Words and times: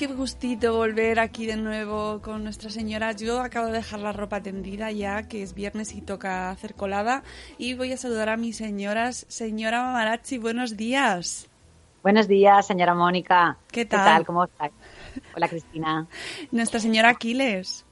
Qué 0.00 0.06
gustito 0.06 0.74
volver 0.74 1.20
aquí 1.20 1.44
de 1.44 1.56
nuevo 1.56 2.22
con 2.22 2.42
nuestra 2.42 2.70
señora. 2.70 3.12
Yo 3.12 3.42
acabo 3.42 3.66
de 3.66 3.74
dejar 3.74 4.00
la 4.00 4.12
ropa 4.12 4.40
tendida 4.40 4.90
ya, 4.90 5.28
que 5.28 5.42
es 5.42 5.52
viernes 5.52 5.94
y 5.94 6.00
toca 6.00 6.48
hacer 6.48 6.74
colada. 6.74 7.22
Y 7.58 7.74
voy 7.74 7.92
a 7.92 7.98
saludar 7.98 8.30
a 8.30 8.38
mis 8.38 8.56
señoras. 8.56 9.26
Señora 9.28 9.82
Mamarazzi, 9.82 10.38
buenos 10.38 10.78
días. 10.78 11.50
Buenos 12.02 12.28
días, 12.28 12.66
señora 12.66 12.94
Mónica. 12.94 13.58
¿Qué 13.70 13.84
tal? 13.84 14.24
¿Cómo 14.24 14.44
está? 14.44 14.70
Hola, 15.36 15.48
Cristina. 15.48 16.06
Nuestra 16.50 16.80
señora 16.80 17.10
Aquiles. 17.10 17.84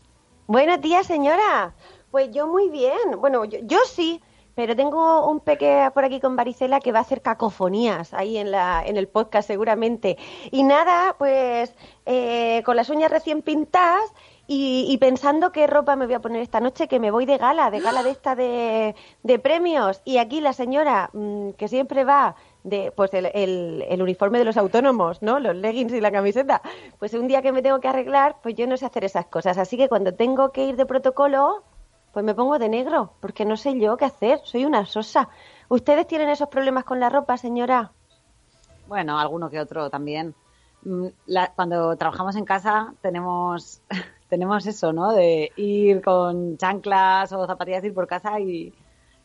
Buenos 0.46 0.80
días, 0.80 1.06
señora. 1.06 1.74
Pues 2.10 2.30
yo 2.32 2.46
muy 2.46 2.70
bien. 2.70 3.20
Bueno, 3.20 3.44
yo, 3.44 3.58
yo 3.64 3.80
sí, 3.84 4.22
pero 4.58 4.74
tengo 4.74 5.30
un 5.30 5.38
peque 5.38 5.88
por 5.94 6.04
aquí 6.04 6.18
con 6.18 6.34
varicela 6.34 6.80
que 6.80 6.90
va 6.90 6.98
a 6.98 7.02
hacer 7.02 7.22
cacofonías 7.22 8.12
ahí 8.12 8.38
en, 8.38 8.50
la, 8.50 8.82
en 8.84 8.96
el 8.96 9.06
podcast 9.06 9.46
seguramente. 9.46 10.18
Y 10.50 10.64
nada, 10.64 11.14
pues 11.16 11.72
eh, 12.06 12.60
con 12.64 12.74
las 12.74 12.90
uñas 12.90 13.08
recién 13.08 13.42
pintadas 13.42 14.12
y, 14.48 14.84
y 14.88 14.98
pensando 14.98 15.52
qué 15.52 15.68
ropa 15.68 15.94
me 15.94 16.06
voy 16.06 16.16
a 16.16 16.18
poner 16.18 16.42
esta 16.42 16.58
noche, 16.58 16.88
que 16.88 16.98
me 16.98 17.12
voy 17.12 17.24
de 17.24 17.38
gala, 17.38 17.70
de 17.70 17.78
gala 17.78 18.02
de 18.02 18.10
esta 18.10 18.34
de, 18.34 18.96
de 19.22 19.38
premios. 19.38 20.02
Y 20.04 20.18
aquí 20.18 20.40
la 20.40 20.52
señora, 20.52 21.10
mm, 21.12 21.50
que 21.50 21.68
siempre 21.68 22.02
va 22.02 22.34
de 22.64 22.90
pues 22.90 23.14
el, 23.14 23.26
el, 23.34 23.84
el 23.88 24.02
uniforme 24.02 24.40
de 24.40 24.44
los 24.44 24.56
autónomos, 24.56 25.22
¿no? 25.22 25.38
Los 25.38 25.54
leggings 25.54 25.92
y 25.92 26.00
la 26.00 26.10
camiseta. 26.10 26.62
Pues 26.98 27.14
un 27.14 27.28
día 27.28 27.42
que 27.42 27.52
me 27.52 27.62
tengo 27.62 27.78
que 27.78 27.86
arreglar, 27.86 28.38
pues 28.42 28.56
yo 28.56 28.66
no 28.66 28.76
sé 28.76 28.86
hacer 28.86 29.04
esas 29.04 29.26
cosas. 29.26 29.56
Así 29.56 29.76
que 29.76 29.88
cuando 29.88 30.14
tengo 30.14 30.50
que 30.50 30.64
ir 30.64 30.74
de 30.74 30.84
protocolo, 30.84 31.62
pues 32.12 32.24
me 32.24 32.34
pongo 32.34 32.58
de 32.58 32.68
negro, 32.68 33.12
porque 33.20 33.44
no 33.44 33.56
sé 33.56 33.78
yo 33.78 33.96
qué 33.96 34.04
hacer. 34.06 34.40
Soy 34.44 34.64
una 34.64 34.84
sosa. 34.86 35.28
¿Ustedes 35.68 36.06
tienen 36.06 36.28
esos 36.30 36.48
problemas 36.48 36.84
con 36.84 36.98
la 37.00 37.08
ropa, 37.10 37.36
señora? 37.36 37.92
Bueno, 38.86 39.18
alguno 39.18 39.50
que 39.50 39.60
otro 39.60 39.90
también. 39.90 40.34
Mm, 40.82 41.06
la- 41.26 41.52
cuando 41.54 41.96
trabajamos 41.96 42.36
en 42.36 42.44
casa 42.44 42.92
tenemos, 43.02 43.80
tenemos 44.28 44.66
eso, 44.66 44.92
¿no? 44.92 45.12
De 45.12 45.52
ir 45.56 46.02
con 46.02 46.56
chanclas 46.56 47.32
o 47.32 47.46
zapatillas, 47.46 47.84
ir 47.84 47.92
por 47.94 48.06
casa 48.06 48.40
y, 48.40 48.72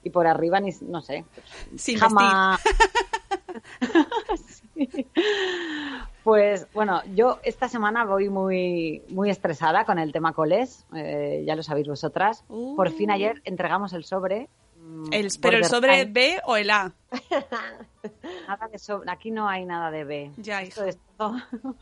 y 0.03 0.09
por 0.09 0.27
arriba, 0.27 0.59
ni, 0.59 0.71
no 0.81 1.01
sé. 1.01 1.25
Sin 1.77 1.97
Jamás. 1.99 2.61
Sí. 4.35 5.07
Pues 6.23 6.67
bueno, 6.73 7.01
yo 7.15 7.39
esta 7.43 7.67
semana 7.67 8.05
voy 8.05 8.29
muy, 8.29 9.01
muy 9.09 9.29
estresada 9.29 9.83
con 9.85 9.99
el 9.99 10.13
tema 10.13 10.31
coles, 10.33 10.85
eh, 10.95 11.43
ya 11.45 11.55
lo 11.55 11.63
sabéis 11.63 11.87
vosotras. 11.87 12.45
Uh. 12.47 12.75
Por 12.75 12.91
fin 12.91 13.11
ayer 13.11 13.41
entregamos 13.43 13.91
el 13.93 14.05
sobre. 14.05 14.47
mm, 14.77 15.11
El, 15.11 15.27
¿Pero 15.41 15.57
el 15.57 15.65
sobre. 15.65 16.05
B 16.05 16.39
o 16.45 16.55
el 16.55 16.69
A? 16.69 16.93
Nada 18.47 18.67
de 18.69 18.79
sobre, 18.79 19.11
aquí 19.11 19.31
no 19.31 19.47
hay 19.49 19.65
nada 19.65 19.91
de 19.91 20.03
B. 20.05 20.31
Ya, 20.37 20.61
Esto 20.61 20.81
hija. 20.81 20.89
es 20.91 20.99
todo. 21.17 21.35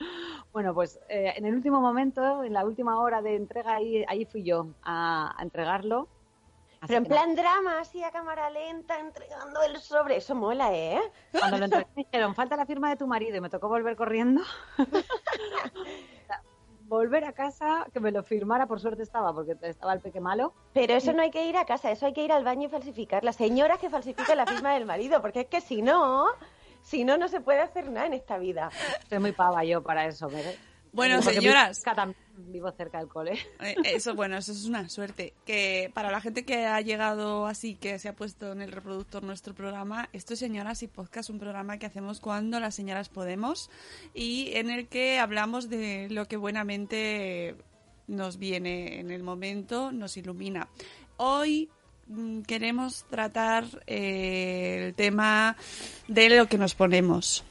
Bueno, 0.54 0.74
pues 0.74 1.00
eh, 1.08 1.34
en 1.38 1.46
el 1.46 1.56
último 1.56 1.80
momento, 1.80 2.44
en 2.44 2.52
la 2.54 2.66
última 2.66 3.00
hora 3.00 3.22
de 3.22 3.36
entrega, 3.38 3.76
ahí, 3.76 4.04
ahí 4.08 4.26
fui 4.26 4.44
yo 4.44 4.68
a, 4.84 5.34
a 5.40 5.44
entregarlo. 5.44 6.10
Pero 6.88 6.98
en 6.98 7.04
nada, 7.04 7.16
plan 7.16 7.36
drama, 7.36 7.80
así 7.80 8.04
a 8.04 8.12
cámara 8.12 8.50
lenta, 8.50 9.00
entregando 9.00 9.62
el 9.62 9.78
sobre. 9.80 10.18
Eso 10.18 10.34
mola, 10.36 10.74
¿eh? 10.74 11.00
cuando 11.38 11.58
lo 11.58 11.66
entregué 11.66 11.88
me 11.96 12.04
dijeron, 12.04 12.34
falta 12.36 12.56
la 12.58 12.66
firma 12.66 12.90
de 12.90 12.96
tu 12.96 13.08
marido 13.08 13.36
y 13.38 13.42
me 13.42 13.50
tocó 13.50 13.68
volver 13.70 13.96
corriendo. 13.96 14.42
Volver 16.88 17.24
a 17.24 17.32
casa, 17.32 17.88
que 17.94 18.02
me 18.02 18.12
lo 18.12 18.22
firmara, 18.22 18.68
por 18.68 18.82
suerte 18.82 19.02
estaba, 19.02 19.34
porque 19.34 19.56
estaba 19.62 19.94
el 19.94 20.02
peque 20.02 20.20
malo. 20.20 20.54
Pero 20.74 20.94
eso 20.94 21.14
no 21.14 21.22
hay 21.22 21.32
que 21.32 21.46
ir 21.46 21.56
a 21.56 21.64
casa, 21.64 21.90
eso 21.90 22.06
hay 22.06 22.12
que 22.12 22.22
ir 22.22 22.34
al 22.34 22.44
baño 22.44 22.68
y 22.68 22.70
falsificar. 22.70 23.24
Las 23.24 23.38
señoras 23.38 23.80
que 23.80 23.90
falsifican 23.90 24.36
la 24.36 24.46
firma 24.46 24.74
del 24.74 24.86
marido, 24.86 25.22
porque 25.22 25.42
es 25.42 25.48
que 25.48 25.62
si 25.62 25.82
no, 25.82 26.26
si 26.82 27.06
no, 27.06 27.16
no 27.18 27.30
se 27.30 27.40
puede 27.40 27.62
hacer 27.62 27.90
nada 27.90 28.08
en 28.08 28.14
esta 28.14 28.38
vida. 28.38 28.70
Soy 29.08 29.20
muy 29.20 29.32
pava 29.32 29.64
yo 29.64 29.82
para 29.82 30.06
eso. 30.06 30.30
me- 30.30 30.71
Bueno, 30.94 31.22
señoras. 31.22 31.84
vivo 32.38 32.72
cerca 32.72 33.00
del 33.00 33.08
cole. 33.08 33.40
Eh, 33.62 33.76
Eso, 33.86 34.16
bueno, 34.16 34.38
eso 34.38 34.52
es 34.52 34.66
una 34.66 34.90
suerte. 34.90 35.34
Que 35.46 35.92
para 35.94 36.12
la 36.12 36.22
gente 36.22 36.44
que 36.44 36.66
ha 36.66 36.82
llegado 36.82 37.48
así, 37.48 37.76
que 37.76 38.00
se 38.00 38.10
ha 38.10 38.16
puesto 38.16 38.52
en 38.52 38.62
el 38.62 38.72
reproductor 38.72 39.24
nuestro 39.24 39.54
programa, 39.54 40.10
esto 40.14 40.34
es 40.34 40.40
Señoras 40.40 40.84
y 40.84 40.88
Podcast, 40.88 41.30
un 41.30 41.40
programa 41.40 41.78
que 41.78 41.86
hacemos 41.86 42.20
cuando 42.20 42.60
las 42.60 42.76
señoras 42.76 43.10
podemos 43.10 43.70
y 44.14 44.52
en 44.56 44.70
el 44.70 44.88
que 44.88 45.20
hablamos 45.20 45.70
de 45.70 46.08
lo 46.10 46.28
que 46.28 46.38
buenamente 46.38 47.56
nos 48.08 48.38
viene 48.38 49.00
en 49.00 49.12
el 49.12 49.24
momento, 49.24 49.92
nos 49.92 50.18
ilumina. 50.18 50.68
Hoy 51.18 51.70
mm, 52.08 52.42
queremos 52.42 53.06
tratar 53.10 53.66
eh, 53.88 54.88
el 54.88 54.94
tema 54.96 55.56
de 56.08 56.30
lo 56.30 56.48
que 56.48 56.58
nos 56.58 56.76
ponemos. 56.76 57.46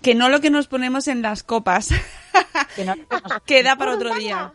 Que 0.00 0.14
no 0.14 0.28
lo 0.28 0.40
que 0.40 0.50
nos 0.50 0.66
ponemos 0.68 1.08
en 1.08 1.22
las 1.22 1.42
copas. 1.42 1.88
Que 2.76 2.84
no, 2.84 2.94
que 2.94 3.06
nos- 3.10 3.42
Queda 3.46 3.76
para 3.76 3.94
otro 3.94 4.14
día. 4.14 4.52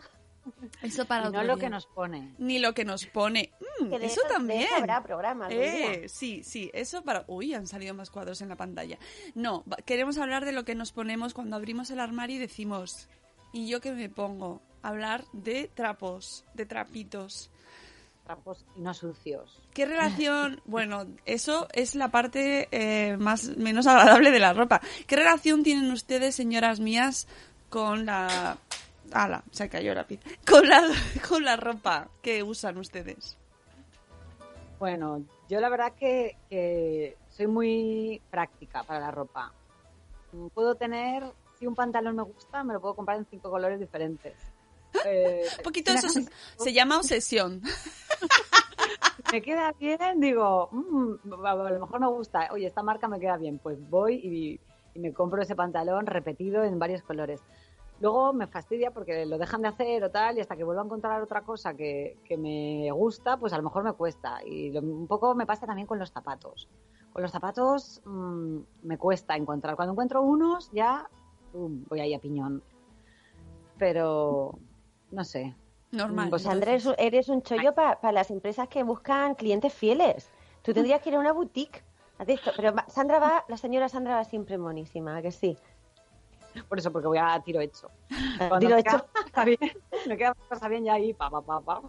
Eso 0.82 1.04
para 1.04 1.28
y 1.28 1.32
no 1.32 1.42
lo 1.44 1.54
día. 1.56 1.64
que 1.66 1.70
nos 1.70 1.86
pone. 1.86 2.34
Ni 2.38 2.58
lo 2.58 2.72
que 2.74 2.84
nos 2.84 3.06
pone. 3.06 3.52
Mm, 3.80 3.90
Que 3.90 3.98
de 3.98 4.06
eso 4.06 4.20
también. 4.28 4.62
eso 4.62 4.74
habrá 4.76 5.02
programa. 5.02 5.46
Eh, 5.50 6.08
sí, 6.08 6.42
sí, 6.42 6.70
eso 6.74 7.02
para... 7.02 7.24
Uy, 7.28 7.54
han 7.54 7.66
salido 7.66 7.94
más 7.94 8.10
cuadros 8.10 8.40
en 8.40 8.48
la 8.48 8.56
pantalla. 8.56 8.98
No, 9.34 9.64
queremos 9.84 10.18
hablar 10.18 10.44
de 10.44 10.52
lo 10.52 10.64
que 10.64 10.74
nos 10.74 10.90
ponemos 10.92 11.34
cuando 11.34 11.54
abrimos 11.56 11.90
el 11.90 12.00
armario 12.00 12.36
y 12.36 12.40
decimos, 12.40 13.08
¿y 13.52 13.68
yo 13.68 13.80
qué 13.80 13.92
me 13.92 14.08
pongo? 14.08 14.60
Hablar 14.82 15.24
de 15.32 15.70
trapos, 15.74 16.44
de 16.54 16.66
trapitos. 16.66 17.50
Trapos 18.28 18.62
y 18.76 18.80
no 18.80 18.92
sucios. 18.92 19.58
¿Qué 19.72 19.86
relación? 19.86 20.60
Bueno, 20.66 21.06
eso 21.24 21.66
es 21.72 21.94
la 21.94 22.08
parte 22.10 22.68
eh, 22.72 23.16
más 23.16 23.56
menos 23.56 23.86
agradable 23.86 24.30
de 24.30 24.38
la 24.38 24.52
ropa. 24.52 24.82
¿Qué 25.06 25.16
relación 25.16 25.62
tienen 25.62 25.90
ustedes, 25.90 26.34
señoras 26.34 26.78
mías, 26.78 27.26
con 27.70 28.04
la... 28.04 28.58
¡Hala! 29.12 29.42
Se 29.50 29.70
cayó 29.70 29.92
el 29.92 29.96
lápiz. 29.96 30.20
Con 30.46 30.68
la, 30.68 30.82
con 31.28 31.42
la 31.42 31.56
ropa 31.56 32.08
que 32.20 32.42
usan 32.42 32.76
ustedes. 32.76 33.38
Bueno, 34.78 35.24
yo 35.48 35.58
la 35.60 35.70
verdad 35.70 35.94
que, 35.98 36.36
que 36.50 37.16
soy 37.30 37.46
muy 37.46 38.20
práctica 38.30 38.82
para 38.82 39.00
la 39.00 39.10
ropa. 39.10 39.52
Mm, 40.32 40.48
Puedo 40.48 40.74
tener, 40.74 41.24
si 41.58 41.66
un 41.66 41.74
pantalón 41.74 42.14
me 42.16 42.22
gusta, 42.24 42.62
me 42.62 42.74
lo 42.74 42.80
puedo 42.82 42.94
comprar 42.94 43.16
en 43.16 43.24
cinco 43.30 43.50
colores 43.50 43.80
diferentes. 43.80 44.34
Eh, 45.04 45.42
Un 45.58 45.62
poquito 45.62 45.92
eso 45.92 46.08
se 46.56 46.72
llama 46.72 46.96
obsesión. 46.96 47.60
me 49.32 49.42
queda 49.42 49.72
bien, 49.78 50.20
digo, 50.20 50.68
"Mm, 50.72 51.32
a 51.44 51.54
lo 51.54 51.80
mejor 51.80 52.00
me 52.00 52.08
gusta, 52.08 52.48
oye, 52.52 52.66
esta 52.66 52.82
marca 52.82 53.08
me 53.08 53.20
queda 53.20 53.36
bien, 53.36 53.58
pues 53.58 53.78
voy 53.88 54.14
y, 54.14 54.60
me 54.98 55.12
compro 55.12 55.40
ese 55.40 55.54
pantalón 55.54 56.06
repetido 56.06 56.64
en 56.64 56.78
varios 56.78 57.02
colores. 57.02 57.40
Luego 58.00 58.32
me 58.32 58.48
fastidia 58.48 58.90
porque 58.90 59.26
lo 59.26 59.38
dejan 59.38 59.62
de 59.62 59.68
hacer 59.68 60.02
o 60.02 60.10
tal 60.10 60.36
y 60.36 60.40
hasta 60.40 60.56
que 60.56 60.64
vuelvo 60.64 60.82
a 60.82 60.84
encontrar 60.84 61.22
otra 61.22 61.42
cosa 61.42 61.74
que, 61.74 62.16
que 62.24 62.36
me 62.36 62.90
gusta, 62.90 63.36
pues 63.36 63.52
a 63.52 63.58
lo 63.58 63.62
mejor 63.62 63.84
me 63.84 63.92
cuesta. 63.92 64.40
Y 64.44 64.76
un 64.76 65.06
poco 65.06 65.36
me 65.36 65.46
pasa 65.46 65.66
también 65.66 65.86
con 65.86 66.00
los 66.00 66.10
zapatos. 66.10 66.68
Con 67.12 67.22
los 67.22 67.30
zapatos 67.30 68.02
mm, 68.04 68.58
me 68.82 68.98
cuesta 68.98 69.36
encontrar. 69.36 69.76
Cuando 69.76 69.92
encuentro 69.92 70.22
unos 70.22 70.68
ya 70.72 71.08
voy 71.52 72.00
ahí 72.00 72.14
a 72.14 72.18
piñón. 72.18 72.62
Pero 73.78 74.58
no 75.10 75.24
sé. 75.24 75.54
Normal. 75.90 76.28
Pues. 76.30 76.46
Andrés, 76.46 76.86
eres 76.98 77.28
un 77.28 77.42
chollo 77.42 77.74
para 77.74 78.12
las 78.12 78.30
empresas 78.30 78.68
que 78.68 78.82
buscan 78.82 79.34
clientes 79.34 79.72
fieles. 79.72 80.30
Tú 80.62 80.74
tendrías 80.74 81.00
que 81.00 81.08
ir 81.10 81.14
a 81.16 81.18
una 81.18 81.32
boutique. 81.32 81.82
Pero 82.56 82.74
va- 82.74 82.84
Sandra 82.88 83.18
va, 83.20 83.44
la 83.48 83.56
señora 83.56 83.88
Sandra 83.88 84.16
va 84.16 84.24
siempre 84.24 84.58
monísima, 84.58 85.16
¿a 85.16 85.22
que 85.22 85.30
sí? 85.30 85.56
Por 86.68 86.78
eso, 86.78 86.90
porque 86.90 87.06
voy 87.06 87.18
a 87.18 87.40
tiro 87.44 87.60
hecho. 87.60 87.88
A 88.40 88.48
Cuando 88.48 88.58
tiro 88.58 88.76
hecho, 88.76 89.06
cosa 89.30 89.44
bien, 89.44 89.58
me 90.08 90.16
queda 90.16 90.34
cosa 90.48 90.68
bien 90.68 90.84
ya 90.84 90.94
ahí, 90.94 91.14
pa, 91.14 91.30
pa, 91.30 91.40
pa, 91.40 91.60
pa. 91.60 91.82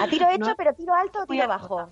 a 0.00 0.08
tiro 0.08 0.28
hecho, 0.30 0.46
No. 0.50 0.54
pero 0.56 0.72
tiro 0.74 0.94
alto 0.94 1.20
o 1.22 1.26
tiro 1.26 1.42
alta. 1.42 1.56
bajo. 1.58 1.88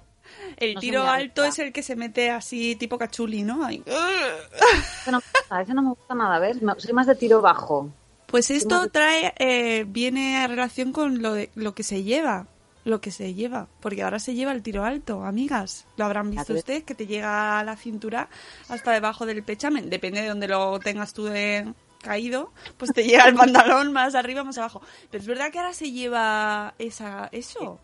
El 0.57 0.75
no 0.75 0.81
tiro 0.81 1.03
alto 1.03 1.45
es 1.45 1.59
el 1.59 1.73
que 1.73 1.83
se 1.83 1.97
mete 1.97 2.31
así 2.31 2.77
tipo 2.77 2.97
cachuli, 2.97 3.43
¿no? 3.43 3.65
Ahí. 3.65 3.83
Eso 3.87 5.11
no 5.11 5.19
me 5.19 5.25
gusta, 5.41 5.61
eso 5.61 5.75
no 5.75 5.83
me 5.83 5.89
gusta 5.91 6.15
nada, 6.15 6.39
¿ves? 6.39 6.59
Soy 6.79 6.93
más 6.95 7.07
de 7.07 7.15
tiro 7.17 7.41
bajo. 7.43 7.91
Pues 8.31 8.51
esto 8.51 8.89
trae, 8.91 9.35
eh, 9.39 9.85
viene 9.89 10.39
a 10.39 10.47
relación 10.47 10.93
con 10.93 11.21
lo, 11.21 11.35
de, 11.35 11.51
lo 11.55 11.75
que 11.75 11.83
se 11.83 12.05
lleva, 12.05 12.47
lo 12.85 13.01
que 13.01 13.11
se 13.11 13.35
lleva, 13.35 13.67
porque 13.81 14.03
ahora 14.03 14.19
se 14.19 14.35
lleva 14.35 14.53
el 14.53 14.63
tiro 14.63 14.85
alto, 14.85 15.25
amigas. 15.25 15.87
Lo 15.97 16.05
habrán 16.05 16.31
visto 16.31 16.53
ustedes, 16.53 16.85
que 16.85 16.95
te 16.95 17.07
llega 17.07 17.59
a 17.59 17.65
la 17.65 17.77
cintura 17.77 18.29
hasta 18.69 18.93
debajo 18.93 19.27
del 19.27 19.43
pechamen, 19.43 19.91
depende 19.91 20.23
de 20.23 20.29
donde 20.29 20.49
lo 20.49 20.79
tengas 20.79 21.13
tú 21.13 21.25
de 21.25 21.75
caído, 22.03 22.51
pues 22.77 22.93
te 22.93 23.03
llega 23.05 23.25
el 23.25 23.35
pantalón 23.35 23.93
más 23.93 24.15
arriba, 24.15 24.45
más 24.45 24.59
abajo. 24.59 24.81
Pero 25.11 25.23
es 25.23 25.27
verdad 25.27 25.51
que 25.51 25.59
ahora 25.59 25.73
se 25.73 25.91
lleva 25.91 26.75
esa, 26.79 27.29
eso. 27.33 27.79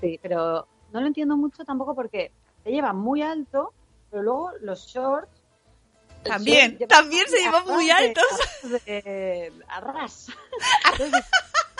Sí, 0.00 0.18
pero 0.22 0.66
no 0.92 1.00
lo 1.00 1.06
entiendo 1.06 1.36
mucho 1.36 1.64
tampoco 1.64 1.94
porque 1.94 2.32
te 2.64 2.70
lleva 2.70 2.92
muy 2.92 3.22
alto, 3.22 3.72
pero 4.10 4.22
luego 4.22 4.52
los 4.60 4.86
shorts. 4.86 5.37
También, 6.28 6.78
también 6.88 7.26
se 7.28 7.44
arras 7.46 7.66
muy 7.66 7.90
altos. 7.90 8.24
de- 8.84 9.52
arras. 9.68 10.28
Entonces, 10.92 11.24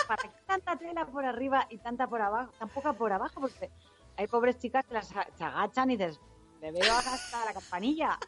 ¿para 0.07 0.23
qué 0.23 0.31
tanta 0.47 0.77
tela 0.77 1.07
por 1.07 1.25
arriba 1.25 1.67
y 1.71 1.79
tanta 1.79 2.07
por 2.07 2.21
abajo? 2.23 2.53
Tan 2.59 2.69
poca 2.69 2.93
por 2.93 3.13
abajo, 3.13 3.41
porque 3.41 3.71
hay 4.17 4.27
pobres 4.27 4.59
chicas 4.59 4.85
que 4.87 4.95
las 4.95 5.09
se 5.09 5.45
agachan 5.45 5.91
y 5.91 5.97
dices, 5.97 6.21
me 6.61 6.73
veo 6.73 6.93
hasta 6.97 7.45
la 7.45 7.53
campanilla. 7.53 8.19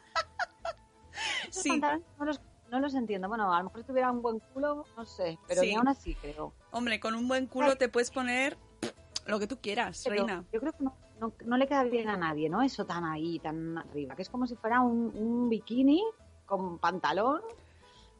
Esos 1.49 1.63
Sí. 1.63 1.79
no 1.79 2.25
los, 2.25 2.39
no 2.69 2.79
los 2.79 2.93
entiendo. 2.93 3.27
Bueno, 3.27 3.53
a 3.53 3.57
lo 3.59 3.65
mejor 3.65 3.81
si 3.81 3.87
tuviera 3.87 4.11
un 4.11 4.21
buen 4.21 4.39
culo, 4.39 4.85
no 4.95 5.05
sé, 5.05 5.37
pero 5.47 5.61
Sí. 5.61 5.67
ni 5.69 5.75
aún 5.75 5.87
así 5.87 6.15
creo. 6.15 6.53
Hombre, 6.71 6.99
con 6.99 7.15
un 7.15 7.27
buen 7.27 7.47
culo 7.47 7.75
te 7.77 7.89
puedes 7.89 8.11
poner 8.11 8.57
lo 9.25 9.39
que 9.39 9.47
tú 9.47 9.59
quieras, 9.59 10.01
Pero 10.03 10.15
reina. 10.15 10.43
Yo 10.53 10.59
creo 10.59 10.71
que 10.71 10.83
no, 10.83 10.95
no, 11.21 11.33
no 11.45 11.57
le 11.57 11.67
queda 11.67 11.83
bien 11.83 12.09
a 12.09 12.17
nadie, 12.17 12.49
¿no? 12.49 12.63
Eso 12.63 12.85
tan 12.85 13.05
ahí, 13.05 13.39
tan 13.39 13.77
arriba, 13.77 14.15
que 14.15 14.23
es 14.23 14.29
como 14.29 14.47
si 14.47 14.55
fuera 14.55 14.81
un, 14.81 15.15
un 15.15 15.49
bikini 15.49 16.03
con 16.45 16.79
pantalón, 16.79 17.41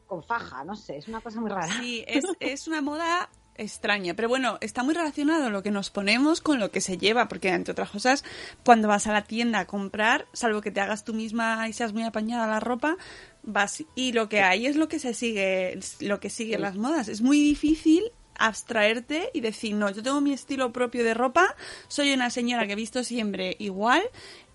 con 0.06 0.22
faja, 0.22 0.64
no 0.64 0.76
sé, 0.76 0.98
es 0.98 1.08
una 1.08 1.20
cosa 1.20 1.40
muy 1.40 1.50
rara. 1.50 1.66
Sí, 1.80 2.04
es, 2.06 2.24
es 2.38 2.68
una 2.68 2.80
moda 2.80 3.28
extraña, 3.56 4.14
pero 4.14 4.28
bueno, 4.28 4.56
está 4.60 4.82
muy 4.84 4.94
relacionado 4.94 5.50
lo 5.50 5.62
que 5.62 5.72
nos 5.72 5.90
ponemos 5.90 6.40
con 6.40 6.60
lo 6.60 6.70
que 6.70 6.80
se 6.80 6.96
lleva, 6.96 7.28
porque 7.28 7.48
entre 7.48 7.72
otras 7.72 7.90
cosas, 7.90 8.24
cuando 8.64 8.88
vas 8.88 9.08
a 9.08 9.12
la 9.12 9.24
tienda 9.24 9.58
a 9.58 9.66
comprar, 9.66 10.26
salvo 10.32 10.60
que 10.60 10.70
te 10.70 10.80
hagas 10.80 11.04
tú 11.04 11.12
misma 11.12 11.68
y 11.68 11.72
seas 11.72 11.92
muy 11.92 12.04
apañada 12.04 12.46
la 12.46 12.60
ropa, 12.60 12.96
vas 13.42 13.84
y 13.96 14.12
lo 14.12 14.28
que 14.28 14.42
hay 14.42 14.66
es 14.66 14.76
lo 14.76 14.88
que 14.88 15.00
se 15.00 15.12
sigue, 15.12 15.78
lo 16.00 16.20
que 16.20 16.30
sigue 16.30 16.56
las 16.56 16.76
modas. 16.76 17.08
Es 17.08 17.20
muy 17.20 17.40
difícil 17.40 18.12
abstraerte 18.38 19.30
y 19.34 19.40
decir, 19.40 19.74
no, 19.74 19.90
yo 19.90 20.02
tengo 20.02 20.20
mi 20.20 20.32
estilo 20.32 20.72
propio 20.72 21.04
de 21.04 21.14
ropa, 21.14 21.54
soy 21.88 22.12
una 22.12 22.30
señora 22.30 22.66
que 22.66 22.72
he 22.72 22.76
visto 22.76 23.04
siempre 23.04 23.56
igual 23.58 24.02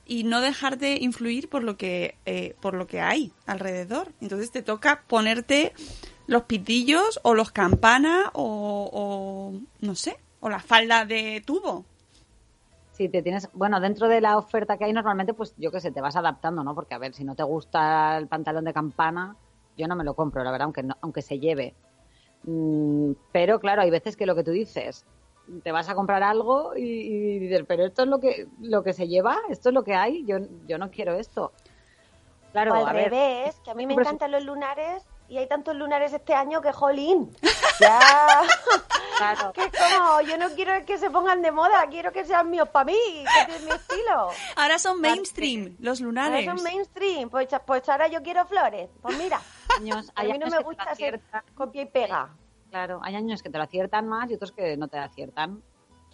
y 0.06 0.24
no 0.24 0.40
dejarte 0.42 0.98
influir 1.02 1.50
por 1.50 1.64
lo 1.64 1.76
que 1.78 2.16
eh, 2.26 2.56
por 2.62 2.74
lo 2.76 2.88
que 2.88 3.02
hay 3.02 3.32
alrededor. 3.46 4.14
Entonces 4.22 4.52
te 4.52 4.62
toca 4.62 5.04
ponerte 5.08 5.74
los 6.28 6.44
pitillos 6.44 7.20
o 7.24 7.34
los 7.34 7.52
campana 7.52 8.32
o, 8.34 9.54
no 9.82 9.96
sé, 9.96 10.18
o 10.40 10.50
la 10.50 10.60
falda 10.60 11.06
de 11.06 11.42
tubo. 11.46 11.86
Si 12.92 13.10
te 13.10 13.22
tienes, 13.22 13.48
bueno, 13.54 13.80
dentro 13.80 14.08
de 14.08 14.22
la 14.22 14.38
oferta 14.38 14.78
que 14.78 14.86
hay 14.86 14.94
normalmente, 14.94 15.34
pues 15.34 15.54
yo 15.58 15.72
qué 15.72 15.80
sé, 15.80 15.92
te 15.92 16.02
vas 16.02 16.16
adaptando, 16.16 16.64
¿no? 16.64 16.74
Porque 16.74 16.96
a 16.96 16.98
ver, 16.98 17.14
si 17.14 17.24
no 17.24 17.36
te 17.36 17.44
gusta 17.44 18.18
el 18.18 18.28
pantalón 18.28 18.66
de 18.66 18.74
campana, 18.74 19.36
yo 19.78 19.88
no 19.88 19.96
me 19.96 20.04
lo 20.04 20.16
compro, 20.16 20.44
la 20.44 20.52
verdad, 20.52 20.66
aunque 20.66 20.82
no- 20.84 20.98
aunque 21.02 21.22
se 21.22 21.38
lleve. 21.40 21.76
Mm, 22.48 23.12
pero 23.34 23.60
claro, 23.60 23.82
hay 23.82 23.90
veces 23.90 24.16
que 24.16 24.26
lo 24.26 24.34
que 24.34 24.44
tú 24.44 24.52
dices, 24.52 25.06
te 25.64 25.72
vas 25.74 25.90
a 25.90 25.96
comprar 25.96 26.24
algo 26.24 26.76
y, 26.78 26.82
y 26.82 27.40
dices, 27.40 27.64
pero 27.68 27.86
esto 27.86 28.04
es 28.04 28.08
lo 28.08 28.20
que 28.20 28.48
lo 28.62 28.84
que 28.84 28.94
se 28.94 29.10
lleva, 29.10 29.38
esto 29.50 29.70
es 29.70 29.76
lo 29.76 29.84
que 29.84 29.96
hay, 29.96 30.26
yo, 30.26 30.38
yo 30.66 30.78
no 30.78 30.90
quiero 30.90 31.16
esto. 31.16 31.52
Claro, 32.54 32.72
o 32.72 32.76
al 32.76 32.88
a 32.88 32.94
ver, 32.94 33.12
revés, 33.12 33.60
que 33.66 33.72
a 33.72 33.76
mí 33.76 33.86
me 33.86 33.94
encantan 33.94 34.32
los 34.32 34.44
lunares 34.46 35.04
y 35.30 35.38
hay 35.38 35.48
tantos 35.48 35.76
lunares 35.76 36.14
este 36.14 36.34
año 36.34 36.62
que 36.62 36.72
jolín. 36.72 37.36
Ya. 37.80 38.42
claro. 39.20 39.54
que 39.54 39.66
es 39.66 39.72
como, 39.72 40.22
yo 40.22 40.36
no 40.40 40.50
quiero 40.56 40.84
que 40.84 40.98
se 40.98 41.12
pongan 41.12 41.44
de 41.44 41.52
moda, 41.52 41.86
quiero 41.92 42.12
que 42.12 42.26
sean 42.26 42.50
míos 42.50 42.68
para 42.70 42.86
mí, 42.86 42.98
que 43.46 43.56
es 43.56 43.64
mi 43.64 43.70
estilo. 43.70 44.30
Ahora 44.56 44.80
son 44.80 45.00
mainstream, 45.00 45.76
los 45.80 46.00
Ahora 46.02 46.06
lunares. 46.08 46.46
son 46.46 46.64
mainstream, 46.64 47.30
pues, 47.30 47.48
pues 47.68 47.88
ahora 47.88 48.08
yo 48.08 48.24
quiero 48.24 48.48
flores. 48.48 48.90
Pues 49.00 49.16
mira, 49.20 49.40
años, 49.78 50.12
a 50.16 50.24
mí 50.24 50.40
no 50.40 50.48
me 50.48 50.58
gusta 50.64 50.86
lo 50.90 50.96
ser 50.96 51.16
aciertan. 51.16 51.44
copia 51.54 51.84
y 51.84 51.86
pega. 51.86 52.30
Claro, 52.72 53.00
hay 53.04 53.16
años 53.16 53.44
que 53.44 53.52
te 53.52 53.58
lo 53.60 53.64
aciertan 53.66 54.08
más 54.08 54.32
y 54.32 54.34
otros 54.34 54.52
que 54.52 54.76
no 54.76 54.88
te 54.88 54.98
aciertan. 54.98 55.62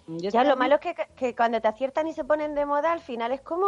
Yo 0.05 0.29
Ya 0.31 0.43
lo 0.43 0.57
malo 0.57 0.75
es 0.75 0.81
que, 0.81 0.95
que 1.15 1.33
cuando 1.33 1.61
te 1.61 1.69
aciertan 1.69 2.07
y 2.07 2.13
se 2.13 2.25
ponen 2.25 2.55
de 2.55 2.65
moda, 2.65 2.91
al 2.91 2.99
final 2.99 3.31
es 3.31 3.39
como 3.39 3.67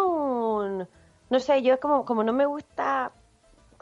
un... 0.58 0.86
No 1.30 1.40
sé, 1.40 1.62
yo 1.62 1.76
es 1.76 1.80
como, 1.80 2.04
como 2.04 2.26
no 2.26 2.34
me 2.34 2.46
gusta 2.46 3.14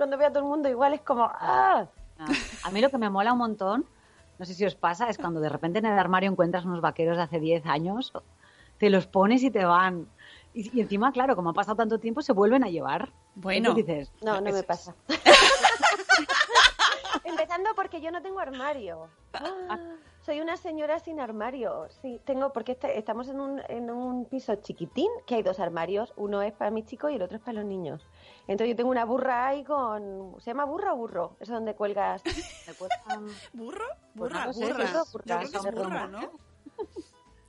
cuando 0.04 0.18
veo 0.18 0.28
a 0.28 0.32
todo 0.32 0.44
el 0.44 0.50
mundo 0.50 0.68
igual, 0.68 0.94
es 0.94 1.00
como... 1.02 1.24
¡Ah! 1.24 1.86
Ah, 2.20 2.26
A 2.64 2.72
mí 2.72 2.82
lo 2.82 2.90
que 2.90 2.98
me 2.98 3.10
mola 3.10 3.32
un 3.32 3.40
montón, 3.40 3.86
no 4.38 4.46
sé 4.46 4.54
si 4.54 4.66
os 4.66 4.76
pasa, 4.76 5.08
es 5.08 5.18
cuando 5.18 5.40
de 5.40 5.48
repente 5.48 5.80
en 5.80 5.86
el 5.86 5.98
armario 5.98 6.30
encuentras 6.30 6.66
unos 6.66 6.82
vaqueros 6.82 7.16
de 7.16 7.24
hace 7.24 7.40
10 7.40 7.66
años, 7.66 8.12
te 8.80 8.90
los 8.90 9.08
pones 9.08 9.44
y 9.44 9.50
te 9.50 9.64
van. 9.64 10.08
Y, 10.54 10.78
y 10.78 10.82
encima, 10.82 11.14
claro, 11.14 11.38
como 11.38 11.52
ha 11.52 11.54
pasado 11.54 11.78
tanto 11.78 12.00
tiempo, 12.00 12.22
se 12.22 12.34
vuelven 12.34 12.66
a 12.66 12.68
llevar. 12.68 13.14
Bueno. 13.36 13.74
Dices, 13.74 14.12
No, 14.22 14.42
no 14.42 14.52
me 14.52 14.64
pasa. 14.64 14.94
Empezando 17.33 17.69
porque 17.75 18.02
yo 18.02 18.11
no 18.11 18.21
tengo 18.21 18.40
armario. 18.40 19.07
Ah, 19.33 19.78
Soy 20.21 20.40
una 20.40 20.56
señora 20.56 20.99
sin 20.99 21.19
armario. 21.19 21.87
Sí, 22.02 22.21
tengo, 22.23 22.54
porque 22.54 22.71
este- 22.73 22.97
estamos 22.97 23.28
en 23.28 23.40
un, 23.42 23.61
en 23.68 23.90
un 23.92 24.25
piso 24.25 24.56
chiquitín 24.56 25.09
que 25.25 25.35
hay 25.35 25.44
dos 25.44 25.59
armarios. 25.59 26.13
Uno 26.16 26.42
es 26.42 26.54
para 26.54 26.71
mis 26.71 26.85
chicos 26.85 27.11
y 27.11 27.16
el 27.16 27.21
otro 27.23 27.37
es 27.37 27.44
para 27.44 27.54
los 27.59 27.66
niños. 27.66 28.07
Entonces 28.47 28.69
yo 28.69 28.75
tengo 28.78 28.90
una 28.90 29.04
burra 29.06 29.47
ahí 29.47 29.63
con... 29.66 30.35
¿Se 30.40 30.52
llama 30.52 30.63
burra 30.66 30.94
o 30.94 30.97
burro? 30.97 31.31
Eso 31.42 31.52
es 31.52 31.57
donde 31.57 31.75
cuelgas... 31.75 32.21
cuestan- 32.80 33.28
¿Burro? 33.54 33.85
Pues 34.16 34.31
Burra, 34.31 34.40
no 34.42 34.45
lo 34.47 34.54
sé, 34.54 34.66
burra. 34.71 34.83
eso, 34.85 34.94
Yo 35.06 35.11
burra, 35.11 35.23
creo 35.23 35.40
que 35.40 35.45
eso 35.45 35.57
es 35.57 35.63
de 35.63 35.71
burra. 35.83 36.07
¿no? 36.07 36.19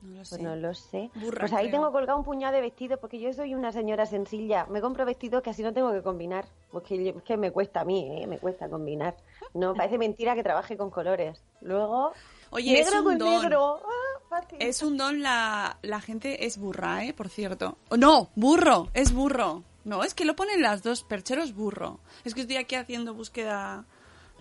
No 0.05 0.17
lo 0.17 0.23
sé. 0.25 0.29
Pues 0.37 0.41
no 0.41 0.55
lo 0.55 0.73
sé. 0.73 1.09
Burra, 1.15 1.39
pues 1.41 1.53
ahí 1.53 1.67
creo. 1.69 1.79
tengo 1.79 1.91
colgado 1.91 2.17
un 2.19 2.25
puñado 2.25 2.53
de 2.53 2.61
vestidos 2.61 2.99
porque 2.99 3.19
yo 3.19 3.33
soy 3.33 3.55
una 3.55 3.71
señora 3.71 4.05
sencilla. 4.05 4.65
Me 4.67 4.81
compro 4.81 5.05
vestidos 5.05 5.41
que 5.41 5.49
así 5.49 5.63
no 5.63 5.73
tengo 5.73 5.91
que 5.91 6.01
combinar. 6.01 6.45
Porque 6.71 7.03
yo- 7.03 7.17
es 7.17 7.23
que 7.23 7.37
me 7.37 7.51
cuesta 7.51 7.81
a 7.81 7.85
mí, 7.85 8.21
¿eh? 8.21 8.27
me 8.27 8.37
cuesta 8.37 8.69
combinar. 8.69 9.15
No, 9.53 9.73
parece 9.75 9.97
mentira 9.97 10.35
que 10.35 10.43
trabaje 10.43 10.77
con 10.77 10.89
colores. 10.89 11.41
Luego, 11.61 12.11
Oye, 12.51 12.79
es 12.79 12.85
negro 12.85 12.99
un 12.99 13.05
con 13.05 13.17
don. 13.17 13.41
negro. 13.41 13.81
Ah, 13.83 14.19
fácil. 14.29 14.57
Es 14.61 14.83
un 14.83 14.97
don 14.97 15.21
la, 15.21 15.77
la 15.81 16.01
gente 16.01 16.45
es 16.45 16.57
burra, 16.57 17.03
¿eh? 17.05 17.13
Por 17.13 17.29
cierto. 17.29 17.77
Oh, 17.89 17.97
no, 17.97 18.29
burro, 18.35 18.89
es 18.93 19.13
burro. 19.13 19.63
No, 19.83 20.03
es 20.03 20.13
que 20.15 20.25
lo 20.25 20.35
ponen 20.35 20.61
las 20.63 20.81
dos, 20.81 21.03
percheros 21.03 21.53
burro. 21.53 21.99
Es 22.23 22.33
que 22.33 22.41
estoy 22.41 22.55
aquí 22.57 22.73
haciendo 22.75 23.13
búsqueda 23.13 23.85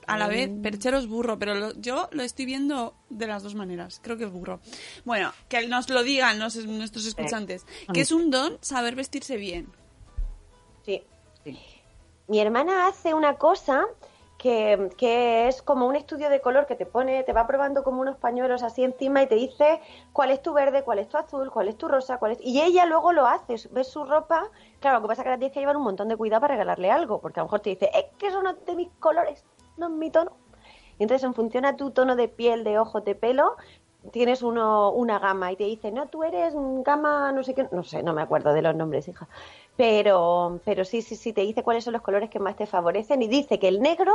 a 0.07 0.17
la 0.19 0.29
vez, 0.29 0.51
percheros 0.63 1.09
burro, 1.09 1.39
pero 1.39 1.55
lo- 1.55 1.73
yo 1.75 2.09
lo 2.13 2.23
estoy 2.23 2.45
viendo 2.47 2.95
de 3.11 3.27
las 3.27 3.43
dos 3.43 3.55
maneras. 3.55 4.01
Creo 4.03 4.17
que 4.17 4.25
es 4.25 4.31
burro. 4.33 4.61
Bueno, 5.05 5.33
que 5.49 5.67
nos 5.69 5.89
lo 5.91 6.03
digan 6.03 6.39
los- 6.39 6.57
nuestros 6.67 7.07
escuchantes. 7.07 7.67
Que 7.93 8.01
es 8.01 8.13
un 8.13 8.31
don 8.31 8.59
saber 8.61 8.95
vestirse 8.95 9.37
bien. 9.37 9.73
Sí. 10.85 11.03
Sí. 11.45 11.59
Mi 12.29 12.41
hermana 12.41 12.87
hace 12.87 13.13
una 13.15 13.35
cosa 13.37 13.85
que, 14.39 14.91
que 14.99 15.49
es 15.49 15.63
como 15.63 15.87
un 15.87 15.97
estudio 15.97 16.29
de 16.29 16.41
color 16.41 16.67
que 16.67 16.75
te 16.75 16.85
pone, 16.85 17.23
te 17.23 17.33
va 17.33 17.47
probando 17.47 17.83
como 17.83 18.01
unos 18.03 18.17
pañuelos 18.19 18.63
así 18.63 18.83
encima 18.85 19.23
y 19.23 19.27
te 19.27 19.37
dice 19.37 19.81
cuál 20.13 20.31
es 20.31 20.43
tu 20.43 20.53
verde, 20.53 20.83
cuál 20.83 20.99
es 20.99 21.09
tu 21.09 21.17
azul, 21.17 21.51
cuál 21.51 21.69
es 21.69 21.79
tu 21.79 21.89
rosa, 21.89 22.19
cuál 22.19 22.33
es... 22.33 22.39
Y 22.43 22.61
ella 22.61 22.85
luego 22.85 23.13
lo 23.13 23.27
hace, 23.27 23.57
ves 23.71 23.89
su 23.89 24.05
ropa, 24.05 24.51
claro, 24.81 24.99
lo 24.99 25.03
que 25.03 25.09
pasa 25.09 25.23
es 25.23 25.25
que 25.25 25.31
la 25.31 25.39
tienes 25.39 25.55
que 25.55 25.61
llevar 25.61 25.77
un 25.79 25.85
montón 25.85 26.09
de 26.09 26.17
cuidado 26.17 26.43
para 26.43 26.55
regalarle 26.55 26.91
algo, 26.91 27.21
porque 27.21 27.41
a 27.41 27.43
lo 27.43 27.47
mejor 27.47 27.61
te 27.61 27.71
dice, 27.71 27.91
es 27.95 28.05
que 28.19 28.27
eso 28.27 28.43
no 28.43 28.51
es 28.51 28.67
de 28.67 28.75
mis 28.77 28.89
colores, 29.01 29.43
no 29.77 29.87
es 29.89 29.93
mi 29.93 30.11
tono. 30.11 30.33
Y 30.99 31.03
entonces 31.03 31.25
en 31.25 31.35
función 31.35 31.65
a 31.65 31.77
tu 31.77 31.91
tono 31.91 32.17
de 32.17 32.29
piel, 32.29 32.65
de 32.65 32.79
ojo, 32.79 33.01
de 33.01 33.15
pelo, 33.15 33.57
tienes 34.13 34.43
uno, 34.43 34.91
una 34.93 35.19
gama 35.19 35.51
y 35.51 35.57
te 35.57 35.65
dice, 35.65 35.91
no, 35.91 36.09
tú 36.09 36.23
eres 36.23 36.55
mm, 36.55 36.83
gama, 36.83 37.33
no 37.33 37.43
sé 37.43 37.55
qué, 37.55 37.69
no 37.73 37.83
sé, 37.83 38.03
no 38.03 38.13
me 38.13 38.23
acuerdo 38.23 38.53
de 38.53 38.63
los 38.63 38.75
nombres, 38.77 39.09
hija. 39.09 39.29
Pero, 39.77 40.61
pero 40.65 40.85
sí, 40.85 41.03
sí, 41.03 41.17
sí, 41.17 41.33
te 41.33 41.41
dice 41.41 41.63
cuáles 41.65 41.83
son 41.85 41.95
los 41.95 42.03
colores 42.03 42.31
que 42.31 42.39
más 42.39 42.55
te 42.57 42.67
favorecen 42.67 43.23
y 43.23 43.29
dice 43.29 43.59
que 43.59 43.67
el 43.69 43.81
negro 43.81 44.13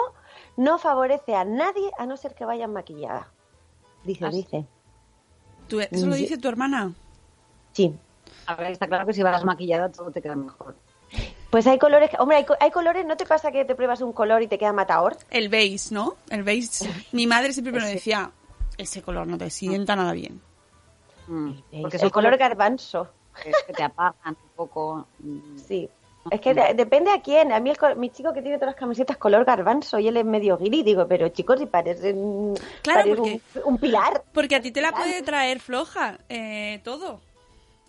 no 0.56 0.78
favorece 0.78 1.36
a 1.36 1.44
nadie 1.44 1.92
a 1.98 2.06
no 2.06 2.16
ser 2.18 2.34
que 2.34 2.46
vayan 2.46 2.72
maquillada. 2.72 3.28
Dice, 4.06 4.26
Ah, 4.26 4.32
sí. 4.32 4.38
dice. 4.38 4.66
¿Tú- 5.68 5.82
¿Eso 5.82 6.06
lo 6.08 6.14
Sí. 6.14 6.22
dice 6.22 6.38
tu 6.38 6.48
hermana? 6.48 6.94
Sí. 7.74 7.94
A 8.46 8.56
ver, 8.56 8.72
está 8.72 8.88
claro 8.88 9.06
que 9.06 9.14
si 9.14 9.22
vas 9.22 9.44
maquillada 9.44 9.92
todo 9.92 10.12
te 10.12 10.22
queda 10.22 10.36
mejor. 10.36 10.76
Pues 11.50 11.66
hay 11.68 11.80
colores, 11.80 12.10
que- 12.12 12.18
hombre, 12.20 12.38
hay, 12.38 12.46
co- 12.46 12.58
hay 12.60 12.70
colores, 12.72 13.06
¿no 13.06 13.18
te 13.18 13.26
pasa 13.26 13.52
que 13.52 13.66
te 13.66 13.74
pruebas 13.76 14.02
un 14.02 14.14
color 14.14 14.42
y 14.44 14.48
te 14.48 14.58
queda 14.58 14.72
matador? 14.74 15.18
El 15.32 15.50
beige, 15.50 15.88
¿no? 15.92 16.16
El 16.30 16.44
beige. 16.44 16.88
Mi 17.12 17.26
madre 17.28 17.54
siempre 17.54 17.72
me 17.74 17.80
lo 17.80 17.88
decía, 17.88 18.32
ese 18.78 19.02
color 19.02 19.26
no 19.28 19.38
te 19.38 19.50
sienta 19.50 19.96
nada 19.96 20.12
bien. 20.14 20.40
Mm, 21.28 21.52
Porque 21.82 21.98
son 21.98 22.06
el 22.08 22.12
color 22.12 22.38
garbanzo. 22.38 23.08
que, 23.44 23.52
que 23.68 23.74
te 23.74 23.84
apagan 23.84 24.14
un 24.28 24.50
poco. 24.56 25.08
mm, 25.20 25.58
Sí. 25.58 25.90
Es 26.32 26.42
que 26.42 26.54
de- 26.54 26.74
depende 26.76 27.10
a 27.12 27.22
quién. 27.22 27.52
A 27.54 27.60
mí, 27.60 27.72
el 27.72 27.96
mi 27.98 28.10
chico 28.12 28.34
que 28.34 28.42
tiene 28.42 28.58
todas 28.58 28.74
las 28.74 28.80
camisetas 28.80 29.18
color 29.18 29.46
garbanzo 29.46 29.98
y 30.00 30.08
él 30.10 30.18
es 30.18 30.26
medio 30.26 30.58
guiri, 30.58 30.84
digo, 30.84 31.08
pero 31.08 31.30
chicos, 31.30 31.60
si 31.60 31.66
parecen, 31.66 32.54
Claro, 32.84 33.00
parecen 33.00 33.16
porque- 33.16 33.42
un, 33.64 33.74
un 33.74 33.78
pilar. 33.80 34.24
Porque 34.34 34.56
a 34.56 34.62
ti 34.62 34.72
te 34.72 34.82
la 34.82 34.92
puede 34.92 35.22
traer 35.24 35.60
floja 35.62 36.20
eh, 36.28 36.82
todo. 36.84 37.22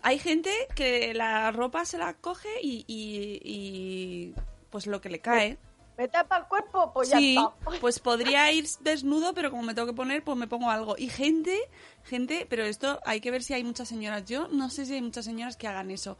Hay 0.03 0.19
gente 0.19 0.51
que 0.75 1.13
la 1.13 1.51
ropa 1.51 1.85
se 1.85 1.97
la 1.97 2.13
coge 2.13 2.49
y, 2.61 2.83
y- 2.87 3.39
y, 3.43 4.33
pues 4.69 4.87
lo 4.87 4.99
que 5.01 5.09
le 5.09 5.19
cae. 5.19 5.57
Me 5.97 6.07
tapa 6.07 6.37
el 6.37 6.45
cuerpo, 6.45 6.91
pues 6.93 7.09
sí, 7.09 7.35
ya 7.35 7.41
está. 7.41 7.79
pues 7.79 7.99
podría 7.99 8.51
ir 8.51 8.65
desnudo, 8.79 9.33
pero 9.35 9.51
como 9.51 9.61
me 9.61 9.75
tengo 9.75 9.87
que 9.87 9.93
poner, 9.93 10.23
pues 10.23 10.35
me 10.37 10.47
pongo 10.47 10.71
algo. 10.71 10.95
Y 10.97 11.09
gente, 11.09 11.59
gente, 12.03 12.47
pero 12.49 12.63
esto 12.63 12.99
hay 13.05 13.19
que 13.21 13.29
ver 13.29 13.43
si 13.43 13.53
hay 13.53 13.63
muchas 13.63 13.89
señoras. 13.89 14.25
Yo 14.25 14.47
no 14.47 14.69
sé 14.71 14.85
si 14.87 14.93
hay 14.95 15.01
muchas 15.01 15.25
señoras 15.25 15.57
que 15.57 15.67
hagan 15.67 15.91
eso, 15.91 16.17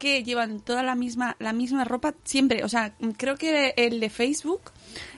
que 0.00 0.24
llevan 0.24 0.58
toda 0.58 0.82
la 0.82 0.96
misma, 0.96 1.36
la 1.38 1.52
misma 1.52 1.84
ropa 1.84 2.14
siempre. 2.24 2.64
O 2.64 2.68
sea, 2.68 2.94
creo 3.16 3.36
que 3.36 3.74
el 3.76 4.00
de 4.00 4.10
Facebook, 4.10 4.72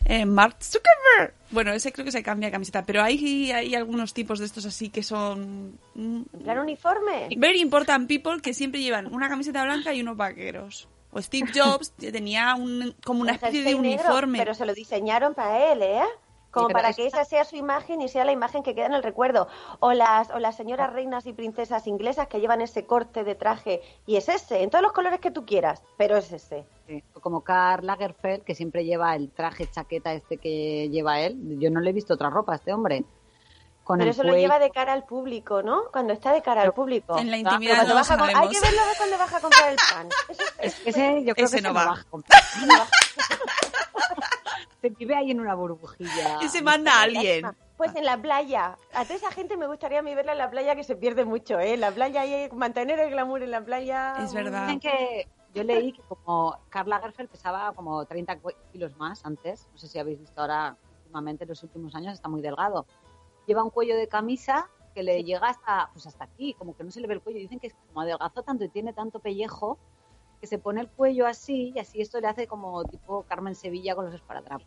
eh, 0.05 0.27
Mark 0.27 0.57
Zuckerberg, 0.62 1.35
bueno, 1.51 1.73
ese 1.73 1.93
creo 1.93 2.05
que 2.05 2.12
se 2.12 2.23
cambia 2.23 2.49
de 2.49 2.53
camiseta, 2.53 2.85
pero 2.85 3.03
hay, 3.03 3.51
hay 3.53 3.75
algunos 3.75 4.12
tipos 4.12 4.39
de 4.41 4.45
estos 4.47 4.67
así 4.67 4.91
que 4.91 5.03
son 5.03 5.79
mm, 5.95 6.23
En 6.35 6.41
plan 6.43 6.59
uniforme. 6.59 7.29
very 7.39 7.61
important 7.61 8.09
people 8.09 8.43
que 8.43 8.53
siempre 8.53 8.83
llevan 8.83 9.07
una 9.15 9.29
camiseta 9.31 9.65
blanca 9.65 9.95
y 9.95 10.01
unos 10.03 10.17
vaqueros. 10.19 10.89
O 11.12 11.23
Steve 11.23 11.51
Jobs 11.55 11.93
tenía 11.93 12.55
un, 12.57 12.95
como 13.05 13.21
una 13.23 13.33
El 13.33 13.37
especie 13.37 13.61
de 13.61 13.67
negro, 13.75 13.81
uniforme. 13.81 14.39
pero 14.39 14.55
se 14.55 14.67
lo 14.67 14.75
diseñaron 14.75 15.35
para 15.35 15.73
él, 15.73 15.83
¿eh? 15.83 16.03
Como 16.52 16.68
Sí, 16.68 16.75
para 16.75 16.92
que 16.92 17.06
esa 17.06 17.25
sea 17.25 17.44
su 17.44 17.56
imagen 17.56 18.02
y 18.02 18.09
sea 18.09 18.25
la 18.25 18.32
imagen 18.32 18.62
que 18.62 18.75
queda 18.75 18.87
en 18.87 18.94
el 18.94 19.02
recuerdo. 19.02 19.49
O 19.80 19.92
las, 19.92 20.30
o 20.30 20.38
las 20.38 20.54
señoras 20.54 20.92
reinas 20.92 21.26
y 21.26 21.32
princesas 21.32 21.87
inglesas 21.87 22.28
que 22.28 22.40
llevan 22.40 22.61
ese 22.61 22.87
corte 22.87 23.25
de 23.25 23.35
traje 23.35 23.80
y 24.06 24.16
es 24.16 24.28
ese, 24.28 24.62
en 24.62 24.71
todos 24.71 24.82
los 24.82 24.92
colores 24.92 25.18
que 25.18 25.30
tú 25.30 25.44
quieras, 25.47 25.82
pero 25.97 26.16
es 26.16 26.30
ese. 26.30 26.64
sí. 26.87 27.02
O 27.14 27.21
Como 27.21 27.40
Karl 27.42 27.87
Lagerfeld, 27.87 28.44
que 28.44 28.54
siempre 28.54 28.85
lleva 28.85 29.16
el 29.16 29.30
traje 29.30 29.66
chaqueta 29.66 30.12
este 30.12 30.37
que 30.37 30.88
lleva 30.90 31.21
él. 31.21 31.59
Yo 31.59 31.71
no 31.71 31.80
le 31.80 31.90
he 31.90 31.92
visto 31.94 32.14
otra 32.14 32.30
ropa 32.30 32.52
a 32.52 32.56
este 32.56 32.73
hombre. 32.73 33.04
Con 33.85 33.99
Pero 33.99 34.11
el 34.11 34.15
eso 34.15 34.23
lo 34.23 34.35
lleva 34.37 34.59
de 34.61 34.71
cara 34.71 34.93
al 34.93 35.05
público, 35.05 35.62
¿no? 35.62 35.85
Cuando 35.93 36.12
está 36.12 36.33
de 36.33 36.41
cara 36.41 36.62
al 36.62 36.73
público. 36.73 37.19
En 37.19 37.31
la 37.31 37.37
Ah, 37.37 37.41
intimidad 37.41 37.75
Cuando 37.77 37.95
no 37.95 38.01
baja 38.01 38.15
a 38.15 38.19
com- 38.19 38.29
Hay 38.29 38.49
que 38.49 38.61
verlo 38.61 38.81
de 38.87 38.97
cuando 38.97 39.19
baja 39.19 39.37
a 39.37 39.41
comprar 39.41 39.71
el 39.71 39.77
pan. 39.77 40.09
Eso 40.29 40.43
es- 40.61 40.87
Ese 40.87 41.25
yo 41.25 41.35
creo 41.35 41.47
Ese 41.47 41.57
que 41.57 41.62
no 41.62 41.69
ese 41.71 41.79
va. 41.79 41.85
baja 41.87 42.01
a 42.03 42.05
comprar. 42.05 42.43
Se 44.81 44.89
vive 44.91 45.15
ahí 45.15 45.31
en 45.31 45.39
una 45.41 45.55
burbujilla. 45.55 46.39
Y 46.43 46.49
se 46.49 46.61
manda 46.61 46.93
a 46.99 47.03
alguien. 47.03 47.47
Pues 47.77 47.95
en 47.95 48.05
la 48.05 48.17
playa. 48.21 48.77
A 48.95 49.05
toda 49.05 49.15
esa 49.15 49.31
gente 49.31 49.57
me 49.57 49.67
gustaría 49.69 50.01
a 50.01 50.03
mí 50.03 50.12
verla 50.15 50.33
en 50.33 50.39
la 50.39 50.51
playa 50.51 50.75
que 50.75 50.83
se 50.83 50.97
pierde 50.97 51.25
mucho, 51.25 51.59
¿eh? 51.61 51.75
En 51.75 51.81
la 51.81 51.93
playa 51.93 52.23
hay 52.23 52.49
mantener 52.51 52.99
el 52.99 53.11
glamour 53.11 53.43
en 53.45 53.53
la 53.53 53.61
playa. 53.65 54.15
Es 54.19 54.35
verdad. 54.35 54.67
Dicen 54.67 54.81
que 54.81 55.29
yo 55.55 55.62
leí 55.62 55.93
que 55.93 56.03
como 56.03 56.59
Karl 56.69 56.89
Lagerfeld 56.91 57.29
pesaba 57.31 57.73
como 57.75 58.05
30 58.07 58.39
cu- 58.41 58.51
kilos 58.73 58.97
más 58.97 59.25
antes, 59.25 59.69
no 59.73 59.79
sé 59.79 59.87
si 59.87 59.99
habéis 60.01 60.19
visto 60.19 60.41
ahora 60.41 60.77
últimamente 61.05 61.45
en 61.45 61.51
los 61.51 61.62
últimos 61.62 61.95
años 61.95 62.15
está 62.15 62.29
muy 62.29 62.41
delgado. 62.43 62.85
Lleva 63.46 63.62
un 63.62 63.70
cuello 63.70 63.96
de 63.96 64.08
camisa 64.08 64.68
que 64.94 65.02
le 65.02 65.25
llega 65.25 65.49
hasta 65.49 65.90
pues 65.92 66.06
hasta 66.06 66.25
aquí, 66.25 66.54
como 66.54 66.76
que 66.76 66.84
no 66.84 66.90
se 66.90 67.00
le 67.00 67.06
ve 67.06 67.14
el 67.14 67.22
cuello. 67.22 67.38
Dicen 67.38 67.58
que 67.58 67.68
es 67.68 67.75
como 67.88 68.00
adelgazó 68.02 68.42
tanto 68.42 68.64
y 68.64 68.68
tiene 68.68 68.92
tanto 68.92 69.20
pellejo 69.20 69.78
que 70.40 70.46
se 70.46 70.58
pone 70.58 70.80
el 70.80 70.88
cuello 70.90 71.26
así 71.26 71.72
y 71.75 71.78
así 71.78 72.00
esto 72.00 72.20
le 72.20 72.26
hace 72.28 72.46
como 72.46 72.84
tipo 72.84 73.22
Carmen 73.25 73.54
Sevilla 73.54 73.94
con 73.94 74.06
los 74.06 74.14
esparadrapos. 74.14 74.66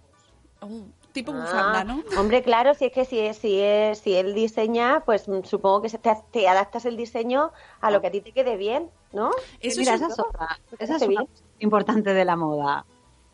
Oh, 0.62 0.70
tipo 1.12 1.32
Ah, 1.34 1.36
bufanda, 1.42 1.84
¿no? 1.84 2.04
Hombre, 2.18 2.42
claro, 2.42 2.74
si 2.74 2.86
es 2.86 2.92
que 2.94 3.04
si, 3.06 3.20
es, 3.20 3.38
si, 3.38 3.60
es, 3.60 4.00
si 4.00 4.16
él 4.16 4.34
diseña, 4.34 5.04
pues 5.06 5.28
mm, 5.28 5.44
supongo 5.44 5.82
que 5.82 5.90
se 5.90 5.98
te, 6.00 6.12
te 6.32 6.48
adaptas 6.48 6.86
el 6.86 6.96
diseño 6.98 7.52
a 7.82 7.92
lo 7.92 8.00
que 8.02 8.08
a 8.08 8.12
ti 8.12 8.22
te 8.22 8.32
quede 8.32 8.56
bien, 8.58 8.90
¿no? 9.14 9.32
Eso 9.60 9.80
Mira, 9.82 9.96
es 9.96 10.02
esa 10.02 10.14
es 10.14 10.20
un- 10.20 10.26
otra. 10.26 10.58
me 10.72 10.78
Esa 10.80 10.96
es 10.96 11.02
una 11.04 11.22
bien. 11.22 11.30
importante 11.60 12.14
de 12.14 12.26
la 12.26 12.36
moda. 12.38 12.86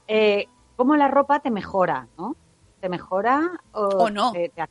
Eh, 0.08 0.48
cómo 0.76 0.96
la 0.96 1.08
ropa 1.08 1.40
te 1.42 1.52
mejora, 1.52 2.08
¿no? 2.18 2.36
Te 2.80 2.90
mejora 2.90 3.52
o, 3.74 4.06
O 4.06 4.10
no. 4.10 4.32
Te, 4.32 4.50
te 4.50 4.62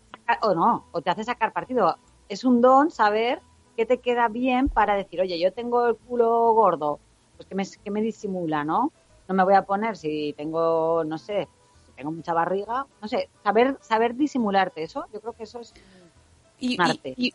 o 0.43 0.55
no, 0.55 0.87
o 0.93 1.01
te 1.01 1.11
hace 1.11 1.25
sacar 1.25 1.53
partido. 1.53 1.97
Es 2.29 2.45
un 2.45 2.61
don 2.61 2.91
saber 2.91 3.41
qué 3.77 3.87
te 3.87 3.99
queda 3.99 4.29
bien 4.29 4.69
para 4.69 4.95
decir, 4.95 5.21
oye, 5.21 5.39
yo 5.39 5.53
tengo 5.53 5.87
el 5.87 5.97
culo 5.97 6.53
gordo, 6.53 7.01
pues 7.37 7.49
que 7.49 7.55
me, 7.55 7.65
que 7.85 7.91
me 7.91 8.03
disimula, 8.03 8.65
¿no? 8.65 8.93
No 9.29 9.35
me 9.35 9.45
voy 9.45 9.55
a 9.55 9.63
poner 9.63 9.97
si 9.97 10.35
tengo, 10.37 11.03
no 11.05 11.17
sé, 11.19 11.49
si 11.87 11.93
tengo 11.93 12.11
mucha 12.11 12.35
barriga, 12.35 12.87
no 13.01 13.09
sé, 13.09 13.29
saber 13.43 13.77
saber 13.81 14.15
disimularte 14.17 14.83
eso, 14.83 15.07
yo 15.13 15.21
creo 15.21 15.33
que 15.33 15.45
eso 15.45 15.61
es 15.61 15.73
Y, 16.59 16.75
un 16.75 16.81
arte. 16.83 17.15
y- 17.17 17.29
y- 17.29 17.35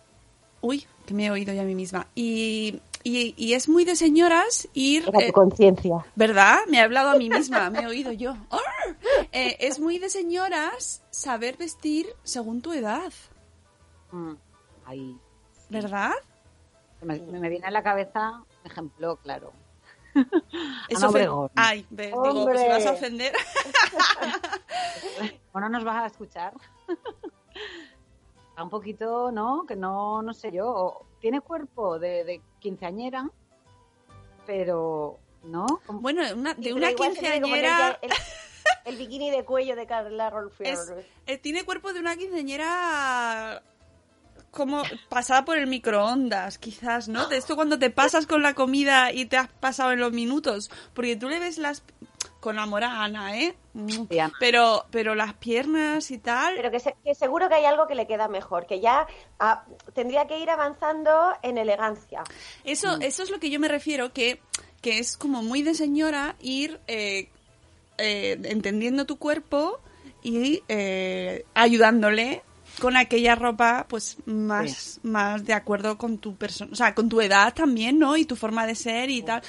uy, 0.61 0.85
que 1.05 1.13
me 1.13 1.25
he 1.25 1.31
oído 1.31 1.53
ya 1.53 1.61
a 1.61 1.65
mí 1.65 1.73
misma. 1.75 2.07
Y, 2.15 2.79
y, 3.03 3.33
y 3.37 3.53
es 3.53 3.67
muy 3.69 3.85
de 3.85 3.95
señoras 3.95 4.67
ir... 4.73 5.07
Era 5.07 5.19
eh, 5.19 5.27
tu 5.27 5.33
conciencia. 5.33 6.05
¿Verdad? 6.15 6.57
Me 6.69 6.77
he 6.77 6.81
hablado 6.81 7.09
a 7.09 7.15
mí 7.15 7.29
misma, 7.29 7.69
me 7.69 7.81
he 7.81 7.87
oído 7.87 8.11
yo. 8.11 8.35
Eh, 9.31 9.57
es 9.60 9.79
muy 9.79 10.00
de 10.00 10.10
señoras 10.10 11.03
saber 11.10 11.57
vestir 11.57 12.07
según 12.24 12.62
tu 12.62 12.74
edad, 12.74 13.12
mm, 14.12 14.34
ahí. 14.86 15.17
¿verdad? 15.69 16.12
Me, 17.01 17.19
me 17.19 17.50
viene 17.50 17.65
a 17.67 17.72
la 17.72 17.84
cabeza 17.84 18.31
un 18.63 18.72
ejemplo 18.72 19.17
claro. 19.17 19.51
Es 20.88 20.98
Ana 20.98 21.07
ofen- 21.07 21.10
Obregón. 21.10 21.51
Ay, 21.55 21.86
ves, 21.89 22.07
digo, 22.12 22.45
pues 22.45 22.62
si 22.62 22.67
vas 22.67 22.86
a 22.86 22.91
ofender. 22.91 23.34
Bueno, 25.53 25.69
nos 25.69 25.84
vas 25.86 26.03
a 26.03 26.07
escuchar. 26.07 26.53
Está 28.50 28.63
un 28.63 28.69
poquito, 28.69 29.31
¿no? 29.31 29.65
Que 29.65 29.75
no, 29.77 30.22
no 30.22 30.34
sé 30.34 30.51
yo. 30.51 31.05
Tiene 31.22 31.39
cuerpo 31.41 31.98
de, 31.98 32.24
de 32.25 32.41
quinceañera, 32.60 33.29
pero, 34.45 35.17
¿no? 35.43 35.65
Como- 35.86 36.01
Bueno, 36.01 36.22
una- 36.36 36.53
de 36.55 36.74
una 36.74 36.93
quinceañera... 36.93 38.00
el 38.85 38.95
bikini 38.97 39.31
de 39.31 39.43
cuello 39.43 39.75
de 39.75 39.85
Carla 39.85 40.29
Rolfier. 40.29 40.73
Es- 40.73 40.93
eh, 41.25 41.37
tiene 41.37 41.63
cuerpo 41.63 41.91
de 41.93 41.99
una 41.99 42.15
quinceañera 42.15 43.61
como 44.51 44.83
pasada 45.09 45.43
por 45.43 45.57
el 45.57 45.67
microondas, 45.67 46.57
quizás, 46.57 47.09
¿no? 47.09 47.27
De 47.27 47.35
esto 47.37 47.55
cuando 47.57 47.77
te 47.77 47.89
pasas 47.89 48.25
con 48.25 48.41
la 48.41 48.53
comida 48.53 49.11
y 49.11 49.25
te 49.25 49.35
has 49.37 49.49
pasado 49.49 49.91
en 49.91 49.99
los 49.99 50.13
minutos, 50.13 50.71
porque 50.93 51.17
tú 51.17 51.27
le 51.27 51.39
ves 51.39 51.57
las 51.57 51.83
con 52.39 52.59
amor 52.59 52.83
a 52.83 53.03
Ana, 53.03 53.37
¿eh? 53.39 53.55
Mm. 53.73 54.03
Pero 54.39 54.85
pero 54.91 55.15
las 55.15 55.33
piernas 55.33 56.09
y 56.11 56.19
tal, 56.19 56.53
Pero 56.55 56.69
que, 56.71 56.79
se- 56.79 56.95
que 57.03 57.15
seguro 57.15 57.49
que 57.49 57.55
hay 57.55 57.65
algo 57.65 57.87
que 57.87 57.95
le 57.95 58.05
queda 58.07 58.27
mejor, 58.27 58.65
que 58.67 58.79
ya 58.79 59.07
ah, 59.39 59.65
tendría 59.93 60.25
que 60.27 60.37
ir 60.39 60.49
avanzando 60.51 61.33
en 61.41 61.57
elegancia. 61.57 62.23
eso 62.63 62.97
eso 63.01 63.23
es 63.23 63.31
lo 63.31 63.39
que 63.39 63.49
yo 63.49 63.59
me 63.59 63.67
refiero 63.67 64.13
que 64.13 64.39
que 64.81 64.99
es 64.99 65.17
como 65.17 65.41
muy 65.41 65.63
de 65.63 65.73
señora 65.73 66.35
ir 66.39 66.79
eh, 66.87 67.29
eh, 67.97 68.39
entendiendo 68.43 69.05
tu 69.05 69.17
cuerpo 69.17 69.79
y 70.21 70.63
eh, 70.67 71.45
ayudándole 71.53 72.41
con 72.79 72.97
aquella 72.97 73.35
ropa 73.35 73.85
pues 73.87 74.17
más 74.25 74.99
más 75.03 75.45
de 75.45 75.53
acuerdo 75.53 75.97
con 75.97 76.17
tu 76.17 76.35
persona 76.35 76.71
o 76.73 76.75
sea 76.75 76.93
con 76.93 77.07
tu 77.07 77.21
edad 77.21 77.53
también 77.53 77.99
no 77.99 78.17
y 78.17 78.25
tu 78.25 78.35
forma 78.35 78.67
de 78.67 78.75
ser 78.75 79.09
y 79.09 79.21
tal 79.21 79.41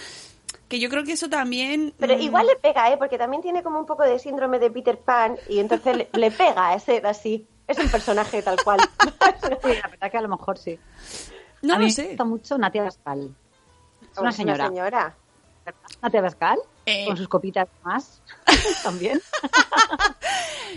que 0.69 0.81
yo 0.81 0.89
creo 0.89 1.05
que 1.05 1.13
eso 1.13 1.29
también 1.29 1.95
Pero 1.99 2.17
mm, 2.17 2.21
igual 2.21 2.47
le 2.47 2.57
pega, 2.57 2.91
¿eh? 2.91 2.97
Porque 2.97 3.19
también 3.19 3.43
tiene 3.43 3.63
como 3.63 3.79
un 3.79 3.87
poco 3.87 4.03
de 4.03 4.19
síndrome 4.19 4.59
de 4.59 4.71
Peter 4.71 4.99
Pan 4.99 5.37
y 5.49 5.61
entonces 5.61 5.97
le, 5.97 6.09
le 6.13 6.31
pega 6.31 6.73
a 6.73 6.79
ser 6.81 7.07
así. 7.07 7.47
Es 7.69 7.79
un 7.79 7.89
personaje 7.89 8.43
tal 8.43 8.57
cual. 8.63 8.81
Sí, 9.63 9.75
la 9.83 9.89
verdad 9.89 10.11
que 10.11 10.19
a 10.19 10.23
lo 10.23 10.29
mejor 10.29 10.59
sí. 10.59 10.79
no 11.63 11.75
a 11.75 11.79
lo 11.79 11.85
mí 11.85 11.91
sé 11.91 12.03
me 12.03 12.09
gusta 12.09 12.25
mucho 12.25 12.59
Natia 12.59 12.83
Bascal. 12.83 13.35
Es 14.13 14.19
una 14.19 14.33
señora. 14.33 14.67
señora. 14.69 15.17
Bascal, 16.21 16.59
Eh. 16.85 17.05
con 17.07 17.17
sus 17.17 17.29
copitas 17.29 17.69
más, 17.85 18.23
también. 18.83 19.21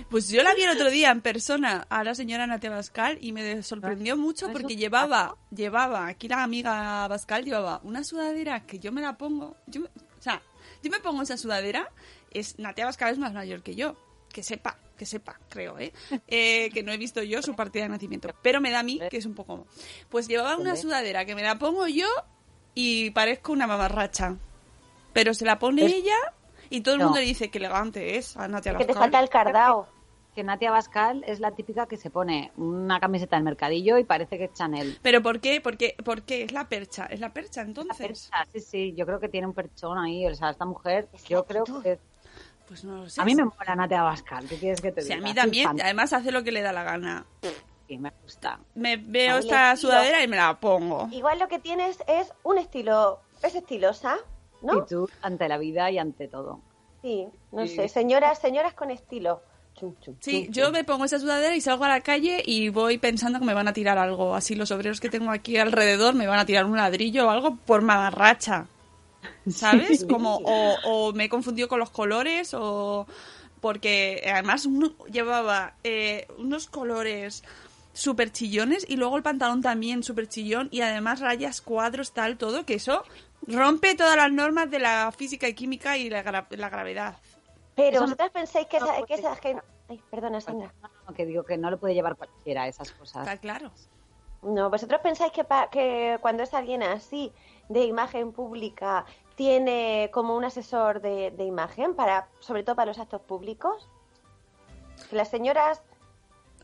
Pues 0.10 0.30
yo 0.30 0.44
la 0.44 0.54
vi 0.54 0.64
el 0.64 0.72
otro 0.72 0.90
día 0.90 1.12
en 1.12 1.22
persona 1.22 1.86
a 1.90 2.04
la 2.04 2.16
señora 2.16 2.48
Natia 2.48 2.70
Bascal 2.70 3.18
y 3.22 3.32
me 3.32 3.62
sorprendió 3.64 4.18
mucho 4.18 4.46
¿Eso? 4.46 4.54
porque 4.54 4.76
llevaba, 4.76 5.36
llevaba, 5.52 6.08
aquí 6.08 6.28
la 6.28 6.44
amiga 6.44 7.08
Bascal 7.08 7.44
llevaba 7.44 7.80
una 7.84 8.04
sudadera 8.04 8.66
que 8.66 8.80
yo 8.80 8.92
me 8.92 9.02
la 9.02 9.18
pongo, 9.18 9.56
yo 9.68 9.82
o 9.84 10.22
sea, 10.22 10.42
yo 10.84 10.90
me 10.92 11.00
pongo 11.00 11.22
esa 11.22 11.38
sudadera, 11.38 11.92
es 12.32 12.58
Natia 12.60 12.86
Bascal 12.86 13.12
es 13.12 13.20
más 13.20 13.34
mayor 13.34 13.62
que 13.62 13.76
yo, 13.76 13.96
que 14.32 14.44
sepa, 14.44 14.78
que 14.98 15.06
sepa, 15.06 15.40
creo, 15.50 15.78
¿eh? 15.80 15.94
Eh, 16.28 16.70
que 16.74 16.84
no 16.84 16.92
he 16.92 16.98
visto 16.98 17.22
yo 17.24 17.42
su 17.42 17.56
partida 17.56 17.84
de 17.84 17.90
nacimiento, 17.90 18.30
pero 18.42 18.62
me 18.62 18.72
da 18.72 18.80
a 18.80 18.84
mí 18.84 19.00
que 19.10 19.18
es 19.18 19.26
un 19.26 19.34
poco... 19.36 19.68
Pues 20.10 20.28
llevaba 20.28 20.58
una 20.58 20.76
sudadera 20.76 21.26
que 21.26 21.36
me 21.36 21.44
la 21.44 21.58
pongo 21.58 21.88
yo 21.88 22.08
y 22.74 23.10
parezco 23.12 23.52
una 23.52 23.68
mamarracha. 23.68 24.38
Pero 25.14 25.34
se 25.34 25.46
la 25.46 25.60
pone 25.60 25.86
Es- 25.86 25.94
ella 25.94 26.16
y 26.70 26.82
todo 26.82 26.96
el 26.96 27.00
No. 27.00 27.06
mundo 27.06 27.20
le 27.20 27.26
dice 27.26 27.50
que 27.50 27.58
elegante 27.58 28.18
es 28.18 28.38
a 28.38 28.48
Natia 28.48 28.74
Que 28.74 28.86
te 28.86 28.94
Bascal. 28.94 29.04
falta 29.04 29.20
el 29.20 29.30
cardao. 29.30 29.88
Que 30.36 30.44
Natia 30.44 30.72
Bascal 30.72 31.24
es 31.28 31.40
la 31.40 31.52
típica 31.52 31.88
que 31.88 31.98
se 31.98 32.10
pone 32.12 32.52
una 32.56 33.00
camiseta 33.00 33.36
del 33.36 33.44
mercadillo 33.44 33.98
y 33.98 34.04
parece 34.04 34.38
que 34.38 34.46
es 34.46 34.54
Chanel. 34.54 34.98
¿Pero 35.02 35.22
por 35.24 35.40
qué? 35.42 35.60
¿Por 35.60 35.76
qué? 35.76 35.96
¿Por 36.06 36.22
qué? 36.22 36.44
Es 36.44 36.54
la 36.54 36.70
percha. 36.70 37.08
¿Es 37.08 37.20
la 37.20 37.34
percha 37.34 37.62
La 37.62 37.68
entonces? 37.68 37.98
percha, 38.30 38.46
sí, 38.54 38.60
sí, 38.62 38.94
yo 38.96 39.06
creo 39.06 39.20
que 39.20 39.28
tiene 39.28 39.48
un 39.48 39.54
perchón 39.54 39.98
ahí. 39.98 40.26
O 40.28 40.36
sea, 40.36 40.52
esta 40.52 40.66
mujer, 40.66 41.10
yo 41.28 41.44
creo 41.46 41.64
que. 41.84 42.00
Pues 42.68 42.84
no 42.84 42.98
lo 42.98 43.10
sé. 43.10 43.20
A 43.20 43.26
mí 43.26 43.34
me 43.34 43.44
mola 43.44 43.76
Natia 43.76 44.04
Bascal, 44.04 44.48
¿qué 44.48 44.58
quieres 44.58 44.80
que 44.80 44.92
te 44.92 45.02
Sí, 45.02 45.08
diga? 45.08 45.20
a 45.20 45.22
mí 45.24 45.34
también. 45.34 45.82
Además 45.82 46.14
hace 46.14 46.32
lo 46.32 46.44
que 46.44 46.52
le 46.52 46.62
da 46.62 46.72
la 46.72 46.84
gana. 46.84 47.26
Sí, 47.88 47.98
me 47.98 48.12
gusta. 48.22 48.60
Me 48.76 48.98
veo 48.98 49.40
esta 49.40 49.72
estilo. 49.74 49.92
sudadera 49.94 50.24
y 50.24 50.28
me 50.28 50.38
la 50.38 50.60
pongo. 50.60 51.10
Igual 51.12 51.40
lo 51.40 51.48
que 51.48 51.58
tienes 51.58 51.98
es 52.08 52.32
un 52.44 52.60
estilo, 52.60 53.20
es 53.42 53.56
estilosa, 53.56 54.18
¿no? 54.62 54.74
Actitud 54.74 55.10
ante 55.22 55.48
la 55.48 55.58
vida 55.58 55.90
y 55.92 55.98
ante 55.98 56.28
todo. 56.28 56.60
Sí, 57.02 57.28
no 57.52 57.66
Sí. 57.68 57.76
sé, 57.76 57.88
señoras, 57.90 58.40
señoras 58.40 58.74
con 58.74 58.92
estilo. 58.92 59.42
Chum, 59.76 59.96
chum, 60.02 60.16
Sí, 60.20 60.46
chum, 60.46 60.54
yo 60.54 60.64
chum. 60.66 60.74
me 60.74 60.84
pongo 60.84 61.06
esa 61.06 61.20
sudadera 61.20 61.56
y 61.56 61.62
salgo 61.62 61.86
a 61.86 61.90
la 61.90 62.02
calle 62.02 62.44
y 62.46 62.68
voy 62.70 62.98
pensando 62.98 63.40
que 63.40 63.46
me 63.46 63.54
van 63.54 63.68
a 63.70 63.74
tirar 63.74 63.98
algo. 63.98 64.36
Así 64.36 64.56
los 64.56 64.72
obreros 64.72 65.00
que 65.00 65.10
tengo 65.10 65.32
aquí 65.32 65.58
alrededor 65.58 66.16
me 66.16 66.28
van 66.28 66.40
a 66.40 66.46
tirar 66.46 66.66
un 66.66 66.76
ladrillo 66.76 67.28
o 67.28 67.30
algo 67.30 67.56
por 67.56 67.82
mamarracha. 67.82 68.68
¿Sabes? 69.50 70.06
Como, 70.06 70.36
o, 70.44 70.76
o 70.84 71.14
me 71.14 71.26
he 71.26 71.30
confundido 71.30 71.68
con 71.68 71.80
los 71.80 71.90
colores 71.90 72.54
o... 72.54 73.08
Porque 73.62 74.24
además 74.34 74.66
uno 74.66 74.94
llevaba 75.12 75.74
eh, 75.84 76.28
unos 76.38 76.68
colores 76.68 77.44
súper 77.92 78.32
chillones 78.32 78.86
y 78.88 78.96
luego 78.96 79.18
el 79.18 79.24
pantalón 79.24 79.62
también 79.62 80.02
súper 80.02 80.30
chillón 80.30 80.70
y 80.72 80.80
además 80.80 81.20
rayas, 81.20 81.60
cuadros, 81.60 82.14
tal, 82.14 82.38
todo, 82.38 82.66
que 82.66 82.76
eso 82.76 83.04
rompe 83.50 83.96
todas 83.96 84.16
las 84.16 84.32
normas 84.32 84.70
de 84.72 84.80
la 84.80 85.12
física 85.12 85.48
y 85.48 85.54
química 85.54 85.98
y 85.98 86.10
la, 86.10 86.24
gra- 86.24 86.48
la 86.50 86.70
gravedad. 86.70 87.18
Pero 87.76 88.02
vosotras 88.02 88.32
pensáis 88.32 88.68
que 88.68 88.80
no 88.80 88.86
esa, 88.92 89.06
que 89.06 89.14
esa 89.14 89.36
gente... 89.36 89.64
Ay, 89.88 90.02
perdona, 90.12 90.42
Sandra. 90.42 90.74
No, 90.82 90.90
no, 91.08 91.14
que 91.14 91.26
digo 91.26 91.44
que 91.44 91.58
no 91.58 91.72
lo 91.72 91.80
puede 91.80 91.94
llevar 91.94 92.16
cualquiera 92.16 92.68
esas 92.68 92.92
cosas. 92.92 93.28
Está 93.28 93.38
claro. 93.38 93.72
No, 94.42 94.70
vosotros 94.70 95.02
pensáis 95.02 95.32
que, 95.32 95.44
pa- 95.44 95.70
que 95.70 96.18
cuando 96.22 96.44
es 96.44 96.54
alguien 96.54 96.84
así, 96.84 97.32
de 97.70 97.86
imagen 97.86 98.32
pública, 98.32 99.06
tiene 99.36 100.10
como 100.14 100.36
un 100.36 100.46
asesor 100.46 101.02
de, 101.02 101.32
de 101.32 101.44
imagen, 101.46 101.96
para 101.96 102.28
sobre 102.40 102.64
todo 102.64 102.76
para 102.76 102.88
los 102.88 103.00
actos 103.00 103.22
públicos. 103.22 103.90
Que 105.10 105.16
las 105.16 105.30
señoras... 105.30 105.82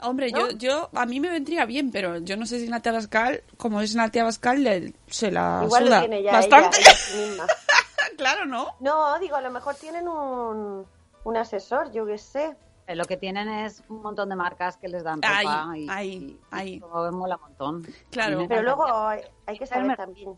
Hombre, 0.02 0.32
¿No? 0.32 0.40
yo, 0.40 0.58
yo, 0.58 0.90
a 0.94 1.06
mí 1.06 1.20
me 1.20 1.30
vendría 1.30 1.66
bien, 1.66 1.92
pero 1.92 2.18
yo 2.18 2.36
no 2.38 2.46
sé 2.46 2.60
si 2.60 2.68
Natia 2.70 2.92
Bascal, 2.92 3.44
como 3.58 3.82
es 3.82 3.96
Natia 3.96 4.24
Bascal, 4.24 4.64
le- 4.64 4.94
se 5.08 5.32
la 5.32 5.62
igual 5.64 5.86
suda 5.86 5.96
lo 6.02 6.02
tiene 6.08 6.24
ya 6.24 6.32
bastante. 6.34 6.78
ella, 6.80 6.90
ella 6.90 6.98
sí 6.98 7.18
misma. 7.18 7.46
claro, 8.18 8.46
¿no? 8.46 8.68
No, 8.82 9.18
digo, 9.20 9.36
a 9.36 9.42
lo 9.42 9.52
mejor 9.52 9.76
tienen 9.76 10.08
un, 10.08 10.86
un 11.24 11.38
asesor, 11.38 11.92
yo 11.92 12.06
qué 12.06 12.18
sé. 12.18 12.56
Eh, 12.88 12.96
Lo 12.96 13.06
que 13.06 13.18
tienen 13.18 13.48
es 13.50 13.82
un 13.90 14.02
montón 14.04 14.30
de 14.30 14.36
marcas 14.36 14.78
que 14.78 14.88
les 14.88 15.04
dan 15.04 15.20
Ahí, 15.24 15.86
y, 15.86 15.90
ahí, 15.90 16.10
y- 16.12 16.16
y 16.26 16.40
ahí. 16.52 16.80
mola 16.80 17.36
un 17.38 17.42
montón. 17.42 17.88
Claro. 18.12 18.46
Pero 18.48 18.62
luego 18.62 18.86
hay, 19.08 19.22
hay 19.48 19.58
que 19.58 19.66
saber 19.66 19.98
también. 19.98 20.34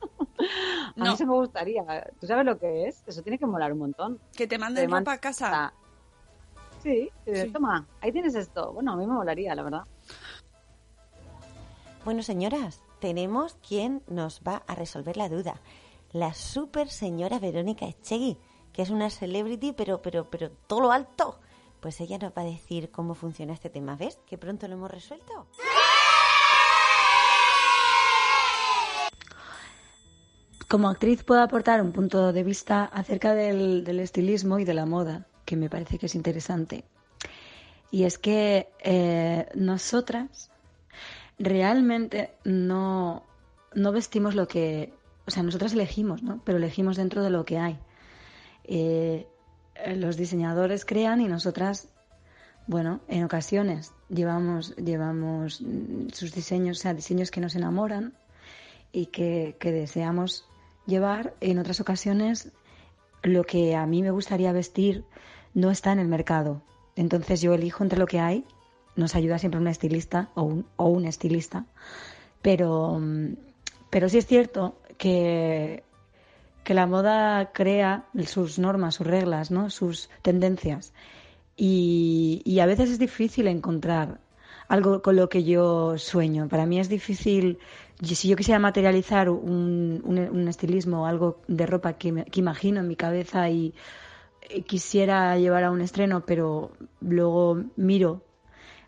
A 0.38 0.92
No. 0.96 1.12
mí 1.12 1.16
se 1.16 1.24
me 1.24 1.32
gustaría. 1.32 1.82
¿Tú 2.20 2.26
sabes 2.26 2.44
lo 2.44 2.58
que 2.58 2.86
es? 2.88 3.02
Eso 3.06 3.22
tiene 3.22 3.38
que 3.38 3.46
molar 3.46 3.72
un 3.72 3.78
montón. 3.78 4.20
Que 4.34 4.46
te 4.46 4.58
manden 4.58 4.90
ropa 4.90 5.12
a 5.12 5.18
casa. 5.18 5.72
Sí, 6.86 7.10
Sí. 7.26 7.50
toma, 7.50 7.84
ahí 8.00 8.12
tienes 8.12 8.36
esto. 8.36 8.72
Bueno, 8.72 8.92
a 8.92 8.96
mí 8.96 9.06
me 9.08 9.12
molaría, 9.14 9.56
la 9.56 9.64
verdad. 9.64 9.82
Bueno, 12.04 12.22
señoras, 12.22 12.80
tenemos 13.00 13.56
quien 13.66 14.02
nos 14.06 14.40
va 14.46 14.62
a 14.68 14.76
resolver 14.76 15.16
la 15.16 15.28
duda. 15.28 15.60
La 16.12 16.32
super 16.32 16.88
señora 16.88 17.40
Verónica 17.40 17.86
Echegui, 17.86 18.38
que 18.72 18.82
es 18.82 18.90
una 18.90 19.10
celebrity, 19.10 19.72
pero, 19.72 20.00
pero, 20.00 20.30
pero 20.30 20.50
todo 20.68 20.80
lo 20.82 20.92
alto. 20.92 21.40
Pues 21.80 22.00
ella 22.00 22.18
nos 22.18 22.30
va 22.30 22.42
a 22.42 22.44
decir 22.44 22.92
cómo 22.92 23.14
funciona 23.14 23.52
este 23.52 23.68
tema. 23.68 23.96
¿Ves? 23.96 24.20
Que 24.24 24.38
pronto 24.38 24.68
lo 24.68 24.74
hemos 24.74 24.90
resuelto. 24.90 25.48
Como 30.68 30.88
actriz 30.88 31.22
puedo 31.22 31.42
aportar 31.42 31.80
un 31.80 31.92
punto 31.92 32.32
de 32.32 32.42
vista 32.42 32.84
acerca 32.84 33.34
del, 33.34 33.84
del 33.84 34.00
estilismo 34.00 34.58
y 34.58 34.64
de 34.64 34.74
la 34.74 34.84
moda, 34.86 35.26
que 35.46 35.56
me 35.56 35.70
parece 35.70 35.98
que 35.98 36.06
es 36.06 36.14
interesante. 36.14 36.84
Y 37.90 38.04
es 38.04 38.18
que 38.18 38.68
eh, 38.80 39.48
nosotras 39.54 40.50
realmente 41.38 42.32
no, 42.44 43.22
no 43.74 43.92
vestimos 43.92 44.34
lo 44.34 44.46
que... 44.48 44.92
O 45.26 45.30
sea, 45.30 45.42
nosotras 45.42 45.72
elegimos, 45.72 46.22
¿no? 46.22 46.42
Pero 46.44 46.58
elegimos 46.58 46.96
dentro 46.96 47.22
de 47.22 47.30
lo 47.30 47.44
que 47.44 47.58
hay. 47.58 47.78
Eh, 48.64 49.26
los 49.96 50.16
diseñadores 50.16 50.84
crean 50.84 51.20
y 51.20 51.28
nosotras, 51.28 51.88
bueno, 52.66 53.00
en 53.08 53.24
ocasiones 53.24 53.92
llevamos, 54.08 54.74
llevamos 54.76 55.60
mm, 55.60 56.08
sus 56.12 56.32
diseños, 56.32 56.78
o 56.78 56.82
sea, 56.82 56.94
diseños 56.94 57.30
que 57.30 57.40
nos 57.40 57.54
enamoran 57.54 58.14
y 58.92 59.06
que, 59.06 59.56
que 59.58 59.72
deseamos 59.72 60.46
llevar. 60.86 61.34
En 61.40 61.58
otras 61.58 61.80
ocasiones, 61.80 62.52
lo 63.22 63.44
que 63.44 63.74
a 63.74 63.86
mí 63.86 64.02
me 64.02 64.10
gustaría 64.10 64.52
vestir 64.52 65.04
no 65.56 65.70
está 65.70 65.90
en 65.90 65.98
el 65.98 66.06
mercado. 66.06 66.60
Entonces 66.96 67.40
yo 67.40 67.54
elijo 67.54 67.82
entre 67.82 67.98
lo 67.98 68.06
que 68.06 68.20
hay. 68.20 68.44
Nos 68.94 69.14
ayuda 69.16 69.38
siempre 69.38 69.58
un 69.58 69.66
estilista 69.68 70.28
o 70.34 70.42
un, 70.42 70.66
o 70.76 70.86
un 70.88 71.06
estilista. 71.06 71.64
Pero, 72.42 72.98
mm, 73.00 73.36
pero 73.88 74.08
sí 74.10 74.18
es 74.18 74.26
cierto 74.26 74.78
que, 74.98 75.82
que 76.62 76.74
la 76.74 76.86
moda 76.86 77.52
crea 77.52 78.04
sus 78.26 78.58
normas, 78.58 78.96
sus 78.96 79.06
reglas, 79.06 79.50
¿no? 79.50 79.70
sus 79.70 80.10
tendencias. 80.20 80.92
Y, 81.56 82.42
y 82.44 82.60
a 82.60 82.66
veces 82.66 82.90
es 82.90 82.98
difícil 82.98 83.46
encontrar 83.46 84.20
algo 84.68 85.00
con 85.00 85.16
lo 85.16 85.30
que 85.30 85.42
yo 85.42 85.96
sueño. 85.96 86.48
Para 86.48 86.66
mí 86.66 86.78
es 86.78 86.90
difícil, 86.90 87.58
si 88.02 88.28
yo 88.28 88.36
quisiera 88.36 88.58
materializar 88.58 89.30
un, 89.30 90.02
un, 90.04 90.18
un 90.18 90.48
estilismo, 90.48 91.06
algo 91.06 91.40
de 91.48 91.64
ropa 91.64 91.94
que, 91.94 92.26
que 92.26 92.40
imagino 92.40 92.80
en 92.80 92.88
mi 92.88 92.96
cabeza 92.96 93.48
y 93.48 93.72
quisiera 94.66 95.36
llevar 95.38 95.64
a 95.64 95.70
un 95.70 95.80
estreno, 95.80 96.24
pero 96.26 96.72
luego 97.00 97.62
miro, 97.76 98.22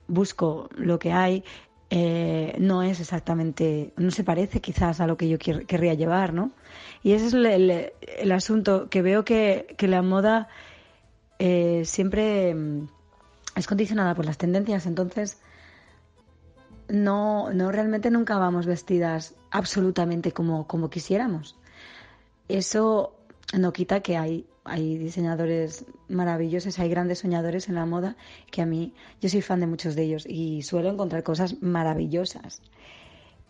busco 0.06 0.68
lo 0.76 0.98
que 0.98 1.12
hay, 1.12 1.44
eh, 1.90 2.54
no 2.58 2.82
es 2.82 3.00
exactamente, 3.00 3.92
no 3.96 4.10
se 4.10 4.24
parece 4.24 4.60
quizás 4.60 5.00
a 5.00 5.06
lo 5.06 5.16
que 5.16 5.28
yo 5.28 5.38
querría 5.38 5.94
llevar, 5.94 6.32
¿no? 6.34 6.50
Y 7.02 7.12
ese 7.12 7.26
es 7.28 7.34
el, 7.34 7.46
el- 7.46 7.92
el 8.18 8.32
asunto, 8.32 8.88
que 8.90 9.02
veo 9.02 9.24
que, 9.24 9.74
que 9.78 9.88
la 9.88 10.02
moda 10.02 10.48
eh, 11.38 11.82
siempre 11.84 12.54
mm, 12.54 12.88
es 13.56 13.66
condicionada 13.66 14.14
por 14.14 14.26
las 14.26 14.38
tendencias, 14.38 14.86
entonces 14.86 15.38
no, 16.88 17.52
no 17.52 17.70
realmente 17.72 18.10
nunca 18.10 18.38
vamos 18.38 18.66
vestidas 18.66 19.34
absolutamente 19.50 20.32
como, 20.32 20.66
como 20.66 20.90
quisiéramos. 20.90 21.56
Eso 22.48 23.17
no 23.56 23.72
quita 23.72 24.00
que 24.00 24.16
hay, 24.16 24.46
hay 24.64 24.98
diseñadores 24.98 25.86
maravillosos, 26.08 26.78
hay 26.78 26.90
grandes 26.90 27.20
soñadores 27.20 27.68
en 27.68 27.76
la 27.76 27.86
moda 27.86 28.16
que 28.50 28.62
a 28.62 28.66
mí, 28.66 28.94
yo 29.20 29.28
soy 29.28 29.40
fan 29.40 29.60
de 29.60 29.66
muchos 29.66 29.94
de 29.94 30.02
ellos 30.02 30.24
y 30.26 30.62
suelo 30.62 30.90
encontrar 30.90 31.22
cosas 31.22 31.62
maravillosas. 31.62 32.60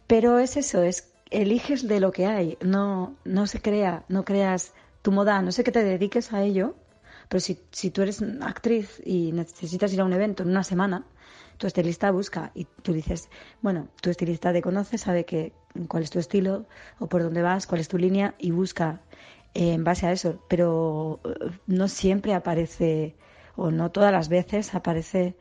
Pero 0.07 0.39
es 0.39 0.57
eso, 0.57 0.83
es 0.83 1.13
eliges 1.31 1.87
de 1.87 2.01
lo 2.01 2.13
que 2.13 2.27
hay, 2.27 2.57
no, 2.61 3.17
no 3.25 3.47
se 3.47 3.61
crea, 3.61 4.05
no 4.09 4.25
creas 4.25 4.73
tu 5.03 5.13
moda, 5.13 5.43
no 5.43 5.53
sé 5.53 5.65
que 5.65 5.73
te 5.73 5.85
dediques 5.85 6.33
a 6.33 6.43
ello, 6.43 6.75
pero 7.29 7.41
si, 7.41 7.59
si 7.71 7.91
tú 7.91 8.03
eres 8.03 8.23
actriz 8.41 9.03
y 9.05 9.33
necesitas 9.33 9.93
ir 9.93 10.01
a 10.01 10.05
un 10.05 10.13
evento 10.13 10.43
en 10.43 10.51
una 10.51 10.65
semana, 10.65 11.05
tu 11.59 11.67
estilista 11.67 12.11
busca 12.11 12.53
y 12.55 12.67
tú 12.83 12.93
dices, 12.93 13.29
bueno, 13.61 13.89
tu 14.01 14.11
estilista 14.11 14.53
te 14.53 14.63
conoce, 14.63 14.97
sabe 14.97 15.25
que, 15.25 15.53
cuál 15.89 16.03
es 16.03 16.11
tu 16.11 16.19
estilo 16.19 16.67
o 16.99 17.09
por 17.09 17.23
dónde 17.23 17.43
vas, 17.43 17.67
cuál 17.67 17.81
es 17.81 17.89
tu 17.89 17.99
línea 17.99 18.35
y 18.39 18.53
busca 18.53 19.01
en 19.55 19.85
base 19.85 20.07
a 20.07 20.13
eso. 20.13 20.43
Pero 20.49 21.21
eh, 21.25 21.51
no 21.67 21.89
siempre 21.89 22.35
aparece, 22.35 23.17
o 23.57 23.71
no 23.71 23.91
todas 23.91 24.13
las 24.13 24.29
veces 24.29 24.75
aparece 24.75 25.37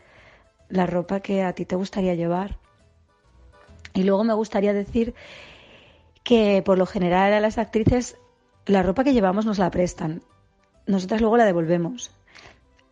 la 0.70 0.86
ropa 0.86 1.20
que 1.22 1.44
a 1.44 1.54
ti 1.54 1.66
te 1.66 1.76
gustaría 1.76 2.16
llevar. 2.16 2.58
Y 3.94 4.04
luego 4.04 4.24
me 4.24 4.34
gustaría 4.34 4.74
decir 4.74 5.16
que 6.24 6.62
por 6.66 6.78
lo 6.78 6.86
general 6.86 7.34
a 7.34 7.40
las 7.40 7.58
actrices 7.58 8.18
la 8.66 8.84
ropa 8.84 9.04
que 9.04 9.14
llevamos 9.14 9.46
nos 9.46 9.60
la 9.60 9.72
prestan. 9.72 10.22
Nosotras 10.86 11.22
luego 11.22 11.38
la 11.38 11.46
devolvemos. 11.46 12.12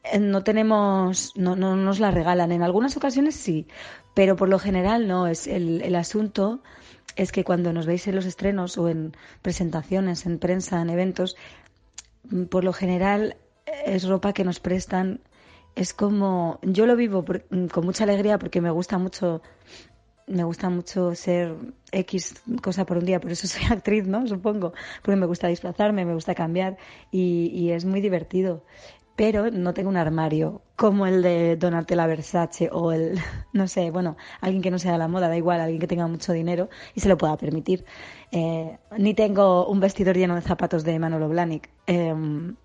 Eh, 0.03 0.19
No 0.19 0.43
tenemos, 0.43 1.33
no, 1.35 1.55
no 1.55 1.75
nos 1.75 1.99
la 1.99 2.11
regalan. 2.11 2.51
En 2.51 2.63
algunas 2.63 2.95
ocasiones 2.97 3.35
sí, 3.35 3.67
pero 4.13 4.35
por 4.35 4.49
lo 4.49 4.57
general 4.59 5.07
no. 5.07 5.27
Es 5.27 5.47
el, 5.47 5.81
el 5.81 5.95
asunto 5.95 6.61
es 7.15 7.31
que 7.31 7.43
cuando 7.43 7.71
nos 7.73 7.85
veis 7.85 8.07
en 8.07 8.15
los 8.15 8.25
estrenos 8.25 8.77
o 8.77 8.89
en 8.89 9.13
presentaciones, 9.41 10.25
en 10.25 10.39
prensa, 10.39 10.81
en 10.81 10.89
eventos, 10.89 11.35
por 12.49 12.63
lo 12.63 12.73
general 12.73 13.37
es 13.85 14.07
ropa 14.07 14.33
que 14.33 14.43
nos 14.43 14.59
prestan. 14.59 15.21
Es 15.75 15.93
como, 15.93 16.59
yo 16.61 16.85
lo 16.85 16.95
vivo 16.95 17.23
por- 17.23 17.45
con 17.69 17.85
mucha 17.85 18.03
alegría 18.05 18.37
porque 18.39 18.61
me 18.61 18.69
gusta 18.71 18.97
mucho 18.97 19.41
me 20.27 20.43
gusta 20.43 20.69
mucho 20.71 21.13
ser 21.13 21.55
X 21.91 22.41
cosa 22.63 22.85
por 22.85 22.97
un 22.97 23.05
día, 23.05 23.19
por 23.19 23.31
eso 23.31 23.45
soy 23.47 23.61
actriz, 23.69 24.07
¿no? 24.07 24.27
Supongo, 24.27 24.73
porque 25.03 25.15
me 25.17 25.27
gusta 25.27 25.47
desplazarme, 25.47 26.03
me 26.05 26.13
gusta 26.15 26.33
cambiar 26.33 26.77
y, 27.11 27.51
y 27.53 27.71
es 27.71 27.85
muy 27.85 28.01
divertido. 28.01 28.63
Pero 29.15 29.49
no 29.49 29.73
tengo 29.73 29.89
un 29.89 29.97
armario 29.97 30.61
como 30.75 31.07
el 31.07 31.21
de 31.21 31.55
Donatella 31.55 32.05
Versace 32.05 32.69
o 32.71 32.91
el, 32.91 33.17
no 33.53 33.67
sé, 33.67 33.91
bueno, 33.91 34.17
alguien 34.41 34.61
que 34.61 34.71
no 34.71 34.79
sea 34.79 34.91
de 34.91 34.97
la 34.97 35.07
moda, 35.07 35.29
da 35.29 35.37
igual, 35.37 35.61
alguien 35.61 35.79
que 35.79 35.87
tenga 35.87 36.07
mucho 36.07 36.33
dinero 36.33 36.69
y 36.93 36.99
se 36.99 37.09
lo 37.09 37.17
pueda 37.17 37.37
permitir. 37.37 37.85
Eh, 38.31 38.77
ni 38.97 39.13
tengo 39.13 39.67
un 39.67 39.79
vestidor 39.79 40.17
lleno 40.17 40.35
de 40.35 40.41
zapatos 40.41 40.83
de 40.83 40.99
Manolo 40.99 41.29
Blahnik. 41.29 41.69
Em, 41.87 42.55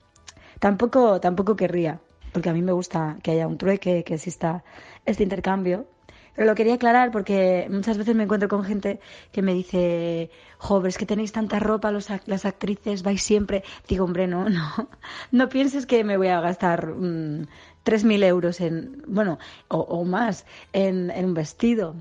tampoco, 0.58 1.20
tampoco 1.20 1.54
querría, 1.56 2.00
porque 2.32 2.48
a 2.50 2.52
mí 2.52 2.62
me 2.62 2.72
gusta 2.72 3.18
que 3.22 3.32
haya 3.32 3.46
un 3.46 3.58
trueque, 3.58 4.02
que 4.04 4.14
exista 4.14 4.64
este 5.06 5.22
intercambio. 5.22 5.86
Pero 6.34 6.46
lo 6.46 6.54
quería 6.54 6.74
aclarar 6.74 7.10
porque 7.10 7.66
muchas 7.70 7.98
veces 7.98 8.14
me 8.14 8.24
encuentro 8.24 8.48
con 8.48 8.64
gente 8.64 9.00
que 9.32 9.42
me 9.42 9.54
dice, 9.54 10.30
jóvenes, 10.58 10.98
que 10.98 11.06
tenéis 11.06 11.32
tanta 11.32 11.58
ropa 11.58 11.90
los 11.90 12.08
las 12.26 12.44
actrices, 12.44 13.02
vais 13.02 13.22
siempre. 13.22 13.62
Digo, 13.88 14.04
hombre, 14.04 14.26
no, 14.26 14.48
no. 14.48 14.88
No 15.32 15.48
pienses 15.48 15.86
que 15.86 16.04
me 16.04 16.16
voy 16.16 16.28
a 16.28 16.40
gastar 16.40 16.94
mm, 16.94 17.46
3.000 17.84 18.24
euros 18.24 18.60
en, 18.60 19.02
bueno, 19.06 19.38
o, 19.68 19.78
o 19.78 20.04
más, 20.04 20.46
en, 20.72 21.10
en 21.10 21.24
un 21.26 21.34
vestido. 21.34 21.94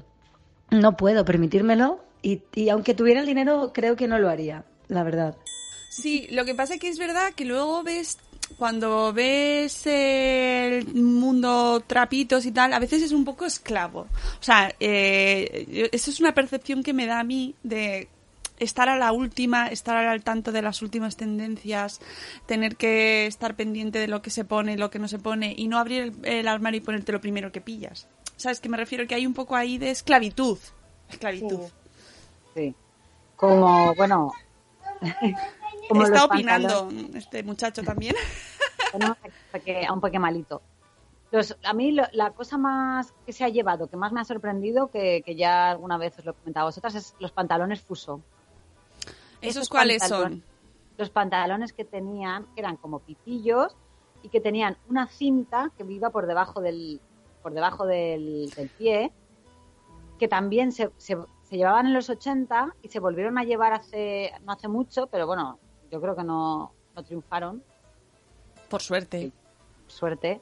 No 0.72 0.96
puedo 0.98 1.26
permitírmelo 1.26 2.00
y, 2.22 2.44
y 2.54 2.70
aunque 2.70 2.94
tuviera 2.94 3.22
el 3.22 3.26
dinero, 3.26 3.72
creo 3.74 3.96
que 3.96 4.08
no 4.08 4.20
lo 4.20 4.30
haría, 4.30 4.66
la 4.88 5.04
verdad. 5.04 5.36
Sí, 5.90 6.28
lo 6.32 6.46
que 6.46 6.54
pasa 6.56 6.76
es 6.76 6.80
que 6.80 6.90
es 6.90 7.00
verdad 7.00 7.34
que 7.36 7.46
luego 7.46 7.84
ves, 7.84 8.20
cuando 8.58 9.14
ves 9.14 9.86
el 9.86 10.94
mundo 10.94 11.82
trapitos 11.86 12.46
y 12.46 12.52
tal, 12.52 12.74
a 12.74 12.80
veces 12.80 13.04
es 13.04 13.12
un 13.12 13.26
poco 13.26 13.46
esclavo. 13.46 14.02
O 14.02 14.44
sea, 14.44 14.74
eh, 14.80 15.90
eso 15.92 16.12
es 16.12 16.20
una 16.20 16.34
percepción 16.34 16.84
que 16.84 16.94
me 16.94 17.06
da 17.06 17.20
a 17.20 17.24
mí 17.24 17.56
de 17.64 18.10
estar 18.60 18.90
a 18.90 18.98
la 18.98 19.12
última, 19.12 19.68
estar 19.68 19.96
al 19.98 20.22
tanto 20.22 20.52
de 20.52 20.62
las 20.62 20.82
últimas 20.82 21.16
tendencias, 21.16 22.02
tener 22.46 22.76
que 22.76 23.26
estar 23.26 23.56
pendiente 23.56 24.00
de 24.00 24.08
lo 24.08 24.22
que 24.22 24.30
se 24.30 24.44
pone, 24.44 24.78
lo 24.78 24.90
que 24.90 25.00
no 25.00 25.08
se 25.08 25.20
pone 25.20 25.54
y 25.58 25.68
no 25.68 25.78
abrir 25.78 26.02
el, 26.02 26.26
el 26.26 26.48
armario 26.48 26.80
y 26.80 26.82
ponerte 26.82 27.12
lo 27.12 27.22
primero 27.22 27.52
que 27.52 27.62
pillas. 27.62 28.08
¿Sabes? 28.36 28.60
Que 28.60 28.70
me 28.70 28.78
refiero 28.78 29.08
que 29.08 29.16
hay 29.16 29.26
un 29.26 29.34
poco 29.34 29.56
ahí 29.56 29.78
de 29.78 29.92
esclavitud. 29.92 30.58
Esclavitud. 31.10 31.60
Sí. 32.56 32.76
Como, 33.36 33.94
bueno. 33.96 34.32
como 35.90 36.04
Está 36.04 36.26
opinando 36.26 36.68
pantalones. 36.88 37.16
este 37.16 37.44
muchacho 37.44 37.84
también. 37.84 38.16
A 39.88 39.94
un 39.94 40.02
peque 40.02 40.20
malito. 40.20 40.62
Los, 41.32 41.56
a 41.64 41.74
mí 41.74 41.92
lo- 41.92 42.08
la 42.14 42.32
cosa 42.32 42.58
más 42.58 43.14
que 43.26 43.34
se 43.34 43.44
ha 43.44 43.50
llevado, 43.50 43.88
que 43.88 43.98
más 43.98 44.12
me 44.12 44.22
ha 44.22 44.24
sorprendido, 44.26 44.90
que, 44.90 45.22
que 45.24 45.36
ya 45.36 45.70
alguna 45.72 45.98
vez 45.98 46.18
os 46.18 46.26
lo 46.26 46.32
he 46.32 46.34
comentado 46.36 46.66
a 46.66 46.70
vosotras, 46.70 46.96
es 46.96 47.16
los 47.20 47.32
pantalones 47.32 47.82
fuso. 47.82 48.22
¿Esos 49.42 49.70
cuáles 49.70 50.04
son? 50.08 50.44
Los 50.98 51.10
pantalones 51.12 51.72
que 51.74 51.86
tenían, 51.86 52.46
que 52.56 52.62
eran 52.62 52.78
como 52.78 53.00
pitillos 53.00 53.76
y 54.24 54.30
que 54.30 54.42
tenían 54.42 54.78
una 54.90 55.08
cinta 55.08 55.72
que 55.78 55.84
iba 55.92 56.10
por 56.10 56.26
debajo 56.26 56.62
del, 56.62 57.00
por 57.44 57.54
debajo 57.54 57.86
del, 57.86 58.50
del 58.56 58.70
pie, 58.70 59.12
que 60.18 60.28
también 60.28 60.72
se, 60.72 60.90
se, 60.98 61.16
se 61.44 61.58
llevaban 61.58 61.86
en 61.86 61.94
los 61.94 62.10
80 62.10 62.76
y 62.82 62.90
se 62.90 63.00
volvieron 63.00 63.38
a 63.38 63.44
llevar 63.44 63.74
hace, 63.74 64.34
no 64.44 64.52
hace 64.54 64.68
mucho, 64.68 65.08
pero 65.08 65.28
bueno, 65.28 65.60
yo 65.92 66.00
creo 66.02 66.16
que 66.16 66.24
no, 66.24 66.72
no 66.96 67.04
triunfaron 67.04 67.64
Por 68.70 68.82
suerte. 68.82 69.32
suerte. 69.88 70.42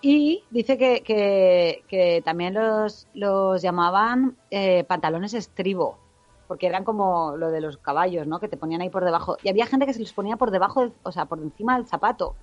Y 0.00 0.44
dice 0.50 0.76
que, 0.76 1.02
que, 1.02 1.82
que 1.88 2.20
también 2.24 2.52
los, 2.54 3.06
los 3.14 3.62
llamaban 3.62 4.36
eh, 4.50 4.84
pantalones 4.84 5.32
estribo, 5.34 5.98
porque 6.46 6.66
eran 6.66 6.84
como 6.84 7.36
lo 7.38 7.50
de 7.50 7.62
los 7.62 7.78
caballos, 7.78 8.26
¿no? 8.26 8.38
Que 8.38 8.48
te 8.48 8.56
ponían 8.58 8.82
ahí 8.82 8.90
por 8.90 9.04
debajo. 9.04 9.38
Y 9.42 9.48
había 9.48 9.64
gente 9.66 9.86
que 9.86 9.94
se 9.94 10.00
los 10.00 10.12
ponía 10.12 10.36
por 10.36 10.50
debajo, 10.50 10.80
del- 10.82 10.92
o 11.04 11.10
sea, 11.12 11.24
por 11.24 11.38
encima 11.38 11.76
del 11.76 11.86
zapato. 11.86 12.34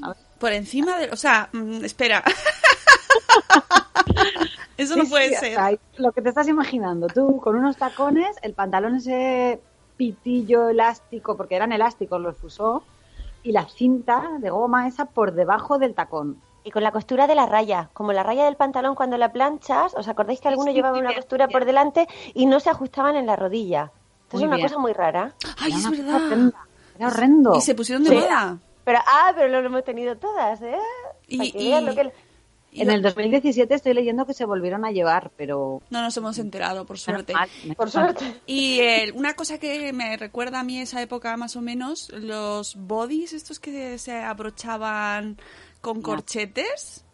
¿sabes? 0.00 0.18
Por 0.38 0.52
encima 0.52 0.98
de... 0.98 1.10
O 1.10 1.16
sea, 1.16 1.48
mm, 1.52 1.84
espera. 1.84 2.22
Eso 4.76 4.94
Sí, 4.94 5.00
no 5.00 5.08
puede 5.08 5.30
sí, 5.30 5.34
o 5.34 5.38
ser. 5.40 5.54
sea, 5.54 5.70
lo 5.96 6.12
que 6.12 6.22
te 6.22 6.28
estás 6.28 6.46
imaginando, 6.48 7.08
tú 7.08 7.40
con 7.40 7.56
unos 7.56 7.76
tacones, 7.76 8.36
el 8.42 8.54
pantalón 8.54 8.94
ese 8.96 9.60
pitillo 9.98 10.70
elástico, 10.70 11.36
porque 11.36 11.56
eran 11.56 11.72
elásticos, 11.72 12.18
los 12.20 12.42
usó, 12.42 12.82
y 13.42 13.52
la 13.52 13.66
cinta 13.68 14.30
de 14.38 14.48
goma 14.48 14.86
esa 14.88 15.04
por 15.04 15.32
debajo 15.32 15.78
del 15.78 15.94
tacón. 15.94 16.40
Y 16.64 16.70
con 16.70 16.82
la 16.82 16.92
costura 16.92 17.26
de 17.26 17.34
la 17.34 17.46
raya, 17.46 17.90
como 17.92 18.12
la 18.12 18.22
raya 18.22 18.44
del 18.46 18.56
pantalón 18.56 18.94
cuando 18.94 19.16
la 19.18 19.32
planchas, 19.32 19.94
¿os 19.94 20.08
acordáis 20.08 20.40
que 20.40 20.48
algunos 20.48 20.70
Sí, 20.72 20.76
llevaban 20.76 21.00
sí, 21.00 21.04
una 21.06 21.14
costura 21.14 21.46
bien. 21.46 21.58
por 21.58 21.66
delante 21.66 22.06
y 22.34 22.46
no 22.46 22.60
se 22.60 22.70
ajustaban 22.70 23.16
en 23.16 23.26
la 23.26 23.36
rodilla? 23.36 23.90
Entonces 24.24 24.40
es 24.42 24.46
una 24.48 24.56
bien. 24.56 24.68
cosa 24.68 24.78
muy 24.80 24.92
rara. 24.92 25.34
Ay, 25.58 25.68
Era 25.72 25.76
es 25.78 25.90
verdad. 25.90 26.14
horrenda, 26.26 26.66
Era 26.96 27.06
horrendo. 27.08 27.54
Y 27.54 27.60
se 27.60 27.74
pusieron 27.74 28.04
de 28.04 28.10
Sí. 28.10 28.16
moda. 28.16 28.58
Pero, 28.84 28.98
ah, 29.06 29.32
pero 29.34 29.48
lo 29.60 29.66
hemos 29.66 29.84
tenido 29.84 30.16
todas, 30.16 30.60
¿eh? 30.62 30.78
Y- 31.26 31.38
Para 31.38 31.50
que 31.50 31.58
y- 31.62 31.68
vean 31.68 31.86
lo 31.86 31.94
que... 31.94 32.12
En 32.72 32.90
el 32.90 33.02
2017 33.02 33.74
estoy 33.74 33.94
leyendo 33.94 34.26
que 34.26 34.34
se 34.34 34.44
volvieron 34.44 34.84
a 34.84 34.90
llevar, 34.90 35.30
pero... 35.36 35.82
No 35.90 36.02
nos 36.02 36.16
hemos 36.16 36.38
enterado, 36.38 36.84
por 36.84 36.98
suerte. 36.98 37.32
Mal, 37.32 37.48
Por 37.76 37.90
suerte. 37.90 38.40
Y 38.46 38.80
eh, 38.80 39.12
una 39.14 39.34
cosa 39.34 39.58
que 39.58 39.92
me 39.92 40.16
recuerda 40.16 40.60
a 40.60 40.64
mí 40.64 40.80
esa 40.80 41.00
época 41.00 41.36
más 41.36 41.56
o 41.56 41.62
menos, 41.62 42.10
los 42.10 42.76
bodies 42.76 43.32
estos 43.32 43.58
que 43.58 43.98
se 43.98 44.20
abrochaban 44.20 45.38
con 45.80 46.02
corchetes. 46.02 47.04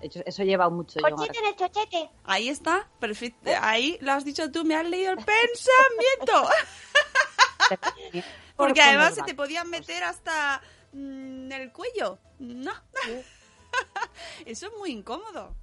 De 0.00 0.08
hecho, 0.08 0.20
Eso 0.26 0.42
lleva 0.42 0.68
mucho. 0.68 1.00
yo 1.00 1.16
Cochete 1.16 1.38
en 1.38 1.46
el 1.46 1.56
chochete. 1.56 2.10
Ahí 2.24 2.48
está, 2.50 2.88
perfecto. 3.00 3.50
Ahí 3.60 3.96
lo 4.00 4.12
has 4.12 4.24
dicho 4.24 4.50
tú, 4.52 4.64
me 4.64 4.76
has 4.76 4.86
leído 4.86 5.12
el 5.12 5.18
pensamiento. 5.18 6.50
Porque 8.56 8.80
Por 8.80 8.88
además 8.88 9.14
se 9.14 9.22
te 9.22 9.34
podían 9.34 9.70
meter 9.70 10.04
hasta 10.04 10.60
mm, 10.92 11.50
el 11.50 11.72
cuello. 11.72 12.18
No. 12.38 12.72
Eso 14.46 14.66
es 14.66 14.72
muy 14.78 14.90
incómodo. 14.90 15.54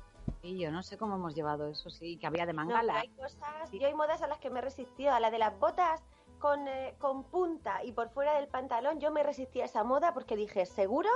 Sí, 0.42 0.58
yo 0.58 0.72
no 0.72 0.82
sé 0.84 0.98
cómo 0.98 1.16
hemos 1.16 1.36
llevado 1.36 1.68
eso, 1.68 1.90
sí, 1.90 2.18
que 2.18 2.26
había 2.28 2.46
de 2.46 2.54
No, 2.54 2.58
manga 2.64 2.82
larga. 2.84 3.02
hay 3.02 3.10
cosas, 3.10 3.72
yo 3.72 3.86
hay 3.86 3.94
modas 3.94 4.22
a 4.22 4.28
las 4.28 4.40
que 4.40 4.50
me 4.50 4.60
he 4.60 4.62
resistido, 4.62 5.12
a 5.14 5.20
la 5.20 5.30
de 5.30 5.38
las 5.38 5.58
botas 5.60 6.02
con, 6.40 6.68
eh, 6.68 6.96
con 6.98 7.24
punta 7.26 7.84
y 7.84 7.92
por 7.92 8.10
fuera 8.10 8.36
del 8.38 8.48
pantalón, 8.48 9.00
yo 9.00 9.12
me 9.12 9.22
resistí 9.24 9.62
a 9.62 9.66
esa 9.66 9.84
moda 9.84 10.14
porque 10.14 10.36
dije, 10.36 10.66
seguro 10.66 11.10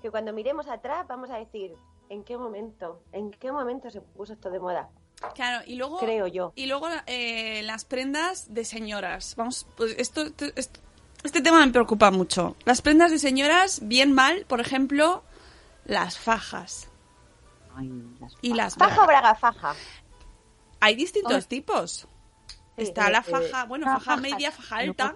que 0.00 0.10
cuando 0.10 0.32
miremos 0.32 0.68
atrás 0.68 1.06
vamos 1.06 1.28
a 1.30 1.36
decir, 1.36 1.74
¿en 2.08 2.24
qué 2.24 2.38
momento? 2.38 3.02
¿En 3.12 3.30
qué 3.30 3.52
momento 3.52 3.90
se 3.90 4.00
puso 4.00 4.32
esto 4.32 4.50
de 4.50 4.60
moda? 4.60 4.88
Claro, 5.34 5.62
y 5.66 5.74
luego 5.76 5.98
Creo 5.98 6.26
yo. 6.26 6.52
Y 6.54 6.64
luego 6.66 6.86
eh, 7.06 7.62
las 7.64 7.84
prendas 7.84 8.54
de 8.54 8.64
señoras. 8.64 9.34
Vamos, 9.36 9.66
pues 9.76 9.94
esto, 9.98 10.22
esto- 10.22 10.46
esto- 10.56 10.80
este 11.22 11.42
tema 11.42 11.64
me 11.66 11.70
preocupa 11.70 12.10
mucho. 12.10 12.56
Las 12.64 12.80
prendas 12.80 13.10
de 13.10 13.18
señoras, 13.18 13.80
bien 13.86 14.12
mal, 14.14 14.46
por 14.48 14.60
ejemplo, 14.60 15.22
las 15.84 16.18
fajas. 16.18 16.88
Ay, 17.74 17.88
las 18.20 18.34
Y 18.42 18.54
las 18.54 18.74
¿Faja 18.74 19.02
o 19.02 19.06
braga 19.06 19.34
faja? 19.34 19.74
Hay 20.80 20.94
distintos 20.94 21.46
tipos. 21.46 22.06
Sí, 22.76 22.82
Está 22.84 23.08
Eh, 23.08 23.12
la 23.12 23.18
eh, 23.18 23.22
faja, 23.22 23.64
bueno, 23.66 23.86
faja 23.86 24.16
media, 24.16 24.50
faja 24.50 24.76
alta, 24.78 25.14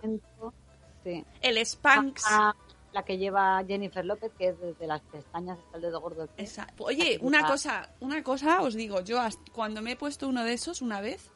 sí. 1.03 1.25
el 1.41 1.59
Spanx. 1.65 2.23
Faja, 2.23 2.55
la 2.93 3.03
que 3.05 3.17
lleva 3.19 3.65
Jennifer 3.67 4.05
López, 4.05 4.31
que 4.39 4.49
es 4.49 4.61
desde 4.61 4.87
las 4.87 5.01
pestañas 5.03 5.59
hasta 5.59 5.77
el 5.77 5.83
dedo 5.83 6.01
gordo. 6.01 6.21
del 6.27 6.29
pie. 6.29 6.45
Esa- 6.45 6.67
Oye, 6.79 7.19
La 7.21 7.27
una 7.27 7.47
cosa, 7.47 7.91
una 8.01 8.23
cosa 8.23 8.61
os 8.61 8.75
digo, 8.75 9.01
yo 9.01 9.21
cuando 9.53 9.83
me 9.83 9.93
he 9.93 9.97
puesto 9.97 10.29
uno 10.29 10.45
de 10.45 10.53
esos 10.53 10.81
una 10.83 11.01
vez, 11.01 11.31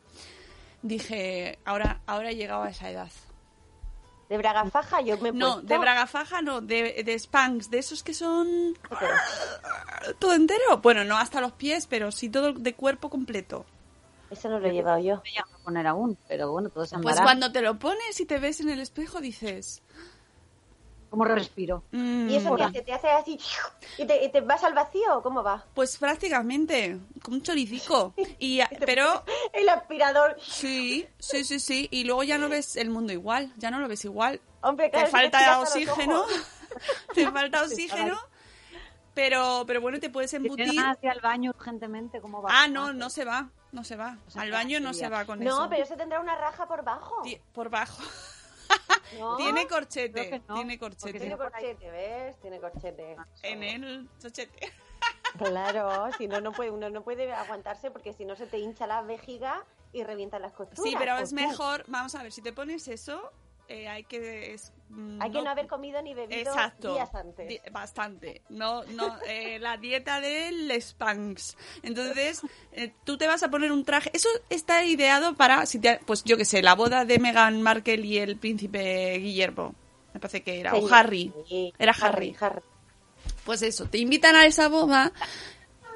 dije, 0.82 1.58
ahora, 1.64 2.00
ahora 2.06 2.30
he 2.30 2.36
llegado 2.36 2.62
a 2.62 2.70
esa 2.70 2.90
edad. 2.90 3.10
De 4.28 4.36
braga 4.38 4.64
faja 4.66 5.00
yo 5.00 5.16
me 5.18 5.30
he 5.30 5.32
No, 5.32 5.54
puesto- 5.54 5.62
de 5.68 5.78
braga 5.78 6.06
faja 6.06 6.42
no, 6.42 6.60
de, 6.60 7.02
de 7.02 7.18
Spanx, 7.18 7.70
de 7.70 7.78
esos 7.78 8.02
que 8.02 8.12
son 8.14 8.76
todo 10.18 10.34
entero. 10.34 10.78
Bueno, 10.82 11.04
no 11.04 11.16
hasta 11.16 11.40
los 11.40 11.52
pies, 11.52 11.86
pero 11.86 12.12
sí 12.12 12.28
todo 12.28 12.52
de 12.52 12.74
cuerpo 12.74 13.08
completo. 13.10 13.64
Eso 14.30 14.50
no 14.50 14.58
lo 14.60 14.68
he 14.68 14.72
llevado 14.72 14.98
yo. 14.98 15.14
No 15.16 15.22
he 15.24 15.30
llegado 15.30 15.54
a 15.54 15.58
poner 15.64 15.86
aún, 15.86 16.18
pero 16.28 16.50
bueno, 16.52 16.68
todo 16.68 16.84
se 16.84 16.98
Pues 16.98 17.18
cuando 17.20 17.50
te 17.52 17.62
lo 17.62 17.78
pones 17.78 18.20
y 18.20 18.26
te 18.26 18.38
ves 18.38 18.60
en 18.60 18.68
el 18.68 18.80
espejo 18.80 19.20
dices... 19.20 19.82
¿Cómo 21.10 21.24
respiro? 21.24 21.82
mm, 21.92 22.28
¿Y 22.28 22.36
eso 22.36 22.54
qué 22.54 22.62
hace? 22.64 22.82
¿Te 22.82 22.92
hace 22.92 23.08
así 23.08 23.38
y 23.96 24.04
te, 24.04 24.24
y 24.24 24.28
te 24.30 24.42
vas 24.42 24.62
al 24.62 24.74
vacío 24.74 25.16
o 25.18 25.22
cómo 25.22 25.42
va? 25.42 25.64
Pues 25.74 25.96
prácticamente, 25.96 26.98
con 27.22 27.34
un 27.34 27.42
choricico. 27.42 28.12
Y, 28.38 28.60
a- 28.60 28.68
pero 28.86 29.24
El 29.52 29.68
aspirador. 29.70 30.36
sí, 30.40 31.06
sí, 31.18 31.44
sí, 31.44 31.60
sí. 31.60 31.88
Y 31.90 32.04
luego 32.04 32.22
ya 32.24 32.36
no 32.36 32.48
ves 32.50 32.76
el 32.76 32.90
mundo 32.90 33.12
igual, 33.12 33.52
ya 33.56 33.70
no 33.70 33.80
lo 33.80 33.88
ves 33.88 34.04
igual. 34.04 34.40
Hombre, 34.60 34.90
claro, 34.90 35.06
te 35.06 35.10
falta 35.12 35.60
oxígeno, 35.60 36.24
te 37.14 37.30
falta 37.30 37.62
oxígeno, 37.62 38.18
pero, 39.14 39.64
pero 39.66 39.80
bueno, 39.80 39.98
te 40.00 40.10
puedes 40.10 40.30
Si 40.30 40.36
embutir. 40.36 40.66
de 40.66 40.74
ir 40.74 41.08
al 41.10 41.20
baño 41.20 41.52
urgentemente, 41.56 42.20
¿cómo 42.20 42.42
va? 42.42 42.50
Ah, 42.52 42.68
no, 42.68 42.92
no 42.92 43.08
se 43.08 43.24
va, 43.24 43.48
no 43.72 43.82
se 43.82 43.96
va. 43.96 44.18
O 44.26 44.30
sea, 44.30 44.42
Al 44.42 44.50
baño 44.50 44.78
no 44.80 44.92
sería- 44.92 45.08
se 45.08 45.14
va 45.14 45.24
con 45.24 45.40
No, 45.40 45.60
eso. 45.62 45.68
pero 45.70 45.82
eso 45.84 45.96
tendrá 45.96 46.20
una 46.20 46.36
raja 46.36 46.66
por 46.68 46.84
bajo. 46.84 47.22
Por 47.52 47.70
bajo. 47.70 48.02
¿No? 49.18 49.36
Tiene 49.36 49.66
corchete, 49.66 50.42
no, 50.48 50.54
tiene 50.54 50.78
corchete. 50.78 51.18
Tiene 51.18 51.36
corchete, 51.36 51.90
¿ves? 51.90 52.40
Tiene 52.40 52.60
corchete. 52.60 53.16
En 53.42 53.62
el 53.62 54.08
chochete. 54.20 54.72
Claro, 55.36 56.10
si 56.16 56.26
no, 56.26 56.40
no 56.40 56.52
puede, 56.52 56.70
uno 56.70 56.88
no 56.88 57.02
puede 57.02 57.30
aguantarse 57.32 57.90
porque 57.90 58.12
si 58.14 58.24
no 58.24 58.34
se 58.34 58.46
te 58.46 58.58
hincha 58.58 58.86
la 58.86 59.02
vejiga 59.02 59.62
y 59.92 60.02
revientan 60.02 60.42
las 60.42 60.52
costuras. 60.52 60.82
Sí, 60.82 60.96
pero 60.98 61.14
o 61.14 61.18
es 61.18 61.32
mejor, 61.32 61.84
vamos 61.86 62.14
a 62.14 62.22
ver, 62.22 62.32
si 62.32 62.40
te 62.40 62.52
pones 62.52 62.88
eso, 62.88 63.30
eh, 63.68 63.88
hay 63.88 64.04
que... 64.04 64.54
es- 64.54 64.72
mm, 64.88 65.20
Hay 65.22 65.30
que 65.30 65.42
no 65.42 65.50
haber 65.50 65.66
comido 65.66 66.00
ni 66.02 66.14
bebido 66.14 66.40
Exacto. 66.40 66.94
días 66.94 67.14
antes. 67.14 67.60
Bastante. 67.70 68.42
No, 68.48 68.82
no, 68.84 69.18
eh, 69.28 69.58
la 69.58 69.76
dieta 69.76 70.20
del 70.20 70.70
Spanx. 70.80 71.56
Entonces, 71.82 72.42
eh, 72.72 72.92
tú 73.04 73.18
te 73.18 73.26
vas 73.26 73.42
a 73.42 73.50
poner 73.50 73.70
un 73.72 73.84
traje. 73.84 74.10
Eso 74.14 74.28
está 74.50 74.84
ideado 74.84 75.34
para, 75.34 75.66
si 75.66 75.78
te- 75.78 76.00
pues 76.06 76.24
yo 76.24 76.36
qué 76.36 76.44
sé, 76.44 76.62
la 76.62 76.74
boda 76.74 77.04
de 77.04 77.18
Meghan 77.18 77.62
Markle 77.62 77.96
y 78.06 78.18
el 78.18 78.36
príncipe 78.38 79.18
Guillermo. 79.18 79.74
Me 80.14 80.20
parece 80.20 80.42
que 80.42 80.60
era. 80.60 80.74
O 80.74 80.80
Sí, 80.88 80.94
Harry. 80.94 81.32
sí, 81.48 81.72
Era 81.78 81.92
Harry. 82.00 82.34
Harry. 82.40 82.62
Pues 83.44 83.62
eso, 83.62 83.86
te 83.86 83.98
invitan 83.98 84.34
a 84.36 84.46
esa 84.46 84.68
boda, 84.68 85.12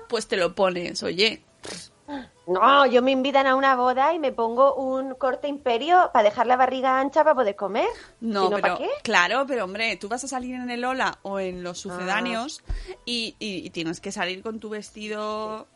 pues 0.08 0.26
te 0.28 0.36
lo 0.36 0.54
pones, 0.54 1.02
oye. 1.02 1.42
No, 2.46 2.86
yo 2.86 3.02
me 3.02 3.12
invitan 3.12 3.46
a 3.46 3.54
una 3.54 3.76
boda 3.76 4.12
y 4.14 4.18
me 4.18 4.32
pongo 4.32 4.74
un 4.74 5.14
corte 5.14 5.46
imperio 5.46 6.10
para 6.12 6.24
dejar 6.28 6.46
la 6.48 6.56
barriga 6.56 6.98
ancha 6.98 7.22
para 7.22 7.36
poder 7.36 7.54
comer. 7.54 7.86
No, 8.20 8.44
Si 8.46 8.50
no, 8.50 8.60
¿para 8.60 8.74
pero 8.76 8.78
qué? 8.78 8.90
claro, 9.04 9.44
pero 9.46 9.64
hombre, 9.64 9.96
tú 9.96 10.08
vas 10.08 10.24
a 10.24 10.28
salir 10.28 10.56
en 10.56 10.68
el 10.70 10.84
Ola 10.84 11.18
o 11.22 11.38
en 11.38 11.62
los 11.62 11.78
sucedáneos 11.78 12.62
Ah. 12.68 12.72
y, 13.04 13.36
y- 13.38 13.64
y 13.66 13.70
tienes 13.70 14.00
que 14.00 14.10
salir 14.10 14.42
con 14.42 14.58
tu 14.58 14.70
vestido, 14.70 15.68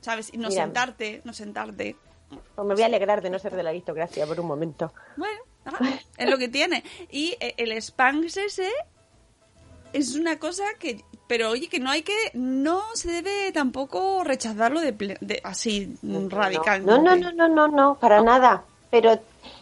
¿sabes? 0.00 0.34
Y 0.34 0.38
no 0.38 0.50
sentarte, 0.50 1.20
no 1.24 1.32
sentarte. 1.32 1.96
Pues 2.54 2.66
me 2.66 2.74
voy 2.74 2.82
a 2.82 2.86
alegrar 2.86 3.22
de 3.22 3.30
no 3.30 3.38
ser 3.38 3.54
de 3.54 3.62
la 3.62 3.70
aristocracia 3.70 4.26
por 4.26 4.38
un 4.40 4.46
momento. 4.46 4.92
Bueno, 5.16 5.40
es 6.16 6.28
lo 6.28 6.38
que 6.38 6.48
tiene. 6.48 6.82
Y 7.10 7.36
eh, 7.40 7.54
el 7.56 7.70
Spanx 7.80 8.36
ese 8.36 8.68
es 9.92 10.14
una 10.14 10.38
cosa 10.38 10.64
que, 10.78 11.04
pero 11.30 11.48
oye, 11.50 11.68
que 11.68 11.78
no 11.78 11.90
hay 11.90 12.02
que, 12.02 12.12
no 12.34 12.82
se 12.94 13.08
debe 13.12 13.52
tampoco 13.52 14.24
rechazarlo 14.24 14.80
de, 14.80 14.98
ple- 14.98 15.16
de- 15.20 15.40
así 15.44 15.94
radicalmente. 16.28 16.90
No, 16.90 16.98
no, 17.00 17.14
no, 17.14 17.30
no, 17.30 17.46
no, 17.48 17.68
no, 17.68 17.94
para 18.00 18.20
nada. 18.20 18.64
Pero 18.90 19.16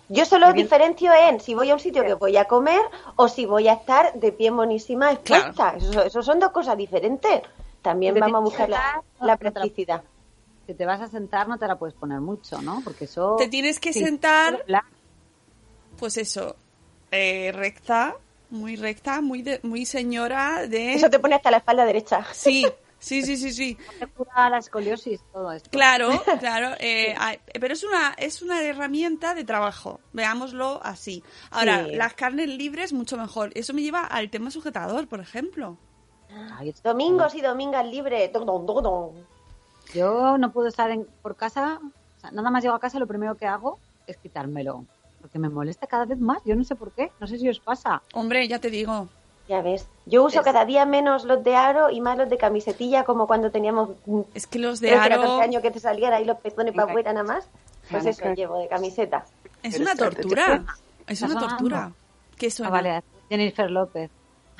yo 0.08 0.24
solo 0.24 0.54
diferencio 0.54 1.12
en 1.12 1.40
si 1.40 1.52
voy 1.52 1.68
a 1.68 1.74
un 1.74 1.80
sitio 1.80 2.02
que 2.04 2.14
voy 2.14 2.38
a 2.38 2.46
comer 2.46 2.80
o 3.16 3.28
si 3.28 3.44
voy 3.44 3.68
a 3.68 3.74
estar 3.74 4.14
de 4.14 4.32
pie 4.32 4.50
monísima 4.50 5.12
expuesta. 5.12 5.74
Eso, 5.76 6.02
eso 6.04 6.22
son 6.22 6.38
dos 6.40 6.52
cosas 6.52 6.74
diferentes. 6.78 7.42
También 7.82 8.14
vamos 8.18 8.38
a 8.38 8.44
buscar 8.44 8.68
la, 8.70 9.02
la 9.20 9.36
practicidad. 9.36 10.02
Si 10.66 10.72
te 10.72 10.86
vas 10.86 11.02
a 11.02 11.08
sentar 11.08 11.48
no 11.48 11.58
te 11.58 11.66
la 11.66 11.76
puedes 11.76 11.94
poner 11.94 12.20
mucho, 12.20 12.62
¿no? 12.62 12.80
Porque 12.82 13.04
eso... 13.04 13.36
Te 13.36 13.48
tienes 13.48 13.78
que 13.78 13.92
Sí. 13.92 14.02
sentar, 14.02 14.64
pues 15.98 16.16
eso, 16.16 16.56
eh, 17.10 17.52
recta, 17.54 18.16
muy 18.50 18.76
recta, 18.76 19.20
muy 19.20 19.42
de- 19.42 19.60
muy 19.62 19.84
señora 19.86 20.66
de... 20.66 20.94
Eso 20.94 21.10
te 21.10 21.18
pone 21.18 21.34
hasta 21.34 21.50
la 21.50 21.58
espalda 21.58 21.84
derecha. 21.84 22.24
Sí, 22.32 22.66
sí, 22.98 23.22
sí, 23.22 23.36
sí, 23.36 23.52
sí. 23.52 23.78
La 24.36 24.58
escoliosis, 24.58 25.20
todo 25.32 25.52
esto. 25.52 25.68
Claro, 25.70 26.08
claro, 26.40 26.74
eh, 26.80 27.14
hay- 27.18 27.38
pero 27.60 27.74
es 27.74 27.84
una 27.84 28.14
es 28.16 28.40
una 28.42 28.62
herramienta 28.62 29.34
de 29.34 29.44
trabajo, 29.44 30.00
veámoslo 30.12 30.80
así. 30.82 31.22
Ahora, 31.50 31.84
Sí. 31.84 31.94
las 31.96 32.14
carnes 32.14 32.48
libres 32.48 32.92
mucho 32.92 33.16
mejor. 33.16 33.50
Eso 33.54 33.74
me 33.74 33.82
lleva 33.82 34.04
al 34.04 34.30
tema 34.30 34.50
sujetador, 34.50 35.08
por 35.08 35.20
ejemplo. 35.20 35.76
Domingos 36.82 37.34
y 37.34 37.40
domingas 37.40 37.86
libres. 37.86 38.30
Yo 39.94 40.36
no 40.38 40.52
puedo 40.52 40.68
estar 40.68 40.90
en- 40.90 41.06
por 41.22 41.36
casa, 41.36 41.80
o 41.82 42.20
sea, 42.20 42.30
nada 42.30 42.50
más 42.50 42.62
llego 42.62 42.74
a 42.74 42.80
casa, 42.80 42.98
lo 42.98 43.06
primero 43.06 43.36
que 43.36 43.46
hago 43.46 43.78
es 44.06 44.16
quitármelo. 44.18 44.84
Porque 45.28 45.38
me 45.40 45.50
molesta 45.50 45.86
cada 45.86 46.06
vez 46.06 46.18
más, 46.18 46.38
yo 46.46 46.56
no 46.56 46.64
sé 46.64 46.74
por 46.74 46.90
qué, 46.92 47.12
no 47.20 47.26
sé 47.26 47.36
si 47.38 47.46
os 47.50 47.60
pasa. 47.60 48.00
Hombre, 48.14 48.48
ya 48.48 48.58
te 48.60 48.70
digo. 48.70 49.08
Ya 49.46 49.60
ves. 49.60 49.86
Yo 50.06 50.24
uso 50.24 50.38
Es- 50.40 50.44
cada 50.44 50.64
día 50.64 50.86
menos 50.86 51.24
los 51.24 51.44
de 51.44 51.54
aro 51.54 51.90
y 51.90 52.00
más 52.00 52.16
los 52.16 52.30
de 52.30 52.38
camisetilla, 52.38 53.04
como 53.04 53.26
cuando 53.26 53.50
teníamos 53.50 53.90
mm, 54.06 54.20
Es 54.32 54.46
que 54.46 54.58
los 54.58 54.80
de 54.80 54.88
13, 54.88 55.02
aro 55.04 55.20
14 55.20 55.42
años 55.42 55.60
que 55.62 55.70
te 55.70 55.80
salían 55.80 56.14
ahí 56.14 56.24
los 56.24 56.38
pezones 56.38 56.72
para 56.74 56.88
afuera 56.88 57.12
nada 57.12 57.26
más. 57.26 57.46
Pues 57.90 58.06
eso 58.06 58.20
claro. 58.22 58.36
llevo 58.36 58.58
de 58.58 58.68
camiseta. 58.68 59.26
es 59.62 59.72
Pero 59.74 59.84
una 59.84 59.96
tortura. 59.96 60.64
Es 61.06 61.20
¿Estás 61.20 61.30
una 61.30 61.40
sonando? 61.40 61.46
tortura. 61.48 61.92
¿Qué 62.38 62.46
Ah, 62.46 62.50
suena? 62.50 62.70
vale, 62.70 63.02
Jennifer 63.28 63.70
López. 63.70 64.10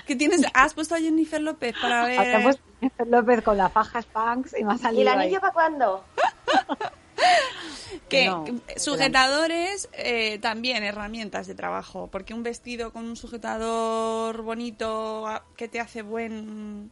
¿Qué 0.07 0.17
tienes? 0.17 0.43
¿Has 0.53 0.75
puesto 0.75 0.95
a 0.95 0.99
Jennifer 0.99 1.41
López 1.41 1.75
para 1.81 2.05
ver? 2.07 2.19
Acá 2.21 2.41
hemos 2.41 2.61
Jennifer 2.81 3.07
López 3.07 3.43
con 3.43 3.57
la 3.57 3.71
faja 3.71 4.03
Spanx 4.03 4.53
y 4.53 4.63
ha 4.65 4.93
¿Y 4.93 5.01
el 5.01 5.09
ahí. 5.09 5.19
anillo 5.19 5.41
para 5.41 5.53
cuándo? 5.55 6.05
que 8.09 8.27
No, 8.27 8.45
sujetadores 8.77 9.89
eh, 9.93 10.39
también 10.41 10.83
herramientas 10.85 11.47
de 11.47 11.55
trabajo 11.55 12.09
porque 12.11 12.35
un 12.35 12.43
vestido 12.43 12.93
con 12.93 13.05
un 13.05 13.17
sujetador 13.17 14.43
bonito 14.43 15.27
ah, 15.27 15.45
que 15.57 15.69
te 15.69 15.81
hace 15.81 16.03
buen 16.03 16.91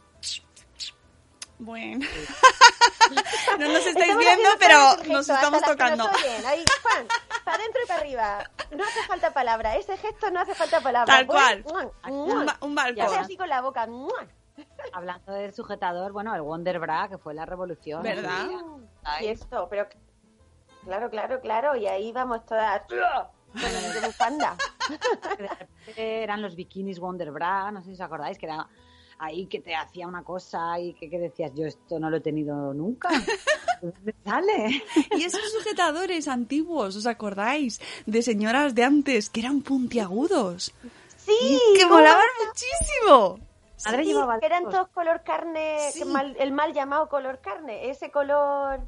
buen 1.59 1.99
no 3.59 3.67
nos 3.67 3.85
estáis 3.85 3.95
Estamos 3.95 4.17
viendo 4.17 4.49
pero 4.59 4.79
nos 5.11 5.27
estamos 5.27 5.61
tocando 5.63 6.05
nos 6.05 6.15
oyen. 6.15 6.45
Ahí, 6.45 6.63
Juan, 6.83 7.07
para 7.43 7.57
adentro 7.57 7.81
y 7.83 7.87
para 7.87 7.99
arriba. 8.01 8.51
No 8.75 8.83
hace 8.83 9.03
falta 9.07 9.33
palabra. 9.33 9.75
Ese 9.75 9.97
gesto 9.97 10.29
no 10.29 10.41
hace 10.41 10.53
falta 10.53 10.81
palabra. 10.81 11.15
Tal 11.15 11.25
cual. 11.25 11.63
un, 12.09 12.45
ba- 12.45 12.57
un 12.61 12.75
balcón 12.75 13.15
así 13.17 13.37
con 13.37 13.49
la 13.49 13.61
boca. 13.61 13.87
Hablando 14.93 15.31
del 15.33 15.53
sujetador, 15.53 16.11
bueno, 16.11 16.35
el 16.35 16.41
Wonder 16.41 16.79
Bra, 16.79 17.07
que 17.09 17.17
fue 17.17 17.33
la 17.33 17.45
revolución. 17.45 18.03
¿Verdad? 18.03 18.47
Y 19.21 19.27
esto, 19.27 19.67
pero 19.69 19.87
claro, 20.87 21.09
claro, 21.09 21.39
claro. 21.41 21.75
Y 21.75 21.85
ahí 21.87 22.11
vamos 22.11 22.45
todas 22.45 22.81
con 22.87 23.59
de 23.59 24.07
bufanda. 24.07 24.55
Que 25.37 25.43
de 25.43 25.49
repente 25.49 26.23
eran 26.23 26.41
los 26.41 26.55
bikinis 26.55 26.99
Wonder 26.99 27.31
Bra, 27.31 27.71
no 27.71 27.81
sé 27.81 27.87
si 27.89 27.93
os 27.93 28.01
acordáis, 28.01 28.37
que 28.37 28.45
era 28.45 28.67
ahí 29.19 29.47
que 29.47 29.59
te 29.59 29.75
hacía 29.75 30.07
una 30.07 30.23
cosa 30.23 30.79
y 30.79 30.93
que, 30.93 31.09
que 31.09 31.17
decías, 31.17 31.51
yo 31.55 31.65
esto 31.65 31.99
no 31.99 32.09
lo 32.09 32.17
he 32.17 32.21
tenido 32.21 32.73
nunca. 32.73 33.09
¿De 33.81 33.91
dónde 33.91 34.15
sale? 34.23 34.83
y 35.17 35.23
esos 35.23 35.41
sujetadores 35.51 36.27
antiguos 36.27 36.95
os 36.95 37.05
acordáis 37.07 37.79
de 38.05 38.21
señoras 38.21 38.75
de 38.75 38.83
antes 38.83 39.29
que 39.29 39.39
eran 39.41 39.61
puntiagudos 39.61 40.73
Sí, 41.17 41.59
que 41.75 41.83
¿cómo 41.83 41.95
molaban 41.95 42.23
no? 42.39 42.45
muchísimo 42.47 43.47
Madre 43.85 44.03
Sí, 44.03 44.09
llevaba 44.09 44.39
que 44.39 44.45
eran 44.47 44.63
todos 44.69 44.87
color 44.89 45.21
carne, 45.23 45.77
Sí. 45.91 45.99
que 45.99 46.05
mal- 46.05 46.35
el 46.39 46.51
mal 46.51 46.73
llamado 46.73 47.07
color 47.09 47.39
carne, 47.41 47.89
ese 47.91 48.09
color, 48.11 48.79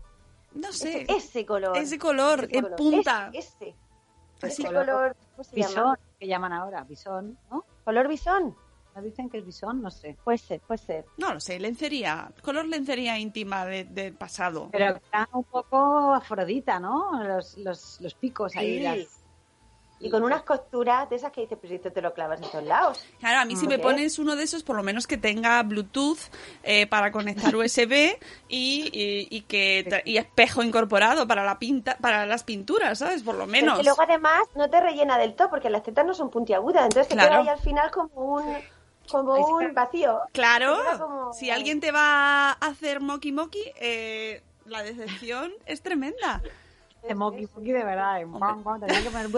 no 0.53 0.71
sé 0.73 1.03
ese, 1.03 1.13
ese 1.17 1.45
color. 1.45 1.77
ese 1.77 1.97
color 1.99 2.45
ese 2.45 2.57
en 2.57 2.75
punta 2.75 3.29
Ese, 3.33 3.47
ese, 3.49 3.75
Así. 4.41 4.62
ese 4.63 4.73
color, 4.73 5.15
¿cómo 5.35 5.43
se 5.43 5.55
Bisón, 5.55 5.75
llama? 5.75 5.99
que 6.19 6.27
llaman 6.27 6.53
ahora, 6.53 6.83
bisón, 6.83 7.38
¿no? 7.51 7.65
Color 7.83 8.07
bisón. 8.07 8.55
¿No 8.95 9.01
dicen 9.03 9.29
que 9.29 9.38
es 9.38 9.45
bisón? 9.45 9.81
No 9.81 9.91
sé. 9.91 10.17
Puede 10.23 10.38
ser, 10.39 10.59
puede 10.62 10.79
ser. 10.79 11.05
No 11.17 11.33
lo 11.33 11.39
sé, 11.39 11.59
lencería, 11.59 12.31
color 12.41 12.65
lencería 12.65 13.17
íntima 13.19 13.63
de- 13.65 13.83
del 13.85 14.13
pasado. 14.15 14.67
Pero 14.71 14.99
era 15.12 15.29
un 15.31 15.43
poco 15.43 16.13
afrodita, 16.13 16.79
¿no? 16.79 17.23
Los, 17.23 17.57
los, 17.59 18.01
los 18.01 18.13
picos 18.15 18.55
ahí. 18.55 18.77
Sí. 18.79 18.83
las- 18.83 19.18
Y 20.01 20.09
con 20.09 20.23
unas 20.23 20.43
costuras 20.43 21.09
de 21.09 21.17
esas 21.17 21.31
que 21.33 21.41
dices, 21.41 21.57
pues 21.59 21.73
esto 21.73 21.91
te 21.91 22.01
lo 22.01 22.13
clavas 22.13 22.41
en 22.41 22.49
todos 22.49 22.63
lados. 22.63 23.05
Claro, 23.19 23.39
a 23.39 23.45
mí 23.45 23.57
si 23.57 23.67
me 23.67 23.79
pones 23.79 24.17
uno 24.17 24.38
de 24.38 24.43
esos, 24.43 24.63
por 24.63 24.77
lo 24.77 24.83
menos 24.83 25.07
que 25.07 25.17
tenga 25.17 25.62
Bluetooth 25.63 26.19
eh, 26.63 26.88
para 26.88 27.12
conectar 27.12 27.53
USB 27.55 28.17
y, 28.47 28.89
y, 28.93 29.27
y 29.29 29.41
que 29.41 29.85
tra- 29.85 30.01
y 30.05 30.15
espejo 30.17 30.63
incorporado 30.63 31.27
para 31.27 31.43
la 31.43 31.59
pinta, 31.59 31.97
para 31.97 32.25
las 32.25 32.43
pinturas, 32.45 32.99
¿sabes? 32.99 33.23
Por 33.23 33.35
lo 33.35 33.45
menos. 33.45 33.77
que 33.77 33.83
luego 33.83 34.01
además 34.01 34.41
no 34.55 34.69
te 34.69 34.79
rellena 34.79 35.17
del 35.17 35.35
todo 35.35 35.49
porque 35.49 35.69
las 35.69 35.83
tetas 35.83 36.05
no 36.05 36.13
son 36.13 36.29
puntiagudas, 36.29 36.83
entonces 36.83 37.09
te 37.09 37.15
Claro. 37.15 37.29
queda 37.31 37.39
ahí 37.41 37.47
al 37.49 37.59
final 37.59 37.91
como 37.91 38.09
un 38.15 38.57
como 39.12 39.33
un 39.35 39.73
vacío. 39.73 40.21
Claro, 40.31 40.77
como- 40.97 41.33
si 41.33 41.49
alguien 41.49 41.81
te 41.81 41.91
va 41.91 42.51
a 42.51 42.53
hacer 42.53 43.01
moki 43.01 43.31
moki, 43.33 43.63
eh, 43.81 44.43
la 44.65 44.81
decepción 44.83 45.51
es 45.65 45.81
tremenda. 45.81 46.41
De 47.07 47.15
moki 47.15 47.47
moki 47.55 47.71
de 47.71 47.83
verdad. 47.83 48.21
eh, 48.21 48.27
Tenía 48.85 49.03
que 49.03 49.09
poner 49.09 49.29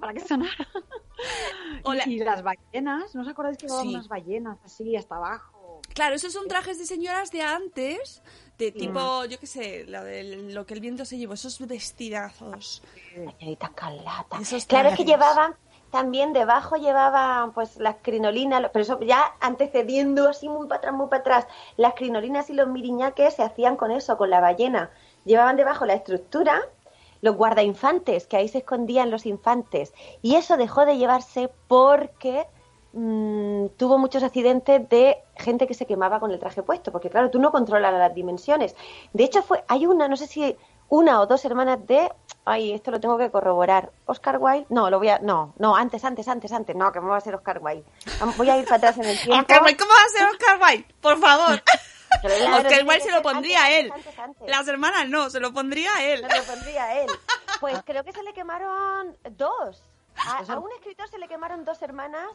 para 0.00 0.12
que 0.14 0.20
sonara. 0.20 0.52
O 1.82 1.94
la- 1.94 2.06
Y 2.08 2.18
las 2.20 2.42
ballenas, 2.42 3.14
¿no 3.14 3.22
os 3.22 3.28
acordáis 3.28 3.58
que 3.58 3.66
llevaban 3.66 3.86
Sí. 3.88 3.94
unas 3.94 4.08
ballenas 4.08 4.58
así 4.64 4.96
hasta 4.96 5.16
abajo? 5.16 5.80
Claro, 5.94 6.14
esos 6.14 6.32
son 6.32 6.46
trajes 6.48 6.78
de 6.78 6.86
señoras 6.86 7.30
de 7.32 7.42
antes, 7.42 8.22
de 8.56 8.70
Mm. 8.70 8.74
tipo, 8.78 9.24
yo 9.24 9.38
qué 9.40 9.46
sé, 9.46 9.84
lo, 9.86 10.04
de, 10.04 10.22
lo 10.52 10.64
que 10.64 10.74
el 10.74 10.80
viento 10.80 11.04
se 11.04 11.18
llevó, 11.18 11.34
esos 11.34 11.58
vestidazos. 11.66 12.82
Señorita 13.14 13.70
Carlata. 13.74 14.38
Esos 14.40 14.66
Claro, 14.66 14.90
que 14.96 15.04
llevaban 15.04 15.54
también 15.90 16.32
debajo 16.34 16.76
llevaban 16.76 17.52
pues 17.52 17.76
las 17.78 17.96
crinolinas, 18.02 18.62
pero 18.72 18.82
eso 18.82 19.00
ya 19.00 19.34
antecediendo 19.40 20.28
así 20.28 20.48
muy 20.48 20.66
para 20.68 20.78
atrás, 20.78 20.94
muy 20.94 21.08
para 21.08 21.20
atrás. 21.20 21.46
Las 21.76 21.94
crinolinas 21.94 22.50
y 22.50 22.52
los 22.54 22.68
miriñaques 22.68 23.34
se 23.34 23.42
hacían 23.42 23.76
con 23.76 23.90
eso, 23.90 24.16
con 24.18 24.28
la 24.30 24.40
ballena. 24.40 24.90
Llevaban 25.24 25.56
debajo 25.56 25.84
la 25.86 25.94
estructura, 25.94 26.60
los 27.20 27.36
guardainfantes, 27.36 28.26
que 28.26 28.36
ahí 28.36 28.48
se 28.48 28.58
escondían 28.58 29.10
los 29.10 29.26
infantes. 29.26 29.92
Y 30.22 30.36
eso 30.36 30.56
dejó 30.56 30.86
de 30.86 30.98
llevarse 30.98 31.50
porque 31.66 32.46
mm, 32.92 33.66
tuvo 33.76 33.98
muchos 33.98 34.22
accidentes 34.22 34.88
de 34.88 35.18
gente 35.36 35.66
que 35.66 35.74
se 35.74 35.86
quemaba 35.86 36.20
con 36.20 36.30
el 36.30 36.38
traje 36.38 36.62
puesto, 36.62 36.92
porque 36.92 37.10
claro, 37.10 37.30
tú 37.30 37.38
no 37.38 37.50
controlas 37.50 37.92
las 37.92 38.14
dimensiones. 38.14 38.74
De 39.12 39.24
hecho, 39.24 39.42
fue 39.42 39.64
hay 39.68 39.86
una, 39.86 40.08
no 40.08 40.16
sé 40.16 40.26
si 40.26 40.56
una 40.88 41.20
o 41.20 41.26
dos 41.26 41.44
hermanas 41.44 41.86
de, 41.86 42.10
ay, 42.44 42.72
esto 42.72 42.90
lo 42.90 42.98
tengo 42.98 43.18
que 43.18 43.30
corroborar, 43.30 43.90
Oscar 44.06 44.38
Wilde, 44.40 44.66
no, 44.70 44.88
lo 44.88 44.98
voy 44.98 45.08
a, 45.10 45.18
no, 45.18 45.52
no, 45.58 45.76
antes, 45.76 46.02
antes, 46.04 46.26
antes, 46.28 46.50
antes, 46.50 46.74
no, 46.74 46.90
que 46.92 47.00
me 47.00 47.08
va 47.08 47.18
a 47.18 47.20
ser 47.20 47.34
Oscar 47.34 47.60
Wilde. 47.62 47.84
Voy 48.36 48.48
a 48.48 48.56
ir 48.56 48.64
para 48.64 48.76
atrás 48.76 48.98
en 48.98 49.04
el 49.04 49.18
tiempo. 49.22 49.40
Oscar 49.40 49.62
Wilde, 49.62 49.76
¿cómo 49.76 49.92
va 49.92 50.04
a 50.04 50.08
ser 50.08 50.28
Oscar 50.28 50.58
Wilde? 50.62 50.94
Por 51.00 51.18
favor. 51.18 51.62
Oscar 52.24 52.84
Wilde 52.86 53.00
se 53.00 53.12
lo 53.12 53.22
pondría 53.22 53.58
antes, 53.58 53.74
a 53.74 53.78
él. 53.78 53.92
antes, 53.92 54.18
antes. 54.18 54.48
Las 54.48 54.68
hermanas 54.68 55.08
no, 55.08 55.30
se 55.30 55.40
lo 55.40 55.52
pondría 55.52 55.94
a 55.94 56.04
él. 56.04 56.26
Se 56.28 56.38
lo 56.38 56.44
pondría 56.44 56.84
a 56.84 57.00
él. 57.00 57.10
Pues 57.60 57.76
creo 57.84 58.04
que 58.04 58.12
se 58.12 58.22
le 58.22 58.32
quemaron 58.32 59.16
dos. 59.32 59.82
A, 60.16 60.44
a 60.52 60.58
un 60.60 60.70
escritor 60.70 61.08
se 61.08 61.18
le 61.18 61.26
quemaron 61.26 61.64
dos 61.64 61.82
hermanas 61.82 62.28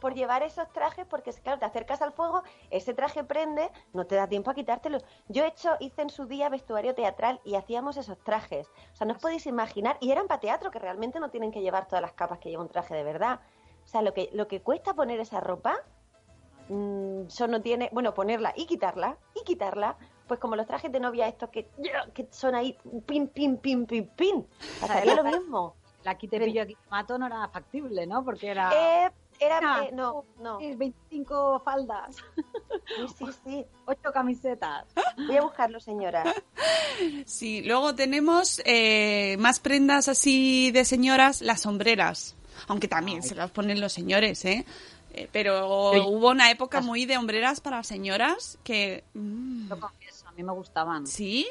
por 0.00 0.14
llevar 0.14 0.42
esos 0.42 0.72
trajes, 0.72 1.06
porque 1.06 1.32
claro, 1.34 1.58
te 1.58 1.66
acercas 1.66 2.02
al 2.02 2.12
fuego, 2.12 2.42
ese 2.70 2.94
traje 2.94 3.22
prende, 3.22 3.70
no 3.92 4.06
te 4.06 4.16
da 4.16 4.26
tiempo 4.26 4.50
a 4.50 4.54
quitártelo. 4.54 4.98
Yo 5.28 5.44
he 5.44 5.48
hecho, 5.48 5.76
hice 5.78 6.02
en 6.02 6.10
su 6.10 6.24
día 6.24 6.48
vestuario 6.48 6.94
teatral 6.94 7.40
y 7.44 7.54
hacíamos 7.54 7.96
esos 7.96 8.18
trajes. 8.24 8.66
O 8.92 8.96
sea, 8.96 9.06
no 9.06 9.12
os 9.12 9.20
podéis 9.20 9.46
imaginar, 9.46 9.98
y 10.00 10.10
eran 10.10 10.26
para 10.26 10.40
teatro, 10.40 10.70
que 10.70 10.78
realmente 10.78 11.20
no 11.20 11.30
tienen 11.30 11.52
que 11.52 11.60
llevar 11.60 11.86
todas 11.86 12.02
las 12.02 12.12
capas 12.12 12.38
que 12.38 12.48
lleva 12.48 12.62
un 12.62 12.68
traje 12.68 12.94
de 12.94 13.04
verdad. 13.04 13.40
O 13.84 13.88
sea, 13.88 14.02
lo 14.02 14.14
que, 14.14 14.30
lo 14.32 14.48
que 14.48 14.62
cuesta 14.62 14.94
poner 14.94 15.20
esa 15.20 15.40
ropa, 15.40 15.76
mm, 16.70 17.26
eso 17.28 17.46
no 17.46 17.60
tiene, 17.60 17.88
bueno, 17.92 18.14
ponerla 18.14 18.52
y 18.56 18.66
quitarla, 18.66 19.16
y 19.34 19.44
quitarla, 19.44 19.96
pues 20.26 20.38
como 20.40 20.56
los 20.56 20.66
trajes 20.66 20.90
de 20.92 21.00
novia 21.00 21.28
estos 21.28 21.50
que, 21.50 21.68
que 22.14 22.26
son 22.30 22.54
ahí, 22.54 22.76
pin, 23.06 23.28
pin, 23.28 23.56
pin, 23.58 23.86
pin, 23.86 24.06
pin. 24.16 24.46
Pasaría 24.80 25.14
lo 25.16 25.24
mismo. 25.24 25.74
La 26.04 26.12
aquí 26.12 26.28
te 26.28 26.40
pillo, 26.40 26.62
aquí 26.62 26.74
te 26.74 26.90
mato 26.90 27.18
no 27.18 27.26
era 27.26 27.46
factible, 27.48 28.06
¿no? 28.06 28.24
Porque 28.24 28.48
era... 28.48 28.70
Eh, 29.06 29.10
era, 29.38 29.58
Ah, 29.62 29.84
eh, 29.84 29.90
no, 29.92 30.24
no. 30.38 30.58
sí, 30.58 30.74
25 30.74 31.60
faldas, 31.64 32.16
Sí, 32.86 33.06
sí, 33.18 33.26
sí. 33.44 33.66
8 33.86 34.00
camisetas. 34.12 34.84
Voy 35.16 35.36
a 35.36 35.42
buscarlo, 35.42 35.80
señora. 35.80 36.24
Sí, 37.24 37.62
luego 37.62 37.94
tenemos 37.94 38.60
eh, 38.66 39.36
más 39.38 39.58
prendas 39.60 40.08
así 40.08 40.70
de 40.70 40.84
señoras, 40.84 41.40
las 41.40 41.62
sombreras. 41.62 42.36
Aunque 42.68 42.88
también 42.88 43.22
se 43.22 43.34
las 43.34 43.50
ponen 43.50 43.80
los 43.80 43.92
señores, 43.92 44.44
¿eh? 44.44 44.66
Eh, 45.12 45.28
pero 45.32 45.92
Yo- 45.94 46.06
hubo 46.08 46.30
una 46.30 46.50
época 46.50 46.80
muy 46.80 47.04
de 47.06 47.16
hombreras 47.16 47.60
para 47.60 47.82
señoras 47.82 48.58
que... 48.62 49.04
mm, 49.14 49.68
Lo 49.68 49.80
confieso, 49.80 50.28
a 50.28 50.32
mí 50.32 50.42
me 50.42 50.52
gustaban. 50.52 51.06
¿Sí? 51.06 51.48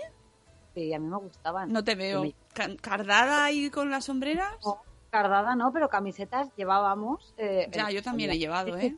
Sí, 0.74 0.94
a 0.94 1.00
mí 1.00 1.08
me 1.08 1.18
gustaban. 1.18 1.72
No 1.72 1.84
te 1.84 1.96
veo. 1.96 2.22
Me- 2.24 2.36
¿Cardada 2.78 3.44
ahí 3.46 3.70
con 3.70 3.90
las 3.90 4.06
sombreras? 4.06 4.54
No, 4.66 4.82
cardada 5.10 5.56
no, 5.56 5.74
pero 5.74 5.90
camisetas 5.90 6.50
llevábamos. 6.56 7.34
eh, 7.38 7.68
Ya, 7.72 7.90
yo 7.92 8.02
también 8.04 8.32
he 8.32 8.38
llevado, 8.38 8.78
¿eh? 8.78 8.96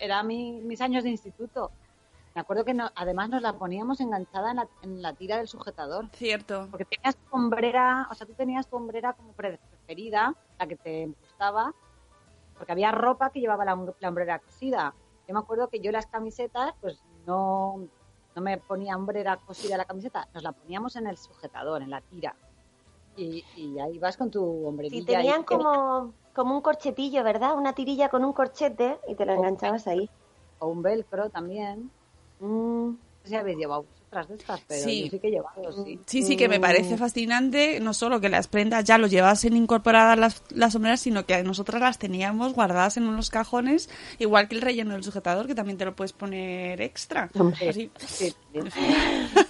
era 0.00 0.22
mi- 0.22 0.60
mis 0.60 0.80
años 0.80 1.02
de 1.04 1.10
instituto. 1.10 1.70
Me 2.34 2.40
acuerdo 2.42 2.64
que 2.64 2.74
no- 2.74 2.90
además 2.94 3.30
nos 3.30 3.42
la 3.42 3.54
poníamos 3.54 4.00
enganchada 4.00 4.50
en 4.50 4.56
la, 4.58 4.68
en 4.82 5.02
la 5.02 5.12
tira 5.14 5.38
del 5.38 5.48
sujetador. 5.48 6.08
Cierto. 6.12 6.68
Porque 6.70 6.84
tenías 6.84 7.16
tu 7.16 7.34
hombrera, 7.36 8.06
o 8.10 8.14
sea, 8.14 8.26
tú 8.26 8.34
tenías 8.34 8.68
tu 8.68 8.76
hombrera 8.76 9.14
como 9.14 9.32
pre- 9.32 9.58
preferida, 9.70 10.34
la 10.58 10.66
que 10.66 10.76
te 10.76 11.06
gustaba, 11.06 11.72
porque 12.58 12.72
había 12.72 12.92
ropa 12.92 13.30
que 13.30 13.40
llevaba 13.40 13.64
la, 13.64 13.78
la 14.00 14.08
hombrera 14.08 14.38
cosida. 14.40 14.94
Yo 15.26 15.34
me 15.34 15.40
acuerdo 15.40 15.68
que 15.68 15.80
yo 15.80 15.92
las 15.92 16.06
camisetas, 16.06 16.72
pues 16.80 17.02
no, 17.26 17.86
no 18.34 18.42
me 18.42 18.58
ponía 18.58 18.96
hombrera 18.96 19.36
cosida 19.36 19.76
la 19.76 19.84
camiseta, 19.84 20.26
nos 20.34 20.42
la 20.42 20.52
poníamos 20.52 20.96
en 20.96 21.06
el 21.06 21.16
sujetador, 21.16 21.82
en 21.82 21.90
la 21.90 22.00
tira. 22.00 22.34
Y, 23.16 23.44
y 23.56 23.78
ahí 23.78 23.98
vas 23.98 24.16
con 24.16 24.30
tu 24.30 24.66
hombrerilla. 24.66 25.00
Sí, 25.00 25.06
tenían 25.06 25.42
y- 25.42 25.44
como, 25.44 26.14
como 26.34 26.54
un 26.54 26.60
corchetillo, 26.62 27.24
¿verdad? 27.24 27.56
Una 27.56 27.72
tirilla 27.72 28.08
con 28.08 28.24
un 28.24 28.32
corchete 28.32 28.98
y 29.08 29.14
te 29.14 29.24
lo 29.26 29.34
enganchabas 29.34 29.86
ahí. 29.86 30.08
O 30.60 30.68
un 30.68 30.82
velcro 30.82 31.28
también. 31.30 31.90
Mm, 32.38 32.90
No 32.90 32.98
sé 33.24 33.28
si 33.28 33.34
habéis 33.36 33.58
llevado 33.58 33.84
vosotras 34.10 34.28
de 34.28 34.34
estas, 34.36 34.60
pero 34.66 34.84
Sí. 34.84 35.04
yo 35.04 35.10
sí 35.10 35.18
que 35.20 35.28
he 35.28 35.30
llevado, 35.30 35.84
sí. 35.84 36.00
Sí, 36.06 36.22
sí, 36.22 36.36
que 36.36 36.48
me 36.48 36.60
parece 36.60 36.96
fascinante, 36.96 37.78
no 37.80 37.92
solo 37.94 38.20
que 38.20 38.28
las 38.28 38.48
prendas 38.48 38.84
ya 38.84 38.98
lo 38.98 39.06
llevasen 39.06 39.56
incorporadas 39.56 40.18
las, 40.18 40.42
las 40.50 40.72
sombreras, 40.72 41.00
sino 41.00 41.26
que 41.26 41.42
nosotras 41.42 41.80
las 41.80 41.98
teníamos 41.98 42.54
guardadas 42.54 42.96
en 42.96 43.04
unos 43.06 43.30
cajones, 43.30 43.90
igual 44.18 44.48
que 44.48 44.54
el 44.56 44.62
relleno 44.62 44.94
del 44.94 45.04
sujetador, 45.04 45.46
que 45.46 45.54
también 45.54 45.78
te 45.78 45.84
lo 45.84 45.94
puedes 45.94 46.12
poner 46.12 46.80
extra. 46.80 47.28
Hombre. 47.38 47.68
Así. 47.68 47.90
Sí, 47.98 48.30
sí. 48.30 48.34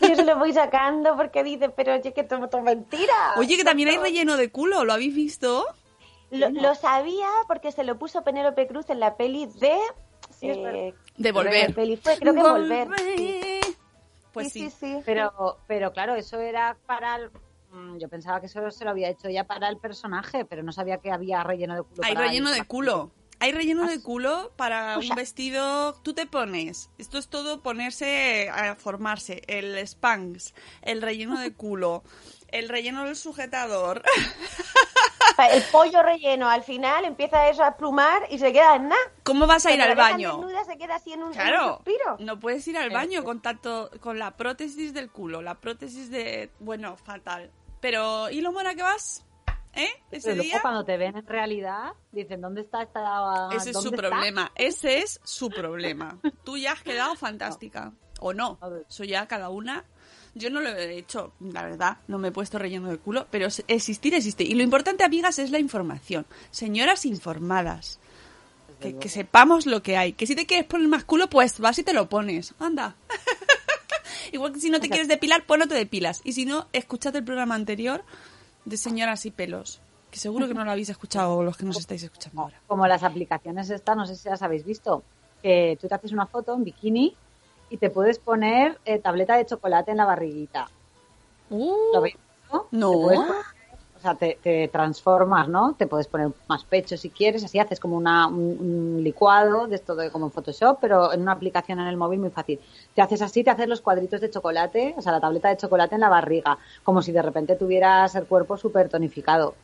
Yo 0.08 0.16
se 0.16 0.24
lo 0.24 0.38
voy 0.38 0.52
sacando 0.52 1.16
porque 1.16 1.44
dice, 1.44 1.68
pero 1.68 1.94
oye, 1.94 2.12
que 2.12 2.24
todo, 2.24 2.48
todo 2.48 2.62
mentira. 2.62 3.34
Oye, 3.36 3.56
que 3.56 3.64
también 3.64 3.88
hay 3.90 3.96
relleno 3.98 4.36
de 4.36 4.50
culo, 4.50 4.84
¿lo 4.84 4.92
habéis 4.92 5.14
visto? 5.14 5.64
Lo, 6.30 6.50
lo 6.50 6.74
sabía 6.74 7.26
porque 7.46 7.72
se 7.72 7.84
lo 7.84 7.98
puso 7.98 8.22
Penélope 8.22 8.66
Cruz 8.66 8.90
en 8.90 9.00
la 9.00 9.16
peli 9.16 9.46
de... 9.46 9.78
eh, 10.42 10.94
De 11.16 11.22
¿qué 11.28 11.32
volver. 11.32 11.74
peli 11.74 11.96
fue? 11.96 12.18
Creo 12.18 12.34
que 12.34 12.42
Volver. 12.42 12.88
sí. 13.16 13.57
Pues 14.42 14.52
sí, 14.52 14.70
sí. 14.70 14.70
sí, 14.70 14.76
sí. 14.96 15.02
Pero, 15.04 15.58
pero 15.66 15.92
claro, 15.92 16.14
eso 16.14 16.38
era 16.40 16.76
para 16.86 17.16
el... 17.16 17.30
mm, 17.70 17.98
Yo 17.98 18.08
pensaba 18.08 18.40
que 18.40 18.46
eso 18.46 18.70
se 18.70 18.84
lo 18.84 18.90
había 18.90 19.08
hecho 19.08 19.28
ya 19.28 19.44
para 19.44 19.68
el 19.68 19.78
personaje, 19.78 20.44
pero 20.44 20.62
no 20.62 20.72
sabía 20.72 20.98
que 20.98 21.10
había 21.12 21.42
relleno 21.42 21.74
de 21.74 21.82
culo. 21.82 22.02
Hay 22.02 22.14
para 22.14 22.26
relleno 22.26 22.48
el- 22.50 22.54
de 22.56 22.64
culo. 22.64 23.10
Hay 23.40 23.52
relleno 23.52 23.84
Ah, 23.84 23.88
de 23.88 24.02
culo 24.02 24.50
para 24.56 24.94
Pues 24.96 25.10
un 25.10 25.14
vestido. 25.14 25.94
Tú 26.02 26.12
te 26.12 26.26
pones. 26.26 26.90
Esto 26.98 27.18
es 27.18 27.28
todo 27.28 27.62
ponerse 27.62 28.50
a 28.50 28.74
formarse. 28.74 29.42
El 29.46 29.78
spanks, 29.86 30.54
el 30.82 31.00
relleno 31.02 31.38
de 31.38 31.54
culo, 31.54 32.02
el 32.48 32.68
relleno 32.68 33.04
del 33.04 33.14
sujetador. 33.14 34.02
El 35.46 35.62
pollo 35.70 36.02
relleno 36.02 36.48
al 36.48 36.62
final 36.62 37.04
empieza 37.04 37.48
eso 37.48 37.62
a 37.62 37.76
plumar 37.76 38.22
y 38.30 38.38
se 38.38 38.52
queda 38.52 38.76
en 38.76 38.88
nada. 38.88 39.00
¿Cómo 39.22 39.46
vas 39.46 39.64
a 39.66 39.72
ir 39.72 39.80
al 39.80 39.94
baño? 39.96 40.36
desnuda, 40.36 40.64
se 40.64 40.76
queda 40.76 40.96
así 40.96 41.12
en 41.12 41.22
un, 41.22 41.26
en 41.26 41.28
un 41.28 41.34
Claro, 41.34 41.82
no 42.18 42.40
puedes 42.40 42.66
ir 42.68 42.76
al 42.76 42.90
baño 42.90 43.22
con 43.24 43.40
tanto, 43.40 43.90
con 44.00 44.18
la 44.18 44.36
prótesis 44.36 44.92
del 44.92 45.10
culo, 45.10 45.42
la 45.42 45.54
prótesis 45.54 46.10
de, 46.10 46.50
bueno, 46.60 46.96
fatal. 46.96 47.50
Pero, 47.80 48.30
¿y 48.30 48.40
lo 48.40 48.52
mona 48.52 48.74
que 48.74 48.82
vas? 48.82 49.24
¿Eh? 49.74 49.88
Ese 50.10 50.30
Pero 50.30 50.36
luego 50.36 50.42
día. 50.42 50.62
cuando 50.62 50.84
te 50.84 50.96
ven 50.96 51.16
en 51.16 51.26
realidad, 51.26 51.92
dicen, 52.10 52.40
¿dónde 52.40 52.62
está 52.62 52.82
esta...? 52.82 53.48
Ese 53.52 53.70
es 53.70 53.80
su 53.80 53.92
problema, 53.92 54.50
ese 54.56 54.98
es 54.98 55.20
su 55.22 55.50
problema. 55.50 56.18
Tú 56.44 56.56
ya 56.56 56.72
has 56.72 56.82
quedado 56.82 57.14
fantástica. 57.14 57.92
O 58.20 58.32
no, 58.32 58.58
A 58.60 58.68
ver. 58.68 58.84
eso 58.88 59.04
ya 59.04 59.28
cada 59.28 59.48
una. 59.48 59.84
Yo 60.34 60.50
no 60.50 60.60
lo 60.60 60.70
he 60.70 60.98
hecho, 60.98 61.32
la 61.40 61.62
verdad, 61.62 61.98
no 62.06 62.18
me 62.18 62.28
he 62.28 62.32
puesto 62.32 62.58
relleno 62.58 62.88
de 62.88 62.98
culo, 62.98 63.26
pero 63.30 63.48
existir 63.66 64.14
existe. 64.14 64.44
Y 64.44 64.54
lo 64.54 64.62
importante, 64.62 65.04
amigas, 65.04 65.38
es 65.38 65.50
la 65.50 65.58
información. 65.58 66.26
Señoras 66.50 67.04
informadas. 67.06 67.98
Que, 68.80 68.96
que 68.96 69.08
sepamos 69.08 69.66
lo 69.66 69.82
que 69.82 69.96
hay. 69.96 70.12
Que 70.12 70.26
si 70.26 70.36
te 70.36 70.46
quieres 70.46 70.66
poner 70.66 70.86
más 70.86 71.02
culo, 71.02 71.28
pues 71.28 71.58
vas 71.58 71.78
y 71.80 71.82
te 71.82 71.92
lo 71.92 72.08
pones. 72.08 72.54
Anda. 72.60 72.94
Igual 74.32 74.52
que 74.52 74.60
si 74.60 74.70
no 74.70 74.80
te 74.80 74.88
quieres 74.88 75.08
depilar, 75.08 75.44
pues 75.46 75.58
no 75.58 75.66
te 75.66 75.74
depilas. 75.74 76.20
Y 76.22 76.32
si 76.32 76.44
no, 76.44 76.68
escuchad 76.72 77.16
el 77.16 77.24
programa 77.24 77.56
anterior 77.56 78.04
de 78.64 78.76
Señoras 78.76 79.26
y 79.26 79.30
Pelos. 79.30 79.80
Que 80.10 80.18
seguro 80.18 80.48
que 80.48 80.54
no 80.54 80.64
lo 80.64 80.70
habéis 80.70 80.88
escuchado 80.88 81.42
los 81.42 81.56
que 81.56 81.66
nos 81.66 81.78
estáis 81.78 82.02
escuchando 82.02 82.42
ahora. 82.42 82.60
Como 82.66 82.86
las 82.86 83.02
aplicaciones 83.02 83.68
estas, 83.68 83.96
no 83.96 84.06
sé 84.06 84.16
si 84.16 84.28
las 84.28 84.42
habéis 84.42 84.64
visto, 84.64 85.02
que 85.42 85.76
tú 85.80 85.88
te 85.88 85.94
haces 85.94 86.12
una 86.12 86.26
foto 86.26 86.54
en 86.54 86.64
bikini 86.64 87.16
y 87.70 87.76
te 87.78 87.90
puedes 87.90 88.18
poner 88.18 88.78
eh, 88.84 88.98
tableta 88.98 89.36
de 89.36 89.46
chocolate 89.46 89.90
en 89.90 89.96
la 89.96 90.04
barriguita. 90.04 90.68
¿Lo 91.92 91.98
habéis 91.98 92.14
visto? 92.16 92.68
No. 92.70 92.90
Te 92.92 92.96
poner- 93.16 93.18
o 93.96 94.00
sea, 94.00 94.14
te, 94.14 94.38
te 94.40 94.68
transformas, 94.68 95.48
¿no? 95.48 95.74
Te 95.74 95.88
puedes 95.88 96.06
poner 96.06 96.30
más 96.46 96.62
pecho 96.62 96.96
si 96.96 97.10
quieres, 97.10 97.42
así 97.42 97.58
haces 97.58 97.80
como 97.80 97.96
una, 97.96 98.28
un, 98.28 98.94
un 98.96 99.02
licuado 99.02 99.66
de 99.66 99.74
esto 99.74 99.96
de 99.96 100.12
como 100.12 100.26
en 100.26 100.30
Photoshop, 100.32 100.78
pero 100.80 101.12
en 101.12 101.22
una 101.22 101.32
aplicación 101.32 101.80
en 101.80 101.88
el 101.88 101.96
móvil 101.96 102.20
muy 102.20 102.30
fácil. 102.30 102.60
Te 102.94 103.02
haces 103.02 103.22
así, 103.22 103.42
te 103.42 103.50
haces 103.50 103.66
los 103.66 103.80
cuadritos 103.80 104.20
de 104.20 104.30
chocolate, 104.30 104.94
o 104.96 105.02
sea, 105.02 105.10
la 105.10 105.20
tableta 105.20 105.48
de 105.48 105.56
chocolate 105.56 105.96
en 105.96 106.02
la 106.02 106.08
barriga, 106.08 106.58
como 106.84 107.02
si 107.02 107.10
de 107.10 107.22
repente 107.22 107.56
tuvieras 107.56 108.14
el 108.14 108.26
cuerpo 108.26 108.56
súper 108.56 108.88
tonificado. 108.88 109.54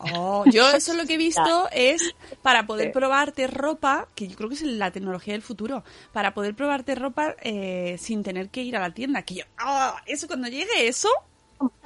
Oh, 0.00 0.44
yo 0.50 0.70
eso 0.70 0.94
lo 0.94 1.04
que 1.06 1.14
he 1.14 1.18
visto 1.30 1.68
es 1.72 2.14
para 2.42 2.66
poder 2.66 2.88
Sí. 2.88 2.92
probarte 2.92 3.46
ropa, 3.46 4.08
que 4.14 4.28
yo 4.28 4.36
creo 4.36 4.48
que 4.48 4.54
es 4.56 4.62
la 4.62 4.90
tecnología 4.90 5.32
del 5.34 5.42
futuro, 5.42 5.82
para 6.12 6.34
poder 6.34 6.54
probarte 6.54 6.94
ropa 6.94 7.34
eh, 7.42 7.96
sin 7.98 8.22
tener 8.22 8.48
que 8.50 8.62
ir 8.62 8.76
a 8.76 8.80
la 8.80 8.92
tienda. 8.92 9.22
Que 9.22 9.36
yo, 9.36 9.44
ah, 9.58 9.96
eso 10.06 10.26
cuando 10.26 10.48
llegue 10.48 10.86
eso, 10.88 11.08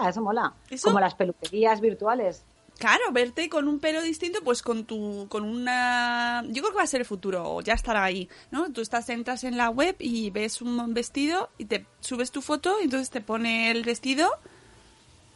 eso 0.08 0.20
mola. 0.22 0.52
¿Eso? 0.68 0.88
Como 0.88 1.00
las 1.00 1.14
peluquerías 1.14 1.80
virtuales. 1.80 2.44
claro, 2.78 3.12
verte 3.12 3.48
con 3.48 3.68
un 3.68 3.78
pelo 3.78 4.00
distinto, 4.02 4.40
pues 4.42 4.62
con 4.62 4.84
tu, 4.84 5.26
con 5.28 5.44
una, 5.44 6.42
yo 6.48 6.62
creo 6.62 6.70
que 6.72 6.78
va 6.78 6.82
a 6.82 6.86
ser 6.86 7.00
el 7.02 7.06
futuro, 7.06 7.60
ya 7.60 7.74
estará 7.74 8.02
ahí, 8.02 8.28
¿no? 8.50 8.72
Tú 8.72 8.80
estás, 8.80 9.08
entras 9.10 9.44
en 9.44 9.56
la 9.58 9.68
web 9.70 9.96
y 9.98 10.30
ves 10.30 10.60
un 10.62 10.92
vestido 10.94 11.50
y 11.58 11.66
te 11.66 11.84
subes 12.00 12.30
tu 12.30 12.40
foto 12.42 12.80
y 12.80 12.84
entonces 12.84 13.10
te 13.10 13.20
pone 13.20 13.70
el 13.70 13.84
vestido. 13.84 14.30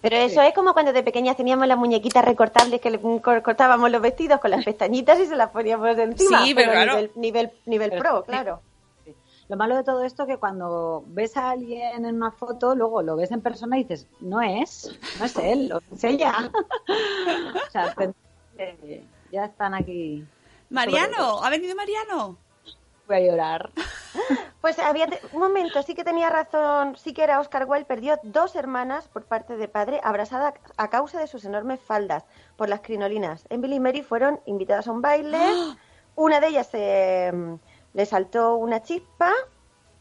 Pero 0.05 0.17
eso 0.17 0.43
es 0.43 0.53
como 0.53 0.75
cuando 0.75 0.93
de 0.93 1.03
pequeñas 1.03 1.35
teníamos 1.35 1.67
las 1.67 1.79
muñequitas 1.79 2.23
recortables 2.23 2.79
que 2.79 2.91
le 2.91 3.01
cor- 3.01 3.43
cortábamos 3.43 3.91
los 3.91 4.03
vestidos 4.03 4.39
con 4.39 4.51
las 4.51 4.63
pestañitas 4.63 5.19
y 5.19 5.25
se 5.25 5.35
las 5.35 5.49
poníamos 5.49 5.97
encima. 5.97 6.45
Sí, 6.45 6.55
pero 6.55 6.73
claro. 6.73 6.93
nivel, 6.97 7.11
nivel, 7.17 7.53
nivel 7.65 7.91
Pero 7.91 8.03
pro, 8.03 8.25
claro. 8.25 8.61
Sí. 9.07 9.15
Lo 9.49 9.57
malo 9.57 9.77
de 9.77 9.83
todo 9.83 10.05
esto 10.05 10.25
es 10.25 10.29
que 10.29 10.37
cuando 10.37 11.05
ves 11.07 11.39
a 11.39 11.51
alguien 11.53 12.05
en 12.05 12.17
una 12.17 12.31
foto, 12.33 12.75
luego 12.75 13.01
lo 13.01 13.17
ves 13.17 13.31
en 13.31 13.41
persona 13.41 13.79
y 13.79 13.85
dices, 13.85 14.07
no 14.21 14.43
es, 14.43 14.95
no 15.19 15.25
es 15.25 15.37
él, 15.39 15.73
o 15.73 15.81
es 15.95 16.05
ella. 16.05 16.51
o 17.67 17.71
sea, 17.71 17.95
eh, 18.59 19.05
ya 19.33 19.47
están 19.47 19.73
aquí. 19.73 20.23
Mariano, 20.69 21.43
¿ha 21.43 21.49
venido 21.49 21.75
Mariano? 21.75 22.37
Voy 23.07 23.17
a 23.17 23.21
llorar. 23.21 23.71
Pues 24.61 24.79
había 24.79 25.07
te- 25.07 25.21
un 25.35 25.41
momento, 25.41 25.83
sí 25.83 25.95
que 25.95 26.05
tenía 26.05 26.31
razón, 26.31 26.97
sí 26.97 27.13
que 27.13 27.23
era 27.23 27.39
Oscar 27.39 27.67
Wilde, 27.69 27.85
perdió 27.85 28.19
dos 28.23 28.57
hermanas 28.57 29.09
por 29.09 29.25
parte 29.25 29.59
de 29.59 29.69
padre 29.69 30.01
abrazadas 30.03 30.55
a 30.79 30.89
causa 30.89 31.19
de 31.21 31.27
sus 31.27 31.45
enormes 31.45 31.81
faldas 31.81 32.25
por 32.57 32.71
las 32.71 32.81
crinolinas. 32.81 33.45
Emily 33.51 33.75
y 33.77 33.81
Mary 33.81 34.01
fueron 34.03 34.41
invitadas 34.47 34.89
a 34.89 34.93
un 34.93 35.03
baile, 35.03 35.39
una 36.17 36.41
de 36.41 36.47
ellas 36.47 36.71
mm, 36.73 37.55
le 37.93 38.07
saltó 38.07 38.55
una 38.57 38.81
chispa 38.83 39.33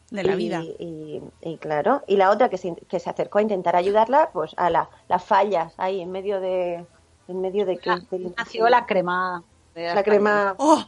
De 0.09 0.23
la 0.23 0.31
Y- 0.31 0.37
vida. 0.37 0.61
Y, 0.61 1.21
y 1.41 1.57
claro, 1.57 2.03
y 2.07 2.15
la 2.15 2.29
otra 2.29 2.47
que 2.47 2.57
se, 2.57 2.73
que 2.87 3.01
se 3.01 3.09
acercó 3.09 3.39
a 3.39 3.41
intentar 3.41 3.75
ayudarla, 3.75 4.29
pues 4.31 4.53
a 4.55 4.69
la, 4.69 4.89
las 5.09 5.25
fallas 5.25 5.73
ahí 5.75 5.99
en 5.99 6.09
medio 6.11 6.39
de... 6.39 6.85
En 7.27 7.41
medio 7.41 7.65
de 7.65 7.77
que... 7.79 7.89
Nació 8.37 8.69
la 8.69 8.85
crema. 8.85 9.43
La 9.76 10.03
crema... 10.03 10.55
¡Oh! 10.59 10.84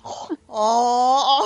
¡Oh! 0.48 1.46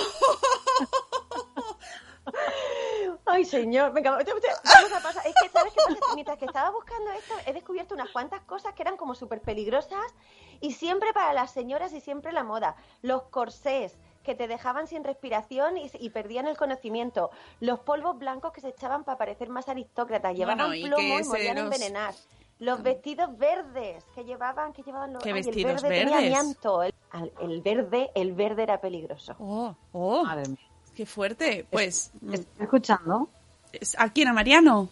Ay, 3.25 3.45
señor, 3.45 3.93
venga, 3.93 4.11
vamos 4.11 4.23
a 4.25 4.99
pasar. 5.01 5.25
Es 5.25 5.33
que, 5.41 5.49
¿sabes 5.49 5.73
qué 5.73 5.81
pasa? 5.93 6.13
Mientras 6.15 6.37
que 6.37 6.45
estaba 6.45 6.71
buscando 6.71 7.11
esto, 7.11 7.33
he 7.45 7.53
descubierto 7.53 7.93
unas 7.93 8.09
cuantas 8.09 8.41
cosas 8.41 8.73
que 8.73 8.81
eran 8.81 8.97
como 8.97 9.13
súper 9.15 9.41
peligrosas 9.41 10.13
y 10.61 10.73
siempre 10.73 11.13
para 11.13 11.33
las 11.33 11.51
señoras 11.51 11.93
y 11.93 12.01
siempre 12.01 12.31
la 12.31 12.43
moda. 12.43 12.75
Los 13.01 13.23
corsés 13.23 13.95
que 14.23 14.35
te 14.35 14.47
dejaban 14.47 14.87
sin 14.87 15.03
respiración 15.03 15.77
y, 15.77 15.89
y 15.99 16.09
perdían 16.09 16.47
el 16.47 16.57
conocimiento. 16.57 17.29
Los 17.59 17.79
polvos 17.79 18.17
blancos 18.17 18.51
que 18.51 18.61
se 18.61 18.69
echaban 18.69 19.03
para 19.03 19.17
parecer 19.17 19.49
más 19.49 19.69
aristócratas. 19.69 20.35
Llevaban 20.35 20.67
Bueno, 20.67 20.75
y 20.75 20.85
plomo 20.87 21.19
y 21.19 21.23
se 21.23 21.29
morían 21.29 21.55
los- 21.55 21.63
envenenar. 21.65 22.13
Los 22.59 22.83
vestidos 22.83 23.37
verdes 23.37 24.03
que 24.13 24.23
llevaban, 24.25 24.73
que 24.73 24.83
llevaban 24.83 25.13
los 25.13 25.23
¿Qué 25.23 25.29
ay, 25.29 25.35
vestidos 25.35 25.81
el 25.83 25.89
verde 25.89 25.99
tenía 25.99 26.15
verdes? 26.17 26.37
amianto. 26.39 26.83
El, 26.83 26.93
el 27.41 27.61
verde, 27.61 28.11
el 28.15 28.33
verde 28.33 28.63
era 28.63 28.81
peligroso. 28.81 29.33
¡Oh! 29.39 29.75
¡Oh! 29.93 30.23
Madre 30.25 30.49
mía. 30.49 30.59
¡Qué 30.93 31.05
fuerte! 31.05 31.65
Pues, 31.71 32.11
¿Estás 32.31 32.45
escuchando? 32.59 33.29
es- 33.71 33.95
¿a 33.97 34.09
quién? 34.09 34.27
¿A 34.27 34.33
Mariano? 34.33 34.89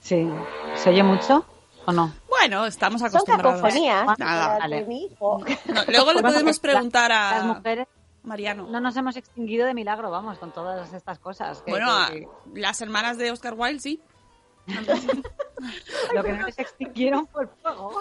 Sí. 0.00 0.28
¿Se 0.74 0.90
oye 0.90 1.02
mucho 1.04 1.44
o 1.84 1.92
no? 1.92 2.12
Bueno, 2.28 2.66
estamos 2.66 3.00
Son 3.00 3.08
acostumbrados. 3.08 3.60
cacofonías. 3.60 4.18
Nada, 4.18 4.48
las 4.48 4.58
vale. 4.58 4.76
de 4.80 4.86
mi 4.86 5.04
hijo. 5.06 5.38
No, 5.72 5.80
luego 5.88 6.12
le 6.12 6.22
podemos 6.22 6.58
preguntar 6.58 7.10
Las 7.10 7.42
a 7.42 7.44
mujeres 7.46 7.86
Mariano. 8.24 8.66
no 8.68 8.80
nos 8.80 8.96
hemos 8.96 9.16
extinguido 9.16 9.64
de 9.66 9.74
milagro, 9.74 10.10
vamos, 10.10 10.38
con 10.38 10.50
todas 10.52 10.92
estas 10.92 11.18
cosas. 11.20 11.62
que- 11.62 11.70
Bueno, 11.70 11.86
que- 12.10 12.24
a- 12.26 12.58
las 12.58 12.80
hermanas 12.80 13.16
de 13.16 13.30
Oscar 13.30 13.54
Wilde, 13.56 13.78
sí. 13.80 14.02
Lo 16.14 16.22
que 16.22 16.32
no 16.32 16.50
se 16.50 16.62
extinguieron 16.62 17.26
fue 17.28 17.44
el 17.44 17.48
fuego. 17.62 18.00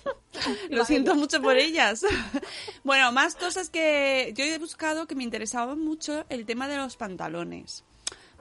Lo 0.70 0.84
siento 0.84 1.14
mucho 1.14 1.40
por 1.40 1.56
ellas. 1.56 2.04
Bueno, 2.84 3.10
más 3.10 3.34
cosas 3.34 3.68
que 3.68 4.32
yo 4.36 4.44
he 4.44 4.58
buscado 4.58 5.06
que 5.06 5.16
me 5.16 5.24
interesaban 5.24 5.80
mucho 5.80 6.24
el 6.28 6.46
tema 6.46 6.68
de 6.68 6.76
los 6.76 6.96
pantalones. 6.96 7.82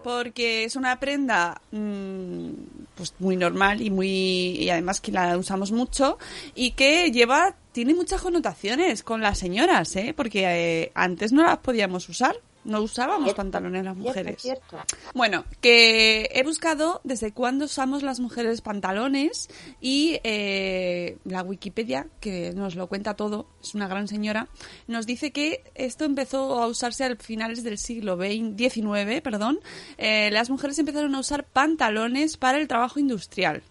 Porque 0.04 0.66
es 0.66 0.76
una 0.76 1.00
prenda 1.00 1.60
mm, 1.72 2.50
pues 2.94 3.16
muy 3.18 3.36
normal 3.38 3.82
y 3.82 3.90
muy 3.90 4.08
y 4.08 4.70
además 4.70 5.02
que 5.02 5.12
la 5.12 5.36
usamos 5.36 5.72
mucho 5.72 6.20
y 6.54 6.72
que 6.72 7.12
lleva 7.12 7.56
tiene 7.72 7.96
muchas 7.96 8.22
connotaciones 8.22 9.02
con 9.02 9.22
las 9.22 9.40
señoras, 9.40 9.96
¿eh? 9.96 10.14
Porque 10.16 10.44
eh, 10.46 10.92
antes 10.94 11.32
no 11.34 11.44
las 11.44 11.58
podíamos 11.58 12.08
usar, 12.08 12.36
no 12.66 12.82
usábamos 12.82 13.26
Cierto, 13.26 13.38
pantalones 13.38 13.86
las 13.86 13.96
mujeres. 13.96 14.42
cierto. 14.42 14.78
Bueno, 15.14 15.46
que 15.62 16.30
he 16.34 16.44
buscado 16.44 17.02
desde 17.04 17.32
cuándo 17.32 17.66
usamos 17.66 18.04
las 18.04 18.20
mujeres 18.20 18.62
pantalones 18.62 19.50
y 19.80 20.20
eh, 20.24 21.18
la 21.24 21.44
Wikipedia, 21.44 22.08
que 22.20 22.52
nos 22.54 22.76
lo 22.76 22.88
cuenta 22.88 23.16
todo, 23.16 23.48
es 23.62 23.76
una 23.76 23.88
gran 23.88 24.08
señora, 24.08 24.48
nos 24.88 25.06
dice 25.06 25.32
que 25.32 25.64
esto 25.76 26.06
empezó 26.06 26.62
a 26.62 26.68
usarse 26.68 27.04
a 27.06 27.16
finales 27.16 27.64
del 27.64 27.78
siglo 27.78 28.18
XIX, 28.20 29.22
perdón. 29.22 29.60
Eh, 29.98 30.30
las 30.32 30.50
mujeres 30.50 30.78
empezaron 30.80 31.16
a 31.16 31.20
usar 31.20 31.46
pantalones 31.46 32.38
para 32.38 32.58
el 32.58 32.68
trabajo 32.68 33.00
industrial. 33.00 33.64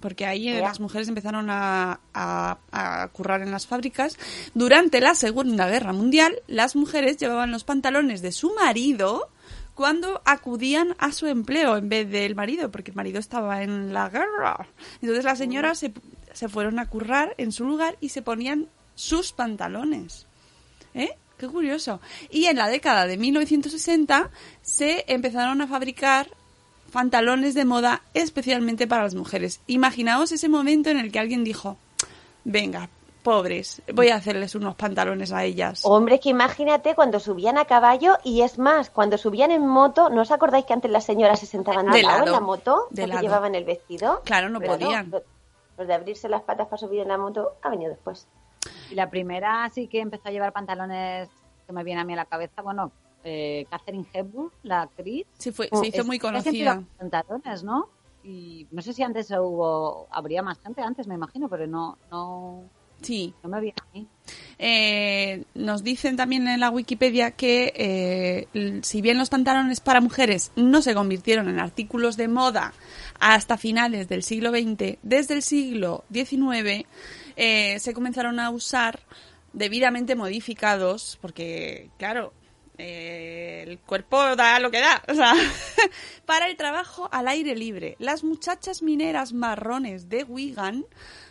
Porque 0.00 0.26
ahí 0.26 0.48
eh, 0.48 0.60
las 0.60 0.78
mujeres 0.80 1.08
empezaron 1.08 1.50
a, 1.50 2.00
a- 2.14 2.58
a 2.70 3.08
currar 3.08 3.42
en 3.42 3.50
las 3.50 3.66
fábricas. 3.66 4.16
Durante 4.54 5.00
la 5.00 5.14
Segunda 5.14 5.68
Guerra 5.68 5.92
Mundial, 5.92 6.40
las 6.46 6.76
mujeres 6.76 7.16
llevaban 7.16 7.50
los 7.50 7.64
pantalones 7.64 8.22
de 8.22 8.30
su 8.32 8.54
marido 8.54 9.28
cuando 9.74 10.22
acudían 10.24 10.94
a 10.98 11.12
su 11.12 11.26
empleo 11.26 11.76
en 11.76 11.88
vez 11.88 12.10
del 12.10 12.34
marido, 12.34 12.70
porque 12.70 12.90
el 12.90 12.96
marido 12.96 13.18
estaba 13.20 13.62
en 13.62 13.92
la 13.92 14.08
guerra. 14.08 14.68
Entonces 15.00 15.24
las 15.24 15.38
señoras 15.38 15.78
se, 15.78 15.92
se 16.32 16.48
fueron 16.48 16.78
a 16.78 16.86
currar 16.88 17.34
en 17.38 17.52
su 17.52 17.64
lugar 17.64 17.96
y 18.00 18.08
se 18.10 18.22
ponían 18.22 18.68
sus 18.94 19.32
pantalones. 19.32 20.26
¿Eh? 20.94 21.10
Qué 21.36 21.46
curioso. 21.46 22.00
Y 22.30 22.46
en 22.46 22.56
la 22.56 22.66
década 22.68 23.06
de 23.06 23.16
1960 23.16 24.30
se 24.62 25.04
empezaron 25.06 25.60
a 25.60 25.68
fabricar 25.68 26.28
pantalones 26.92 27.54
de 27.54 27.64
moda 27.64 28.02
especialmente 28.14 28.86
para 28.86 29.02
las 29.04 29.14
mujeres. 29.14 29.60
Imaginaos 29.66 30.32
ese 30.32 30.48
momento 30.48 30.90
en 30.90 30.98
el 30.98 31.12
que 31.12 31.18
alguien 31.18 31.44
dijo, 31.44 31.76
venga, 32.44 32.88
pobres, 33.22 33.82
voy 33.92 34.08
a 34.08 34.16
hacerles 34.16 34.54
unos 34.54 34.74
pantalones 34.74 35.32
a 35.32 35.44
ellas. 35.44 35.82
Hombre, 35.84 36.18
que 36.20 36.30
imagínate 36.30 36.94
cuando 36.94 37.20
subían 37.20 37.58
a 37.58 37.66
caballo 37.66 38.16
y 38.24 38.42
es 38.42 38.58
más, 38.58 38.90
cuando 38.90 39.18
subían 39.18 39.50
en 39.50 39.66
moto, 39.66 40.08
¿no 40.08 40.22
os 40.22 40.30
acordáis 40.30 40.64
que 40.64 40.72
antes 40.72 40.90
las 40.90 41.04
señoras 41.04 41.40
se 41.40 41.46
sentaban 41.46 41.90
De 41.90 42.02
lado 42.02 42.26
en 42.26 42.32
la 42.32 42.40
moto? 42.40 42.86
de 42.90 43.02
porque 43.02 43.06
lado. 43.08 43.20
llevaban 43.22 43.54
el 43.54 43.64
vestido. 43.64 44.22
Claro, 44.24 44.48
no 44.48 44.60
Pero 44.60 44.72
podían. 44.72 45.10
lo- 45.10 45.22
Lo 45.76 45.86
de 45.86 45.94
abrirse 45.94 46.28
las 46.28 46.42
patas 46.42 46.66
para 46.66 46.78
subir 46.78 47.00
en 47.00 47.08
la 47.08 47.18
moto 47.18 47.52
ha 47.62 47.68
venido 47.70 47.90
después. 47.90 48.26
Y 48.90 48.96
la 48.96 49.08
primera 49.10 49.70
sí 49.72 49.86
que 49.86 50.00
empezó 50.00 50.28
a 50.28 50.32
llevar 50.32 50.52
pantalones 50.52 51.28
que 51.66 51.72
me 51.72 51.84
viene 51.84 52.00
a 52.00 52.04
mí 52.04 52.14
a 52.14 52.16
la 52.16 52.24
cabeza, 52.24 52.62
bueno, 52.62 52.90
eh, 53.24 53.66
Catherine 53.70 54.06
Hepburn, 54.12 54.50
la 54.62 54.82
actriz. 54.82 55.26
Sí, 55.38 55.50
fue, 55.52 55.68
Oh, 55.70 55.80
se 55.82 55.88
hizo 55.88 56.00
Es- 56.02 56.06
muy 56.06 56.18
conocida. 56.18 56.82
pantalones, 56.98 57.62
¿no? 57.64 57.88
Y 58.24 58.66
no 58.70 58.82
sé 58.82 58.92
si 58.92 59.02
antes 59.02 59.30
hubo, 59.30 60.06
habría 60.10 60.42
más 60.42 60.58
gente 60.60 60.82
antes, 60.82 61.06
me 61.06 61.14
imagino, 61.14 61.48
pero 61.48 61.66
no, 61.66 61.96
no, 62.10 62.64
Sí. 63.00 63.32
no 63.42 63.48
me 63.48 63.60
viene 63.60 63.76
a 63.80 63.92
mí. 63.94 64.06
Eh, 64.58 65.44
nos 65.54 65.84
dicen 65.84 66.16
también 66.16 66.48
en 66.48 66.58
la 66.60 66.70
Wikipedia 66.70 67.30
que 67.30 67.72
eh, 67.76 68.80
si 68.82 69.00
bien 69.00 69.16
los 69.18 69.30
pantalones 69.30 69.78
para 69.80 70.00
mujeres 70.00 70.50
no 70.56 70.82
se 70.82 70.94
convirtieron 70.94 71.48
en 71.48 71.60
artículos 71.60 72.16
de 72.16 72.26
moda 72.28 72.72
hasta 73.20 73.56
finales 73.56 74.08
del 74.08 74.24
siglo 74.24 74.50
XX, 74.50 74.98
desde 75.02 75.34
el 75.34 75.42
siglo 75.42 76.04
XIX 76.12 76.86
eh, 77.36 77.78
se 77.78 77.94
comenzaron 77.94 78.40
a 78.40 78.50
usar 78.50 79.00
debidamente 79.52 80.16
modificados, 80.16 81.18
porque 81.22 81.88
claro, 81.98 82.32
el 82.78 83.78
cuerpo 83.80 84.36
da 84.36 84.60
lo 84.60 84.70
que 84.70 84.80
da, 84.80 85.02
o 85.08 85.14
sea, 85.14 85.34
para 86.26 86.46
el 86.48 86.56
trabajo 86.56 87.08
al 87.12 87.28
aire 87.28 87.54
libre. 87.56 87.96
Las 87.98 88.24
muchachas 88.24 88.82
mineras 88.82 89.32
marrones 89.32 90.08
de 90.08 90.24
Wigan 90.24 90.86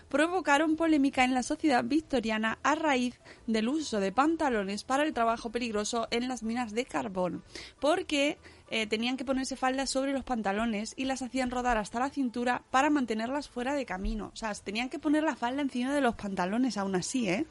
provocaron 0.10 0.76
polémica 0.76 1.24
en 1.24 1.34
la 1.34 1.44
sociedad 1.44 1.84
victoriana 1.84 2.60
a 2.64 2.76
raíz 2.76 3.20
del 3.46 3.70
uso 3.70 4.00
de 4.00 4.12
pantalones 4.12 4.84
para 4.84 5.04
el 5.04 5.14
trabajo 5.14 5.52
peligroso 5.52 6.08
en 6.12 6.28
las 6.28 6.44
minas 6.44 6.74
de 6.74 6.86
carbón, 6.86 7.44
porque 7.80 8.38
eh, 8.70 8.88
tenían 8.88 9.18
que 9.18 9.26
ponerse 9.26 9.56
faldas 9.56 9.90
sobre 9.90 10.14
los 10.14 10.24
pantalones 10.24 10.94
y 10.98 11.06
las 11.06 11.22
hacían 11.22 11.52
rodar 11.52 11.78
hasta 11.78 12.00
la 12.00 12.10
cintura 12.10 12.64
para 12.72 12.90
mantenerlas 12.90 13.50
fuera 13.50 13.74
de 13.74 13.86
camino. 13.86 14.32
O 14.34 14.36
sea, 14.36 14.54
se 14.54 14.64
tenían 14.64 14.90
que 14.90 15.00
poner 15.00 15.24
la 15.24 15.36
falda 15.36 15.62
encima 15.62 15.94
de 15.94 16.02
los 16.02 16.16
pantalones 16.16 16.78
aún 16.78 16.96
así, 16.96 17.30
¿eh? 17.30 17.46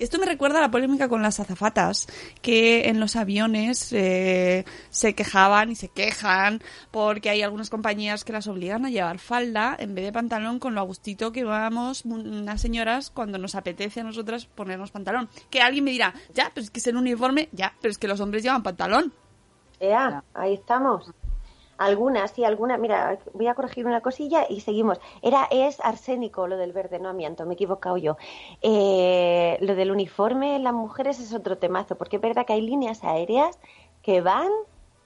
Esto 0.00 0.18
me 0.18 0.24
recuerda 0.24 0.58
a 0.58 0.62
la 0.62 0.70
polémica 0.70 1.10
con 1.10 1.20
las 1.20 1.40
azafatas, 1.40 2.06
que 2.40 2.88
en 2.88 3.00
los 3.00 3.16
aviones 3.16 3.92
eh, 3.92 4.64
se 4.88 5.14
quejaban 5.14 5.70
y 5.70 5.76
se 5.76 5.88
quejan 5.88 6.62
porque 6.90 7.28
hay 7.28 7.42
algunas 7.42 7.68
compañías 7.68 8.24
que 8.24 8.32
las 8.32 8.46
obligan 8.46 8.86
a 8.86 8.90
llevar 8.90 9.18
falda 9.18 9.76
en 9.78 9.94
vez 9.94 10.06
de 10.06 10.12
pantalón 10.12 10.58
con 10.58 10.74
lo 10.74 10.80
agustito 10.80 11.32
que 11.32 11.44
vamos 11.44 12.06
unas 12.06 12.62
señoras 12.62 13.10
cuando 13.10 13.36
nos 13.36 13.54
apetece 13.54 14.00
a 14.00 14.04
nosotras 14.04 14.46
ponernos 14.46 14.90
pantalón. 14.90 15.28
Que 15.50 15.60
alguien 15.60 15.84
me 15.84 15.90
dirá, 15.90 16.14
ya, 16.32 16.50
pero 16.54 16.64
es 16.64 16.70
que 16.70 16.80
es 16.80 16.86
el 16.86 16.96
uniforme, 16.96 17.50
ya, 17.52 17.74
pero 17.82 17.92
es 17.92 17.98
que 17.98 18.08
los 18.08 18.20
hombres 18.20 18.42
llevan 18.42 18.62
pantalón. 18.62 19.12
Ea, 19.80 20.24
ahí 20.32 20.54
estamos. 20.54 21.10
Algunas, 21.80 22.32
sí, 22.32 22.44
algunas. 22.44 22.78
Mira, 22.78 23.18
voy 23.32 23.46
a 23.46 23.54
corregir 23.54 23.86
una 23.86 24.02
cosilla 24.02 24.44
y 24.46 24.60
seguimos. 24.60 25.00
Era, 25.22 25.48
es 25.50 25.80
arsénico 25.80 26.46
lo 26.46 26.58
del 26.58 26.74
verde, 26.74 26.98
no 26.98 27.08
amianto, 27.08 27.46
me 27.46 27.52
he 27.52 27.54
equivocado 27.54 27.96
yo. 27.96 28.18
Eh, 28.60 29.56
lo 29.62 29.74
del 29.74 29.90
uniforme 29.90 30.56
en 30.56 30.64
las 30.64 30.74
mujeres 30.74 31.18
es 31.18 31.32
otro 31.32 31.56
temazo, 31.56 31.96
porque 31.96 32.16
es 32.16 32.22
verdad 32.22 32.44
que 32.44 32.52
hay 32.52 32.60
líneas 32.60 33.02
aéreas 33.02 33.58
que 34.02 34.20
van, 34.20 34.50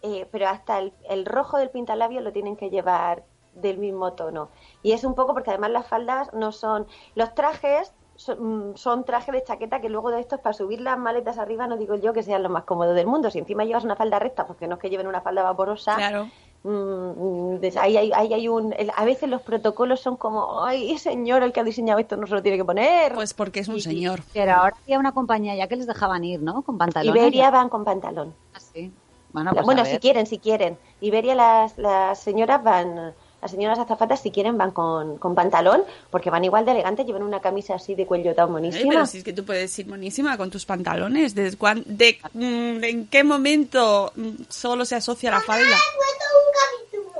eh, 0.02 0.26
pero 0.32 0.48
hasta 0.48 0.80
el, 0.80 0.92
el 1.08 1.26
rojo 1.26 1.58
del 1.58 1.70
pintalabio 1.70 2.20
lo 2.20 2.32
tienen 2.32 2.56
que 2.56 2.70
llevar 2.70 3.22
del 3.54 3.78
mismo 3.78 4.14
tono. 4.14 4.48
Y 4.82 4.92
es 4.92 5.04
un 5.04 5.14
poco 5.14 5.32
porque 5.32 5.50
además 5.50 5.70
las 5.70 5.86
faldas 5.86 6.32
no 6.32 6.50
son. 6.50 6.88
Los 7.14 7.36
trajes 7.36 7.92
son, 8.16 8.72
mm, 8.72 8.76
son 8.76 9.04
trajes 9.04 9.32
de 9.32 9.44
chaqueta 9.44 9.80
que 9.80 9.88
luego 9.88 10.10
de 10.10 10.18
estos 10.18 10.40
para 10.40 10.54
subir 10.54 10.80
las 10.80 10.98
maletas 10.98 11.38
arriba 11.38 11.68
no 11.68 11.76
digo 11.76 11.94
yo 11.94 12.12
que 12.12 12.24
sean 12.24 12.42
lo 12.42 12.48
más 12.48 12.64
cómodo 12.64 12.94
del 12.94 13.06
mundo. 13.06 13.30
Si 13.30 13.38
encima 13.38 13.64
llevas 13.64 13.84
una 13.84 13.94
falda 13.94 14.18
recta, 14.18 14.44
porque 14.44 14.66
no 14.66 14.74
es 14.74 14.80
que 14.80 14.90
lleven 14.90 15.06
una 15.06 15.20
falda 15.20 15.44
vaporosa. 15.44 15.94
Claro. 15.94 16.26
Mm, 16.68 17.60
des- 17.60 17.76
ahí, 17.76 17.96
hay- 17.96 18.12
ahí 18.12 18.32
hay 18.34 18.48
un, 18.48 18.72
el- 18.76 18.90
a 18.96 19.04
veces 19.04 19.28
los 19.28 19.42
protocolos 19.42 20.00
son 20.00 20.16
como, 20.16 20.64
ay, 20.64 20.96
señor, 20.98 21.42
el 21.42 21.52
que 21.52 21.60
ha 21.60 21.64
diseñado 21.64 22.00
esto 22.00 22.16
no 22.16 22.26
se 22.26 22.34
lo 22.34 22.42
tiene 22.42 22.58
que 22.58 22.64
poner. 22.64 23.14
Pues 23.14 23.34
porque 23.34 23.60
es 23.60 23.68
un 23.68 23.80
señor. 23.80 24.20
Pero 24.32 24.52
ahora 24.54 24.76
había 24.84 24.98
una 24.98 25.12
compañía 25.12 25.54
ya 25.54 25.68
que 25.68 25.76
les 25.76 25.86
dejaban 25.86 26.24
ir, 26.24 26.40
¿no? 26.40 26.62
Con 26.62 26.78
pantalones. 26.78 27.20
Iberia 27.20 27.50
van 27.50 27.68
con 27.68 27.84
pantalón. 27.84 28.34
Ah, 28.54 28.60
sí. 28.60 28.90
Bueno, 29.32 29.50
pues 29.52 29.64
bueno, 29.64 29.84
si 29.84 29.98
quieren, 29.98 30.26
si 30.26 30.38
quieren. 30.38 30.78
Iberia 31.00 31.34
las, 31.34 31.76
las 31.76 32.20
señoras 32.20 32.62
van, 32.62 33.12
las 33.42 33.50
señoras 33.50 33.80
azafatas 33.80 34.20
si 34.22 34.30
quieren 34.30 34.56
van 34.56 34.70
con, 34.70 35.18
con 35.18 35.34
pantalón, 35.34 35.82
porque 36.10 36.30
van 36.30 36.44
igual 36.44 36.64
de 36.64 36.70
elegantes, 36.70 37.04
llevan 37.04 37.24
una 37.24 37.40
camisa 37.40 37.74
así 37.74 37.96
de 37.96 38.06
cuello 38.06 38.32
tan 38.34 38.46
Ay, 38.46 38.52
monísima. 38.52 38.90
pero 38.90 39.06
si 39.06 39.18
es 39.18 39.24
que 39.24 39.32
tú 39.32 39.44
puedes 39.44 39.76
ir 39.78 39.88
monísima 39.88 40.36
con 40.36 40.50
tus 40.50 40.64
pantalones. 40.64 41.34
¿Desde 41.34 41.56
cuán- 41.58 41.82
de, 41.84 42.16
mm, 42.32 42.78
de 42.78 42.88
¿En 42.90 43.06
qué 43.08 43.24
momento 43.24 44.12
mm, 44.14 44.30
solo 44.48 44.84
se 44.84 44.94
asocia 44.94 45.32
la 45.32 45.40
falda? 45.40 45.66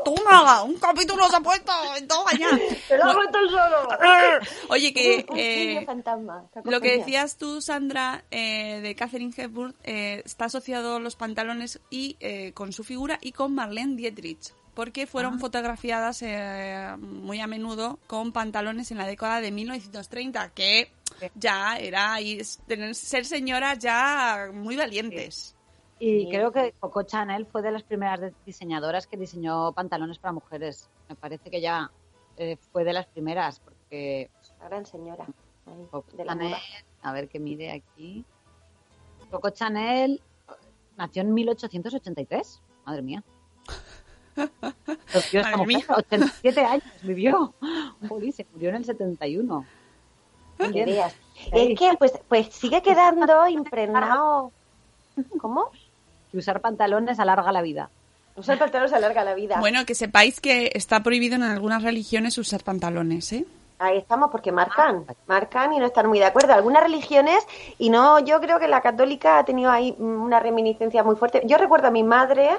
¡Toma! 0.05 0.63
¡Un 0.63 0.75
capítulo 0.79 1.29
se 1.29 1.37
ha 1.37 1.41
puesto! 1.41 1.73
¡Toma 2.09 2.31
ya! 2.39 2.49
¡Se 2.89 2.97
lo 2.99 3.05
ha 3.05 3.15
puesto 3.15 3.39
el 3.39 3.49
solo! 3.51 3.89
Oye, 4.69 4.93
que 4.93 5.25
eh, 5.37 5.87
lo 6.65 6.81
que 6.81 6.99
decías 6.99 7.37
tú, 7.37 7.61
Sandra, 7.61 8.25
eh, 8.31 8.81
de 8.83 8.95
Catherine 8.95 9.33
Hepburn, 9.37 9.75
eh, 9.85 10.23
está 10.25 10.47
asociado 10.47 11.01
los 11.01 11.17
pantalones 11.17 11.81
y 11.91 12.17
eh, 12.21 12.53
con 12.55 12.73
su 12.73 12.85
figura 12.85 13.19
y 13.21 13.33
con 13.33 13.55
Marlene 13.55 13.97
Dietrich, 13.97 14.53
porque 14.75 15.07
fueron 15.07 15.39
fotografiadas 15.41 16.21
eh, 16.23 16.95
muy 16.99 17.41
a 17.41 17.47
menudo 17.47 17.99
con 18.07 18.33
pantalones 18.33 18.91
en 18.91 18.99
la 18.99 19.07
década 19.07 19.41
de 19.41 19.51
1930, 19.53 20.51
que 20.51 20.91
ya 21.37 21.77
era 21.79 22.21
y 22.21 22.43
tener- 22.67 22.95
ser 22.95 23.25
señoras 23.25 23.79
ya 23.79 24.49
muy 24.53 24.77
valientes. 24.77 25.54
Y 26.07 26.25
Sí. 26.25 26.29
creo 26.31 26.53
que 26.53 26.73
Coco 26.81 27.03
Chanel 27.05 27.47
fue 27.47 27.63
de 27.63 27.71
las 27.73 27.83
primeras 27.83 28.21
diseñadoras 28.45 29.07
que 29.07 29.17
diseñó 29.17 29.73
pantalones 29.73 30.19
para 30.19 30.33
mujeres. 30.33 30.91
Me 31.09 31.15
parece 31.15 31.49
que 31.51 31.61
ya 31.63 31.91
eh, 32.37 32.57
fue 32.73 32.85
de 32.85 32.93
las 32.93 33.07
primeras, 33.07 33.61
porque 33.61 34.29
La 34.61 34.69
gran 34.69 34.85
señora 34.85 35.25
ahí, 35.67 35.87
Coco 35.91 36.15
de 36.17 36.25
la 36.25 36.33
Chanel, 36.33 36.51
moda. 36.51 36.61
a 37.03 37.13
ver 37.13 37.29
qué 37.29 37.39
mide 37.39 37.71
aquí. 37.73 38.25
Coco 39.31 39.49
Chanel 39.51 40.21
nació 40.97 41.23
en 41.23 41.33
1883. 41.33 42.61
Madre 42.85 43.03
mía. 43.03 43.25
Pues, 44.35 45.33
esta 45.33 45.43
Madre 45.43 45.57
mujer, 45.57 45.67
mía. 45.69 45.85
87 45.97 46.61
años 46.65 46.85
vivió. 47.03 47.55
Jolín, 48.09 48.33
se 48.33 48.47
murió 48.53 48.71
en 48.71 48.77
el 48.77 48.85
71. 48.85 49.65
Muy 50.59 50.67
Que 50.69 50.73
bien. 50.73 50.87
veas. 50.87 51.15
Ey. 51.53 51.73
Es 51.73 51.79
que 51.79 51.97
pues, 51.99 52.13
pues 52.29 52.49
sigue 52.55 52.83
quedando 52.83 53.47
impregnado. 53.49 54.53
¿Cómo? 55.41 55.71
Que 56.35 56.39
usar 56.39 56.61
pantalones 56.61 57.21
alarga 57.21 57.53
la 57.53 57.63
vida. 57.63 57.91
Usar 58.35 58.59
pantalones 58.59 58.93
alarga 58.93 59.23
la 59.23 59.35
vida. 59.35 59.61
Bueno, 59.61 59.87
que 59.87 59.95
sepáis 59.95 60.41
que 60.41 60.73
está 60.75 61.01
prohibido 61.01 61.37
en 61.37 61.45
algunas 61.45 61.85
religiones 61.85 62.37
usar 62.39 62.65
pantalones, 62.65 63.33
¿eh? 63.33 63.45
Ahí 63.79 63.99
estamos 63.99 64.33
porque 64.33 64.51
marcan, 64.51 65.05
marcan 65.29 65.75
y 65.75 65.79
no 65.79 65.87
están 65.87 66.09
muy 66.09 66.19
de 66.19 66.25
acuerdo. 66.25 66.53
Algunas 66.53 66.83
religiones, 66.83 67.47
y 67.79 67.89
no, 67.89 68.19
yo 68.19 68.41
creo 68.41 68.59
que 68.59 68.67
la 68.67 68.81
católica 68.81 69.39
ha 69.39 69.45
tenido 69.45 69.71
ahí 69.71 69.95
una 70.01 70.41
reminiscencia 70.41 71.05
muy 71.05 71.15
fuerte. 71.15 71.43
Yo 71.45 71.57
recuerdo 71.57 71.87
a 71.87 71.93
mi 71.93 72.03
madre, 72.03 72.51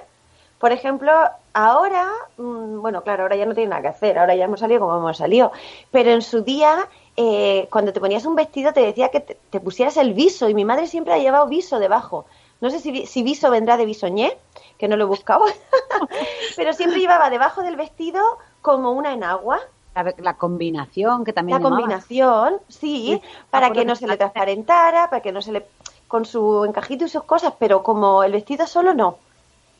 por 0.57 0.71
ejemplo, 0.71 1.11
ahora, 1.51 2.07
mm, 2.37 2.79
bueno, 2.79 3.03
claro, 3.03 3.23
ahora 3.23 3.35
ya 3.35 3.45
no 3.45 3.55
tiene 3.55 3.71
nada 3.71 3.81
que 3.81 3.87
hacer, 3.89 4.17
ahora 4.17 4.35
ya 4.35 4.45
hemos 4.45 4.61
salido 4.61 4.79
como 4.79 4.95
hemos 4.95 5.17
salido, 5.17 5.51
pero 5.91 6.11
en 6.11 6.21
su 6.21 6.43
día, 6.43 6.87
eh, 7.17 7.67
cuando 7.69 7.91
te 7.91 7.99
ponías 7.99 8.25
un 8.25 8.35
vestido, 8.35 8.71
te 8.71 8.79
decía 8.79 9.09
que 9.09 9.19
te, 9.19 9.37
te 9.49 9.59
pusieras 9.59 9.97
el 9.97 10.13
viso, 10.13 10.47
y 10.47 10.53
mi 10.53 10.63
madre 10.63 10.87
siempre 10.87 11.13
ha 11.13 11.17
llevado 11.17 11.47
viso 11.47 11.77
debajo. 11.77 12.25
No 12.65 12.71
sé 12.71 12.79
si, 12.79 13.05
si 13.05 13.21
viso 13.23 13.51
vendrá 13.51 13.77
de 13.77 13.85
bisoñé, 13.85 14.35
que 14.79 14.87
no 14.87 14.97
lo 14.97 15.03
he 15.03 15.07
buscado, 15.07 15.45
pero 16.55 16.73
siempre 16.73 16.99
llevaba 16.99 17.29
debajo 17.29 17.61
del 17.61 17.75
vestido 17.75 18.21
como 18.61 18.91
una 18.91 19.13
enagua. 19.13 19.59
La, 19.93 20.13
la 20.17 20.33
combinación 20.33 21.23
que 21.23 21.31
también 21.31 21.61
La 21.61 21.69
combinación, 21.69 22.59
sí, 22.67 23.21
Sí, 23.21 23.21
para 23.51 23.71
que 23.71 23.85
no 23.85 23.95
se 23.95 24.07
le 24.07 24.17
transparentara, 24.17 25.09
para 25.09 25.21
que 25.21 25.31
no 25.31 25.41
se 25.41 25.51
le... 25.53 25.65
con 26.07 26.25
su 26.25 26.65
encajito 26.65 27.05
y 27.05 27.09
sus 27.09 27.23
cosas, 27.23 27.53
pero 27.59 27.83
como 27.83 28.23
el 28.23 28.31
vestido 28.33 28.67
solo 28.67 28.93
no. 28.93 29.17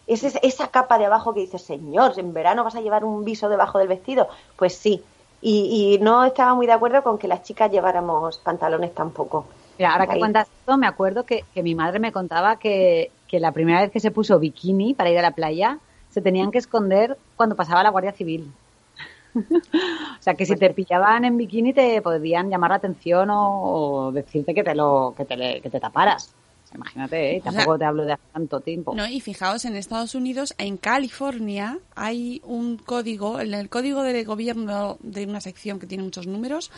Es 0.07 0.23
es- 0.23 0.37
esa 0.43 0.67
capa 0.67 0.97
de 0.99 1.07
abajo 1.07 1.33
que 1.33 1.39
dice, 1.41 1.57
señor, 1.57 2.13
en 2.17 2.33
verano 2.33 2.63
vas 2.63 2.75
a 2.75 2.81
llevar 2.81 3.03
un 3.03 3.25
viso 3.25 3.49
debajo 3.49 3.79
del 3.79 3.87
vestido. 3.87 4.27
Pues 4.55 4.75
sí, 4.77 5.03
y, 5.41 5.95
y 5.95 5.99
no 6.03 6.23
estaba 6.23 6.53
muy 6.53 6.67
de 6.67 6.73
acuerdo 6.73 7.01
con 7.03 7.17
que 7.17 7.27
las 7.27 7.41
chicas 7.43 7.71
lleváramos 7.71 8.37
pantalones 8.37 8.93
tampoco. 8.93 9.45
Mira, 9.77 9.91
ahora 9.91 10.07
que 10.07 10.19
cuentas 10.19 10.47
esto, 10.59 10.77
me 10.77 10.87
acuerdo 10.87 11.25
que, 11.25 11.43
que 11.53 11.63
mi 11.63 11.75
madre 11.75 11.99
me 11.99 12.11
contaba 12.11 12.57
que, 12.57 13.11
que 13.27 13.39
la 13.39 13.51
primera 13.51 13.81
vez 13.81 13.91
que 13.91 13.99
se 13.99 14.11
puso 14.11 14.39
bikini 14.39 14.93
para 14.93 15.09
ir 15.09 15.17
a 15.17 15.21
la 15.21 15.31
playa, 15.31 15.79
se 16.09 16.21
tenían 16.21 16.51
que 16.51 16.59
esconder 16.59 17.17
cuando 17.35 17.55
pasaba 17.55 17.83
la 17.83 17.89
Guardia 17.89 18.13
Civil. 18.13 18.51
o 19.35 20.21
sea, 20.21 20.33
que 20.35 20.45
si 20.45 20.55
te 20.55 20.69
pillaban 20.69 21.25
en 21.25 21.35
bikini 21.35 21.73
te 21.73 22.01
podían 22.01 22.49
llamar 22.49 22.69
la 22.69 22.77
atención 22.77 23.29
o, 23.29 24.05
o 24.07 24.11
decirte 24.11 24.53
que 24.53 24.63
te 24.63 24.73
lo 24.75 25.13
que 25.17 25.25
te, 25.25 25.61
que 25.61 25.69
te 25.69 25.79
taparas. 25.79 26.33
Imagínate, 26.73 27.35
¿eh? 27.35 27.39
O 27.39 27.43
sea, 27.43 27.51
tampoco 27.51 27.77
te 27.77 27.85
hablo 27.85 28.05
de 28.05 28.13
hace 28.13 28.23
tanto 28.33 28.59
tiempo. 28.59 28.93
No, 28.95 29.07
y 29.07 29.21
fijaos, 29.21 29.65
en 29.65 29.75
Estados 29.75 30.15
Unidos, 30.15 30.53
en 30.57 30.77
California, 30.77 31.79
hay 31.95 32.41
un 32.43 32.77
código, 32.77 33.39
en 33.39 33.53
el 33.53 33.69
código 33.69 34.03
de 34.03 34.23
gobierno 34.23 34.97
de 35.01 35.25
una 35.25 35.41
sección 35.41 35.79
que 35.79 35.87
tiene 35.87 36.03
muchos 36.03 36.27
números, 36.27 36.71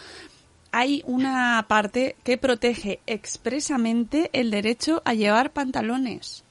hay 0.71 1.03
una 1.05 1.65
parte 1.67 2.15
que 2.23 2.37
protege 2.37 2.99
expresamente 3.07 4.29
el 4.33 4.51
derecho 4.51 5.01
a 5.05 5.13
llevar 5.13 5.51
pantalones 5.51 6.43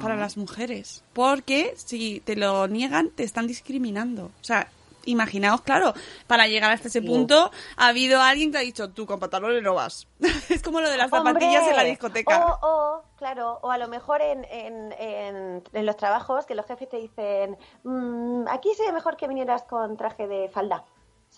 para 0.00 0.16
las 0.16 0.36
mujeres. 0.36 1.02
Porque 1.12 1.74
si 1.76 2.20
te 2.20 2.36
lo 2.36 2.68
niegan, 2.68 3.10
te 3.10 3.24
están 3.24 3.46
discriminando. 3.46 4.26
O 4.26 4.44
sea, 4.44 4.68
imaginaos, 5.04 5.62
claro, 5.62 5.94
para 6.26 6.46
llegar 6.46 6.70
hasta 6.70 6.88
ese 6.88 7.02
punto, 7.02 7.50
ha 7.76 7.88
habido 7.88 8.20
alguien 8.20 8.52
que 8.52 8.58
ha 8.58 8.62
dicho, 8.62 8.90
tú 8.90 9.06
con 9.06 9.18
pantalones 9.18 9.62
no 9.62 9.74
vas. 9.74 10.06
es 10.48 10.62
como 10.62 10.80
lo 10.80 10.90
de 10.90 10.96
las 10.96 11.10
zapatillas 11.10 11.66
en 11.68 11.76
la 11.76 11.84
discoteca. 11.84 12.46
O, 12.46 12.58
o, 12.66 13.02
claro, 13.16 13.58
o 13.62 13.70
a 13.70 13.78
lo 13.78 13.88
mejor 13.88 14.22
en, 14.22 14.44
en, 14.44 14.92
en, 14.92 15.62
en 15.72 15.86
los 15.86 15.96
trabajos 15.96 16.46
que 16.46 16.54
los 16.54 16.66
jefes 16.66 16.88
te 16.88 16.98
dicen, 16.98 17.56
"Mm, 17.84 18.46
aquí 18.48 18.72
sería 18.76 18.92
mejor 18.92 19.16
que 19.16 19.26
vinieras 19.28 19.62
con 19.64 19.96
traje 19.96 20.26
de 20.26 20.48
falda. 20.48 20.84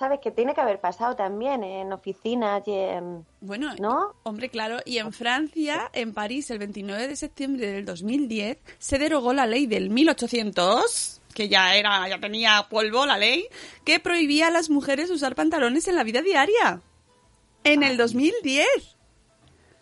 ¿Sabes? 0.02 0.18
Que 0.18 0.32
tiene 0.32 0.52
que 0.52 0.60
haber 0.60 0.80
pasado 0.80 1.14
también 1.14 1.62
en 1.62 1.92
oficinas 1.92 2.66
y 2.66 2.72
en... 2.72 3.24
Bueno, 3.40 3.72
¿No? 3.78 4.16
hombre, 4.24 4.48
claro. 4.48 4.78
Y 4.84 4.98
en 4.98 5.12
Francia, 5.12 5.92
en 5.92 6.12
París, 6.12 6.50
el 6.50 6.58
29 6.58 7.06
de 7.06 7.14
septiembre 7.14 7.70
del 7.70 7.84
2010, 7.84 8.58
se 8.80 8.98
derogó 8.98 9.32
la 9.32 9.46
ley 9.46 9.66
del 9.66 9.90
1800, 9.90 11.20
que 11.32 11.48
ya 11.48 11.76
era, 11.76 12.08
ya 12.08 12.18
tenía 12.18 12.66
polvo 12.68 13.06
la 13.06 13.16
ley, 13.16 13.46
que 13.84 14.00
prohibía 14.00 14.48
a 14.48 14.50
las 14.50 14.70
mujeres 14.70 15.08
usar 15.08 15.36
pantalones 15.36 15.86
en 15.86 15.94
la 15.94 16.02
vida 16.02 16.20
diaria. 16.20 16.80
En 17.62 17.84
el 17.84 17.96
2010. 17.96 18.66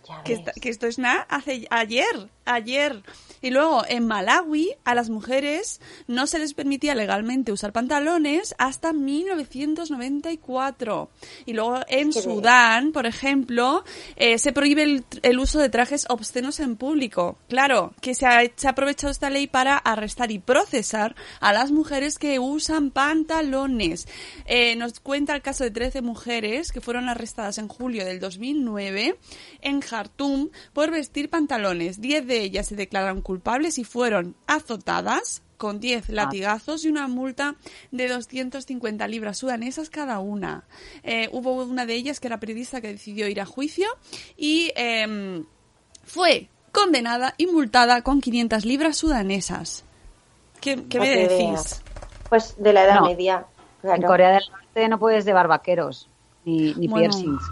Ya 0.07 0.23
Que, 0.23 0.45
que 0.61 0.69
esto 0.69 0.87
es 0.87 0.99
nada, 0.99 1.27
hace 1.31 1.67
ayer, 1.71 2.29
ayer. 2.45 3.03
Y 3.43 3.51
luego 3.51 3.83
en 3.89 4.07
Malawi 4.07 4.71
a 4.85 4.95
las 4.95 5.11
mujeres 5.11 5.81
no 6.07 6.27
se 6.27 6.39
les 6.39 6.55
permitía 6.55 6.95
legalmente 6.95 7.53
usar 7.53 7.73
pantalones 7.73 8.55
hasta 8.59 8.93
1994. 8.93 11.11
Y 11.47 11.55
luego 11.55 11.81
en 11.89 12.13
Qué 12.13 12.23
Sudán, 12.23 12.93
por 12.93 13.07
ejemplo, 13.07 13.85
eh, 14.17 14.39
se 14.39 14.53
prohíbe 14.53 14.83
el, 14.83 15.05
el 15.23 15.39
uso 15.39 15.59
de 15.59 15.69
trajes 15.69 16.07
obscenos 16.09 16.61
en 16.61 16.77
público. 16.77 17.39
Claro, 17.49 17.95
que 18.01 18.15
se 18.15 18.27
ha, 18.27 18.41
se 18.55 18.67
ha 18.67 18.71
aprovechado 18.71 19.11
esta 19.11 19.31
ley 19.31 19.47
para 19.47 19.77
arrestar 19.77 20.31
y 20.31 20.39
procesar 20.39 21.15
a 21.41 21.53
las 21.53 21.71
mujeres 21.71 22.19
que 22.19 22.39
usan 22.39 22.91
pantalones. 22.91 24.09
Eh, 24.47 24.77
nos 24.77 25.01
cuenta 25.01 25.35
el 25.35 25.43
caso 25.43 25.65
de 25.65 25.71
13 25.71 26.03
mujeres 26.03 26.73
que 26.73 26.81
fueron 26.81 27.09
arrestadas 27.09 27.59
en 27.59 27.69
julio 27.69 28.05
del 28.05 28.21
2009 28.21 29.19
en 29.61 29.81
Jartum 29.81 30.51
por 30.73 30.91
vestir 30.91 31.31
pantalones. 31.31 32.01
Diez 32.01 32.27
de 32.27 32.43
ellas 32.43 32.69
se 32.69 32.77
declararon 32.77 33.23
culpables 33.35 33.79
y 33.79 33.85
fueron 33.85 34.35
azotadas 34.49 35.43
con 35.57 35.79
10 35.79 36.09
latigazos 36.09 36.85
y 36.85 36.89
una 36.89 37.07
multa 37.07 37.55
de 37.93 38.09
250 38.09 39.07
libras 39.07 39.39
sudanesas 39.39 39.89
cada 39.89 40.19
una. 40.19 40.65
Eh, 41.05 41.29
hubo 41.31 41.53
una 41.63 41.87
de 41.87 41.95
ellas 41.95 42.19
que 42.19 42.27
era 42.27 42.41
periodista 42.41 42.81
que 42.81 42.89
decidió 42.89 43.29
ir 43.29 43.41
a 43.41 43.47
juicio 43.47 43.87
y 44.37 44.73
em, 44.75 45.45
fue 46.03 46.49
condenada 46.73 47.35
y 47.37 47.47
multada 47.47 48.03
con 48.03 48.21
500 48.21 48.65
libras 48.65 48.97
sudanesas. 48.97 49.85
¿Qué, 50.61 50.83
qué 50.89 50.99
me 50.99 51.09
decís? 51.09 51.83
Pues 52.29 52.57
de 52.59 52.73
la 52.73 52.83
edad 52.85 52.97
No. 52.97 53.07
media. 53.07 53.47
claro. 53.81 53.97
En 54.03 54.09
Corea 54.09 54.31
del 54.33 54.43
Norte 54.51 54.89
no 54.89 54.99
puedes 54.99 55.25
llevar 55.25 55.47
vaqueros 55.47 56.09
ni, 56.45 56.75
ni 56.75 56.89
Bueno. 56.89 57.11
piercings. 57.11 57.43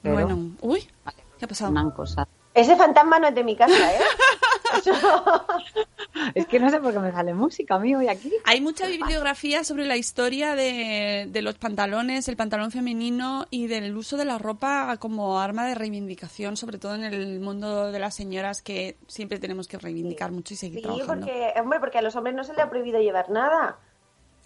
Pero 0.00 0.14
Bueno, 0.14 0.50
uy, 0.62 0.88
vale, 1.04 1.18
¿qué 1.38 1.44
ha 1.44 1.48
pasado? 1.48 1.70
una 1.70 1.90
cosa. 1.92 2.26
Ese 2.54 2.74
fantasma 2.76 3.18
no 3.18 3.26
es 3.28 3.34
de 3.34 3.44
mi 3.44 3.54
casa, 3.56 3.92
¿eh? 3.94 3.98
Es 6.34 6.46
que 6.46 6.58
no 6.58 6.70
sé 6.70 6.80
por 6.80 6.92
qué 6.92 6.98
me 6.98 7.12
sale 7.12 7.34
música, 7.34 7.78
mío, 7.78 8.00
y 8.00 8.08
aquí. 8.08 8.32
Hay 8.44 8.60
mucha 8.60 8.86
bibliografía 8.86 9.64
sobre 9.64 9.84
la 9.86 9.96
historia 9.96 10.54
de, 10.54 11.26
de 11.28 11.42
los 11.42 11.56
pantalones, 11.58 12.26
el 12.28 12.36
pantalón 12.36 12.70
femenino 12.70 13.46
y 13.50 13.66
del 13.66 13.94
uso 13.96 14.16
de 14.16 14.24
la 14.24 14.38
ropa 14.38 14.96
como 14.98 15.38
arma 15.38 15.66
de 15.66 15.74
reivindicación, 15.74 16.56
sobre 16.56 16.78
todo 16.78 16.94
en 16.94 17.04
el 17.04 17.40
mundo 17.40 17.92
de 17.92 17.98
las 17.98 18.14
señoras 18.14 18.62
que 18.62 18.96
siempre 19.06 19.38
tenemos 19.38 19.68
que 19.68 19.78
reivindicar 19.78 20.32
mucho 20.32 20.54
y 20.54 20.56
seguir 20.56 20.78
Sí, 20.78 20.82
trabajando. 20.84 21.26
porque, 21.26 21.52
hombre, 21.60 21.80
porque 21.80 21.98
a 21.98 22.02
los 22.02 22.16
hombres 22.16 22.34
no 22.34 22.44
se 22.44 22.52
les 22.54 22.62
ha 22.62 22.70
prohibido 22.70 22.98
llevar 22.98 23.28
nada. 23.30 23.78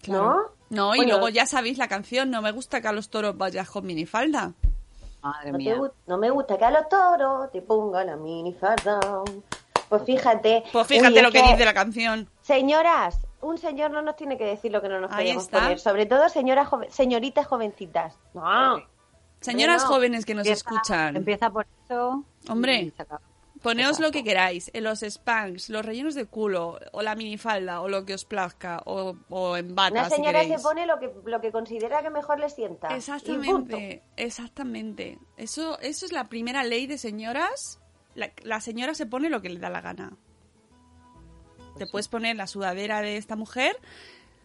Claro. 0.01 0.53
No, 0.69 0.93
y 0.95 0.99
Bueno. 0.99 1.11
luego 1.13 1.29
ya 1.29 1.45
sabéis 1.45 1.77
la 1.77 1.87
canción, 1.87 2.29
no 2.31 2.41
me 2.41 2.51
gusta 2.51 2.81
que 2.81 2.87
a 2.87 2.91
los 2.93 3.09
toros 3.09 3.37
vayas 3.37 3.69
con 3.69 3.85
minifalda. 3.85 4.53
Madre 5.21 5.51
No, 5.51 5.57
mía. 5.57 5.77
no 6.07 6.17
me 6.17 6.29
gusta 6.31 6.57
que 6.57 6.65
a 6.65 6.71
los 6.71 6.89
toros 6.89 7.51
te 7.51 7.61
pongan 7.61 8.07
la 8.07 8.15
minifalda. 8.17 8.99
Pues 9.91 10.03
fíjate. 10.05 10.63
Pues 10.71 10.87
fíjate 10.87 11.13
Uy, 11.15 11.21
lo 11.21 11.31
que 11.31 11.41
que, 11.43 11.49
dice 11.51 11.65
la 11.65 11.73
canción. 11.73 12.29
Señoras, 12.41 13.27
un 13.41 13.57
señor 13.57 13.91
no 13.91 14.01
nos 14.01 14.15
tiene 14.15 14.37
que 14.37 14.45
decir 14.45 14.71
lo 14.71 14.81
que 14.81 14.87
no 14.87 15.01
nos 15.01 15.11
está. 15.19 15.59
poner. 15.59 15.79
Sobre 15.79 16.05
todo 16.05 16.29
señoras 16.29 16.69
joven- 16.69 16.89
señoritas 16.89 17.45
jovencitas. 17.45 18.17
No. 18.33 18.81
Señoras 19.41 19.83
jóvenes 19.83 20.23
que 20.25 20.33
nos 20.33 20.47
empieza- 20.47 20.69
escuchan, 20.69 21.17
Empieza 21.17 21.49
por 21.49 21.67
eso. 21.83 22.23
Hombre. 22.47 22.93
poneos 23.61 23.99
lo 23.99 24.11
que 24.11 24.23
queráis, 24.23 24.71
en 24.73 24.85
los 24.85 25.01
spanks, 25.03 25.69
los 25.69 25.85
rellenos 25.85 26.15
de 26.15 26.25
culo, 26.25 26.79
o 26.93 27.01
la 27.01 27.13
minifalda, 27.15 27.81
o 27.81 27.89
lo 27.89 28.05
que 28.05 28.13
os 28.13 28.23
plazca, 28.25 28.81
o, 28.85 29.15
o 29.29 29.57
en 29.57 29.75
bata, 29.75 29.91
Una 29.91 30.09
si 30.09 30.15
señora 30.15 30.43
se 30.45 30.57
pone 30.59 30.85
lo 30.87 30.99
que, 30.99 31.11
lo 31.25 31.41
que 31.41 31.51
considera 31.51 32.01
que 32.01 32.09
mejor 32.09 32.39
le 32.39 32.49
sienta. 32.49 32.95
Exactamente, 32.95 34.03
exactamente. 34.15 35.19
Eso, 35.37 35.77
eso 35.79 36.05
es 36.05 36.11
la 36.13 36.29
primera 36.29 36.63
ley 36.63 36.87
de 36.87 36.97
señoras. 36.97 37.80
La, 38.15 38.31
la 38.43 38.61
señora 38.61 38.93
se 38.93 39.05
pone 39.05 39.29
lo 39.29 39.41
que 39.41 39.49
le 39.49 39.59
da 39.59 39.69
la 39.69 39.81
gana. 39.81 40.13
Te 41.77 41.87
puedes 41.87 42.07
poner 42.07 42.35
la 42.35 42.47
sudadera 42.47 43.01
de 43.01 43.17
esta 43.17 43.35
mujer 43.35 43.77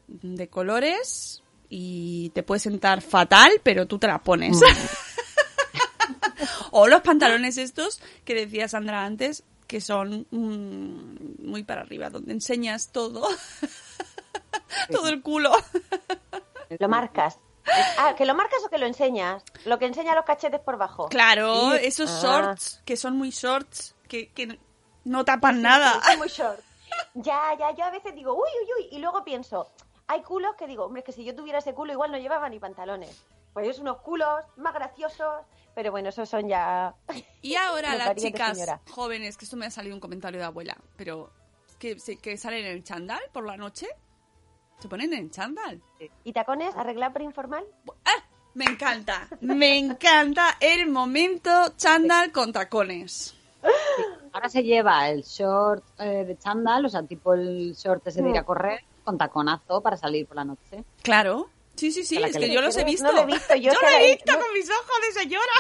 de 0.07 0.49
colores 0.49 1.43
y 1.69 2.31
te 2.31 2.43
puede 2.43 2.61
sentar 2.61 3.03
fatal, 3.03 3.51
pero 3.63 3.87
tú 3.87 3.99
te 3.99 4.07
la 4.07 4.23
pones. 4.23 4.61
o 6.71 6.87
los 6.87 7.03
pantalones 7.03 7.59
estos 7.59 8.01
que 8.25 8.35
decía 8.35 8.69
Sandra 8.69 9.05
antes, 9.05 9.43
que 9.67 9.81
son 9.81 10.27
mm, 10.31 11.47
muy 11.47 11.65
para 11.65 11.83
arriba, 11.83 12.11
donde 12.11 12.33
enseñas 12.33 12.93
todo. 12.93 13.29
todo 14.91 15.09
el 15.09 15.23
culo. 15.23 15.53
Lo 16.79 16.89
marcas. 16.89 17.39
Ah, 17.99 18.15
¿que 18.17 18.25
lo 18.27 18.35
marcas 18.35 18.61
o 18.65 18.71
que 18.71 18.79
lo 18.79 18.87
enseñas? 18.87 19.43
Lo 19.65 19.79
que 19.79 19.87
enseña 19.87 20.15
los 20.15 20.25
cachetes 20.25 20.61
por 20.61 20.77
bajo. 20.77 21.09
Claro, 21.09 21.73
Sí. 21.73 21.79
esos 21.83 22.11
Ah. 22.11 22.21
shorts 22.23 22.83
que 22.85 22.97
son 22.97 23.17
muy 23.17 23.31
shorts, 23.31 23.95
que, 24.09 24.31
que 24.33 24.59
no 25.05 25.25
tapan 25.25 25.63
nada. 25.63 26.01
Sí, 26.09 26.17
muy 26.17 26.29
short. 26.29 26.61
Ya, 27.15 27.55
ya, 27.59 27.73
yo 27.75 27.85
a 27.85 27.91
veces 27.91 28.15
digo, 28.15 28.35
uy, 28.35 28.49
uy, 28.63 28.71
uy, 28.79 28.89
y 28.93 28.99
luego 29.01 29.25
pienso, 29.25 29.69
hay 30.07 30.23
culos 30.23 30.55
que 30.57 30.67
digo, 30.67 30.85
hombre, 30.85 31.01
es 31.01 31.05
que 31.07 31.13
si 31.13 31.25
yo 31.25 31.35
tuviera 31.35 31.59
ese 31.59 31.75
culo 31.75 31.93
igual 31.93 32.13
no 32.13 32.19
llevaba 32.19 32.49
ni 32.49 32.59
pantalones. 32.59 33.23
Pues 33.53 33.69
es 33.69 33.79
unos 33.79 33.99
culos 33.99 34.45
más 34.57 34.73
graciosos, 34.75 35.43
pero 35.75 35.91
bueno, 35.91 36.11
esos 36.11 36.29
son 36.29 36.47
ya... 36.49 36.95
Y 37.43 37.57
ahora 37.57 37.95
las 37.97 38.15
chicas 38.17 38.59
jóvenes, 38.91 39.37
que 39.37 39.45
esto 39.47 39.57
me 39.57 39.67
ha 39.67 39.71
salido 39.71 39.95
un 39.95 40.01
comentario 40.01 40.39
de 40.39 40.47
abuela, 40.47 40.77
pero 40.97 41.31
que, 41.79 41.97
que 42.23 42.37
salen 42.39 42.65
en 42.67 42.83
chándal 42.85 43.21
por 43.33 43.45
la 43.47 43.57
noche, 43.57 43.89
se 44.79 44.89
ponen 44.89 45.13
en 45.13 45.31
chándal. 45.31 45.81
¿Y 46.25 46.33
tacones? 46.33 46.75
¿Arreglar 46.77 47.13
por 47.13 47.23
informal? 47.23 47.65
¡Ah! 48.05 48.25
Me 48.55 48.65
encanta, 48.65 49.29
me 49.43 49.77
encanta 49.77 50.57
el 50.61 50.89
momento 50.89 51.51
chándal 51.77 52.33
con 52.33 52.53
tacones. 52.53 53.35
Ahora 54.33 54.49
se 54.49 54.63
lleva 54.63 55.09
el 55.11 55.23
short 55.23 55.85
eh, 55.99 56.25
de 56.27 56.39
chándal, 56.39 56.87
o 56.87 56.89
sea, 56.89 57.03
tipo 57.03 57.35
el 57.35 57.75
short 57.75 58.07
ese 58.07 58.23
de 58.23 58.31
ir 58.31 58.39
a 58.39 58.45
correr, 58.45 58.81
con 59.05 59.19
taconazo 59.19 59.83
para 59.83 59.97
salir 59.97 60.27
por 60.27 60.37
la 60.37 60.45
noche. 60.45 60.85
Claro, 61.03 61.51
sí, 61.75 61.93
sí, 61.93 62.03
sí, 62.05 62.17
es 62.23 62.37
que 62.37 62.51
yo 62.53 62.61
los 62.63 62.77
he 62.77 62.81
No 62.85 62.87
visto. 62.87 63.13
lo 63.13 63.19
he 63.23 63.27
visto, 63.27 63.55
yo 63.57 63.73
lo 63.75 63.79
que 63.81 63.97
he 64.11 64.15
visto 64.15 64.33
no- 64.33 64.39
con 64.41 64.53
mis 64.55 64.71
ojos 64.71 64.97
de 65.07 65.21
señora. 65.21 65.53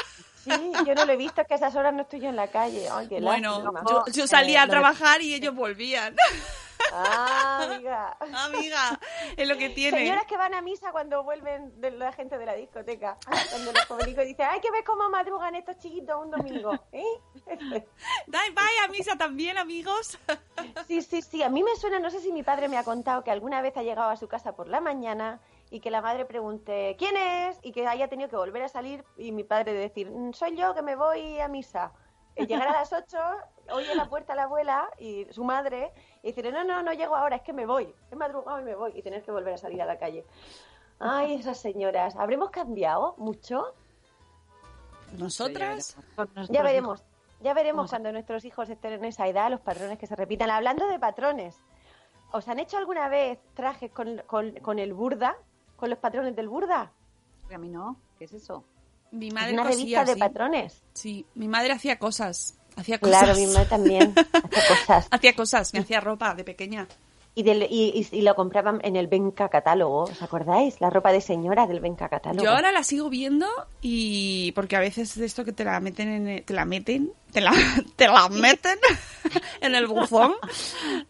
Sí, 0.44 0.72
yo 0.86 0.94
no 0.94 1.04
lo 1.04 1.12
he 1.12 1.16
visto, 1.16 1.40
es 1.40 1.48
que 1.48 1.54
a 1.54 1.56
esas 1.56 1.74
horas 1.74 1.92
no 1.92 2.02
estoy 2.02 2.20
yo 2.20 2.28
en 2.28 2.36
la 2.36 2.48
calle. 2.48 2.88
Ay, 2.90 3.08
qué 3.08 3.20
Bueno, 3.20 3.62
yo, 3.90 4.04
yo 4.12 4.26
salía 4.28 4.60
eh, 4.60 4.62
a 4.62 4.66
lo 4.66 4.70
trabajar 4.70 5.20
y 5.20 5.34
ellos 5.34 5.54
volvían. 5.54 6.14
Ah, 6.92 7.68
amiga. 7.70 8.16
Amiga, 8.44 9.00
es 9.36 9.48
lo 9.48 9.56
que 9.56 9.70
tiene. 9.70 9.98
Señoras 9.98 10.24
que 10.26 10.36
van 10.36 10.54
a 10.54 10.62
misa 10.62 10.92
cuando 10.92 11.22
vuelven 11.22 11.80
de 11.80 11.90
la 11.90 12.12
gente 12.12 12.38
de 12.38 12.46
la 12.46 12.54
discoteca. 12.54 13.18
Cuando 13.50 13.72
los 13.72 13.84
jóvenes 13.86 14.16
dicen, 14.16 14.46
hay 14.50 14.60
que 14.60 14.70
ver 14.70 14.84
cómo 14.84 15.08
madrugan 15.10 15.54
estos 15.54 15.78
chiquitos 15.78 16.16
un 16.22 16.30
domingo. 16.30 16.72
¿eh? 16.92 17.04
Dai, 18.26 18.50
bye 18.50 18.84
a 18.84 18.88
misa 18.88 19.16
también, 19.16 19.58
amigos. 19.58 20.18
Sí, 20.86 21.02
sí, 21.02 21.20
sí. 21.22 21.42
A 21.42 21.48
mí 21.48 21.62
me 21.62 21.74
suena, 21.76 21.98
no 21.98 22.10
sé 22.10 22.20
si 22.20 22.32
mi 22.32 22.42
padre 22.42 22.68
me 22.68 22.78
ha 22.78 22.84
contado 22.84 23.22
que 23.24 23.30
alguna 23.30 23.60
vez 23.60 23.76
ha 23.76 23.82
llegado 23.82 24.08
a 24.10 24.16
su 24.16 24.28
casa 24.28 24.54
por 24.54 24.68
la 24.68 24.80
mañana 24.80 25.40
y 25.70 25.80
que 25.80 25.90
la 25.90 26.00
madre 26.00 26.24
pregunte, 26.24 26.94
¿quién 26.98 27.16
es? 27.16 27.58
Y 27.62 27.72
que 27.72 27.86
haya 27.86 28.08
tenido 28.08 28.28
que 28.28 28.36
volver 28.36 28.62
a 28.62 28.68
salir 28.68 29.04
y 29.16 29.32
mi 29.32 29.42
padre 29.42 29.72
decir, 29.72 30.10
"Mm, 30.10 30.32
soy 30.32 30.56
yo 30.56 30.74
que 30.74 30.82
me 30.82 30.94
voy 30.96 31.40
a 31.40 31.48
misa. 31.48 31.92
Y 32.36 32.46
llegar 32.46 32.68
a 32.68 32.72
las 32.72 32.92
8, 32.92 33.18
oye 33.72 33.94
la 33.94 34.08
puerta 34.08 34.34
a 34.34 34.36
la 34.36 34.42
abuela 34.44 34.90
y 34.98 35.24
su 35.32 35.42
madre 35.44 35.92
y 36.22 36.28
decir, 36.32 36.52
no, 36.52 36.64
no, 36.64 36.82
no 36.82 36.92
llego 36.92 37.16
ahora, 37.16 37.36
es 37.36 37.42
que 37.42 37.52
me 37.52 37.64
voy. 37.66 37.94
He 38.10 38.16
madrugado 38.16 38.60
y 38.60 38.64
me 38.64 38.74
voy 38.74 38.92
y 38.94 39.02
tener 39.02 39.22
que 39.22 39.30
volver 39.30 39.54
a 39.54 39.58
salir 39.58 39.80
a 39.80 39.86
la 39.86 39.98
calle. 39.98 40.24
Ay, 40.98 41.34
esas 41.34 41.58
señoras. 41.58 42.14
¿Habremos 42.16 42.50
cambiado 42.50 43.14
mucho? 43.18 43.74
¿Nosotras? 45.16 45.96
Ya 46.52 46.62
veremos. 46.62 47.04
Ya 47.42 47.54
veremos 47.54 47.90
cuando 47.90 48.12
nuestros 48.12 48.44
hijos 48.44 48.68
estén 48.70 48.94
en 48.94 49.04
esa 49.04 49.26
edad 49.28 49.50
los 49.50 49.60
patrones 49.60 49.98
que 49.98 50.06
se 50.06 50.16
repitan. 50.16 50.50
Hablando 50.50 50.86
de 50.88 50.98
patrones, 50.98 51.56
¿os 52.32 52.48
han 52.48 52.58
hecho 52.58 52.78
alguna 52.78 53.08
vez 53.08 53.38
trajes 53.54 53.90
con, 53.92 54.18
con- 54.26 54.52
con 54.60 54.78
el 54.78 54.94
burda? 54.94 55.36
¿Con 55.76 55.90
los 55.90 55.98
patrones 55.98 56.34
del 56.34 56.48
burda? 56.48 56.90
A 57.54 57.58
mí 57.58 57.68
no, 57.68 57.96
¿qué 58.18 58.24
es 58.24 58.32
eso? 58.32 58.64
Mi 59.16 59.30
madre 59.30 59.54
una 59.54 59.62
cosía, 59.62 59.76
revista 59.78 60.04
de 60.04 60.14
sí. 60.14 60.20
patrones. 60.20 60.82
Sí, 60.92 61.26
mi 61.34 61.48
madre 61.48 61.72
hacía 61.72 61.98
cosas. 61.98 62.54
Hacía 62.76 62.98
cosas. 62.98 63.22
Claro, 63.22 63.38
mi 63.38 63.46
madre 63.46 63.66
también 63.66 64.14
hace 64.32 64.68
cosas. 64.68 65.08
Hacía 65.10 65.34
cosas, 65.34 65.72
me 65.72 65.80
hacía 65.80 66.00
ropa 66.00 66.34
de 66.34 66.44
pequeña. 66.44 66.86
Y, 67.38 67.42
del- 67.42 67.64
y, 67.70 67.92
y- 68.10 68.16
y 68.16 68.22
lo 68.22 68.34
compraban 68.34 68.80
en 68.82 68.96
el 68.96 69.08
Benca 69.08 69.50
catálogo, 69.50 70.04
¿os 70.04 70.22
acordáis? 70.22 70.80
La 70.80 70.88
ropa 70.88 71.12
de 71.12 71.20
señora 71.20 71.66
del 71.66 71.80
Benca 71.80 72.08
catálogo. 72.08 72.42
Yo 72.42 72.50
ahora 72.50 72.72
la 72.72 72.82
sigo 72.82 73.10
viendo 73.10 73.46
y 73.82 74.52
porque 74.52 74.74
a 74.74 74.80
veces 74.80 75.14
de 75.18 75.26
esto 75.26 75.44
que 75.44 75.52
te 75.52 75.62
la 75.62 75.78
meten 75.80 76.08
en 76.08 76.28
el- 76.28 76.42
te 76.44 76.54
la 76.54 76.64
meten, 76.64 77.12
te 77.32 77.42
la, 77.42 77.52
te 77.96 78.06
la 78.08 78.30
meten 78.30 78.78
en 79.60 79.74
el 79.74 79.86
buzón 79.86 80.32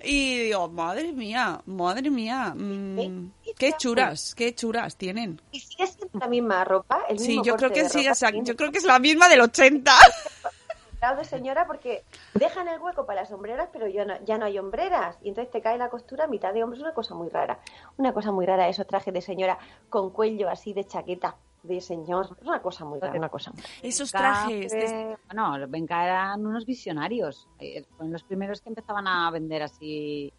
y 0.02 0.38
digo, 0.46 0.68
madre 0.68 1.12
mía, 1.12 1.60
madre 1.66 2.10
mía, 2.10 2.52
mm, 2.56 3.30
qué 3.56 3.74
churas, 3.78 4.34
qué 4.34 4.52
churas 4.52 4.96
tienen. 4.96 5.40
¿Y 5.52 5.60
sigue 5.60 5.86
siendo 5.86 6.18
la 6.18 6.26
misma 6.26 6.64
ropa? 6.64 7.02
El 7.08 7.20
Sí, 7.20 7.28
mismo 7.28 7.44
yo 7.44 7.54
creo 7.56 7.70
que 7.70 7.88
sí, 7.88 8.04
yo 8.42 8.56
creo 8.56 8.72
que 8.72 8.78
es 8.78 8.84
la 8.84 8.98
misma 8.98 9.28
del 9.28 9.42
80. 9.42 9.92
De 11.00 11.24
señora 11.24 11.66
porque 11.66 12.04
dejan 12.34 12.68
el 12.68 12.80
hueco 12.80 13.06
para 13.06 13.20
las 13.22 13.30
hombreras, 13.30 13.68
pero 13.72 13.86
ya 13.86 14.04
no, 14.04 14.14
ya 14.24 14.38
no 14.38 14.46
hay 14.46 14.58
hombreras. 14.58 15.18
Y 15.22 15.28
entonces 15.28 15.50
te 15.52 15.60
cae 15.62 15.78
la 15.78 15.88
costura 15.88 16.24
a 16.24 16.26
mitad 16.26 16.52
de 16.52 16.62
hombros. 16.64 16.78
Es 16.80 16.84
una 16.84 16.94
cosa 16.94 17.14
muy 17.14 17.28
rara. 17.28 17.60
Una 17.96 18.12
cosa 18.12 18.32
muy 18.32 18.44
rara 18.44 18.68
esos 18.68 18.86
trajes 18.86 19.14
de 19.14 19.20
señora 19.20 19.56
con 19.88 20.10
cuello 20.10 20.48
así 20.48 20.72
de 20.72 20.84
chaqueta 20.84 21.36
de 21.62 21.80
señor. 21.80 22.26
Es 22.40 22.46
una 22.46 22.60
cosa 22.60 22.84
muy 22.84 22.98
rara, 22.98 23.16
una 23.18 23.28
cosa 23.28 23.52
muy 23.52 23.62
rara. 23.62 23.74
Esos 23.82 24.10
trajes. 24.10 24.72
de- 24.72 25.12
eh, 25.12 25.16
Bueno, 25.28 25.58
los 25.58 25.70
Venga 25.70 26.04
eran 26.04 26.44
unos 26.44 26.64
visionarios. 26.66 27.48
Eh, 27.58 27.84
Fueron 27.96 28.12
los 28.12 28.24
primeros 28.24 28.60
que 28.60 28.70
empezaban 28.70 29.06
a 29.06 29.30
vender 29.30 29.62
así 29.62 30.32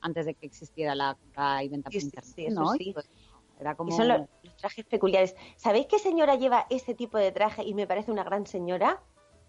antes 0.00 0.26
de 0.26 0.34
que 0.34 0.46
existiera 0.46 0.94
la 0.94 1.14
compra 1.14 1.62
y 1.62 1.68
venta 1.68 1.88
por 1.88 1.92
Sí, 1.94 2.00
sí, 2.00 2.06
internet, 2.06 2.34
sí, 2.36 2.44
sí. 2.78 2.88
Y, 2.90 2.92
pues, 2.92 3.10
era 3.58 3.76
como... 3.76 3.90
Y 3.90 3.96
son 3.96 4.08
los, 4.08 4.20
los 4.42 4.56
trajes 4.56 4.84
peculiares. 4.86 5.34
¿Sabéis 5.56 5.86
qué 5.86 5.98
señora 5.98 6.34
lleva 6.34 6.66
ese 6.70 6.94
tipo 6.94 7.16
de 7.18 7.32
traje 7.32 7.62
y 7.64 7.72
me 7.74 7.86
parece 7.86 8.10
una 8.10 8.24
gran 8.24 8.46
señora? 8.46 9.00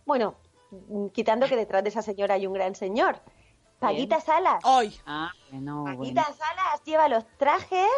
Bueno, 0.05 0.35
mm, 0.71 1.07
quitando 1.07 1.47
que 1.47 1.55
detrás 1.55 1.83
de 1.83 1.89
esa 1.89 2.01
señora 2.01 2.35
hay 2.35 2.47
un 2.47 2.53
gran 2.53 2.75
señor. 2.75 3.21
Paguita 3.79 4.21
Salas. 4.21 4.61
¡Ay! 4.63 4.97
Ah, 5.05 5.31
bueno. 5.51 5.83
Paquita 5.85 6.23
Salas 6.23 6.83
lleva 6.85 7.09
los 7.09 7.25
trajes 7.37 7.89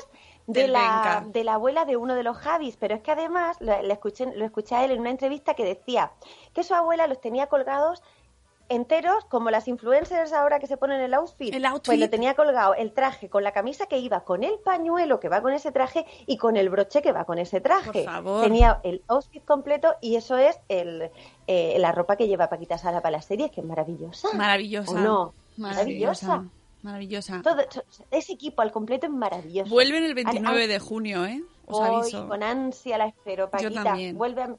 de 0.48 0.68
la, 0.68 1.24
de 1.28 1.44
la 1.44 1.56
abuela 1.56 1.86
de 1.86 1.98
uno 1.98 2.16
de 2.16 2.24
los 2.24 2.38
Javis, 2.38 2.78
pero 2.78 2.96
es 2.96 3.02
que 3.02 3.12
además 3.12 3.58
lo, 3.60 3.82
le 3.82 3.94
escuché, 3.94 4.26
lo 4.36 4.46
escuché 4.46 4.76
a 4.76 4.86
él 4.86 4.92
en 4.92 5.02
una 5.02 5.10
entrevista 5.10 5.54
que 5.54 5.64
decía 5.64 6.12
que 6.54 6.64
su 6.64 6.74
abuela 6.74 7.08
los 7.08 7.22
tenía 7.22 7.48
colgados 7.48 8.02
enteros, 8.70 9.26
como 9.26 9.52
las 9.52 9.68
influencers 9.68 10.34
ahora 10.34 10.60
que 10.60 10.68
se 10.68 10.78
ponen 10.78 11.00
el 11.02 11.14
outfit. 11.14 11.54
El 11.54 11.66
outfit. 11.66 11.86
Pues 11.86 12.00
lo 12.00 12.10
tenía 12.10 12.34
colgado 12.34 12.74
el 12.74 12.92
traje 12.94 13.30
con 13.30 13.44
la 13.44 13.52
camisa 13.52 13.86
que 13.86 14.00
iba, 14.00 14.22
con 14.24 14.44
el 14.44 14.58
pañuelo 14.64 15.20
que 15.20 15.30
va 15.30 15.42
con 15.42 15.54
ese 15.54 15.72
traje 15.72 16.06
y 16.26 16.38
con 16.38 16.58
el 16.58 16.70
broche 16.70 17.02
que 17.02 17.12
va 17.12 17.26
con 17.26 17.38
ese 17.40 17.62
traje. 17.62 17.92
Por 18.04 18.04
favor. 18.06 18.44
Tenía 18.44 18.80
el 18.84 19.02
outfit 19.08 19.44
completo 19.46 19.96
y 20.02 20.16
eso 20.16 20.38
es 20.38 20.58
el, 20.70 21.10
eh, 21.48 21.76
la 21.80 21.92
ropa 21.92 22.16
que 22.16 22.28
lleva 22.28 22.50
Paquita 22.50 22.78
Sala 22.78 23.02
para 23.02 23.18
las 23.18 23.26
series, 23.26 23.52
que 23.52 23.62
es 23.62 23.68
maravillosa. 23.68 24.30
Maravillosa. 24.34 24.92
¿O 24.92 24.98
no? 25.00 25.34
Maravillosa. 25.58 26.44
Maravillosa. 26.82 27.42
Todo, 27.42 27.62
ese 28.12 28.34
equipo 28.34 28.62
al 28.62 28.72
completo 28.72 29.08
es 29.08 29.12
maravilloso. 29.12 29.70
Vuelven 29.72 30.04
el 30.04 30.14
29 30.14 30.64
Al- 30.64 30.68
de 30.70 30.80
junio, 30.80 31.26
¿eh? 31.26 31.42
Os 31.68 31.80
Hoy, 31.80 31.96
aviso. 32.02 32.28
con 32.28 32.44
ansia 32.44 32.98
la 33.00 33.08
espero, 33.08 33.50
Paquita. 33.50 33.84
también. 33.84 34.16
Vuelve 34.18 34.44
a, 34.44 34.56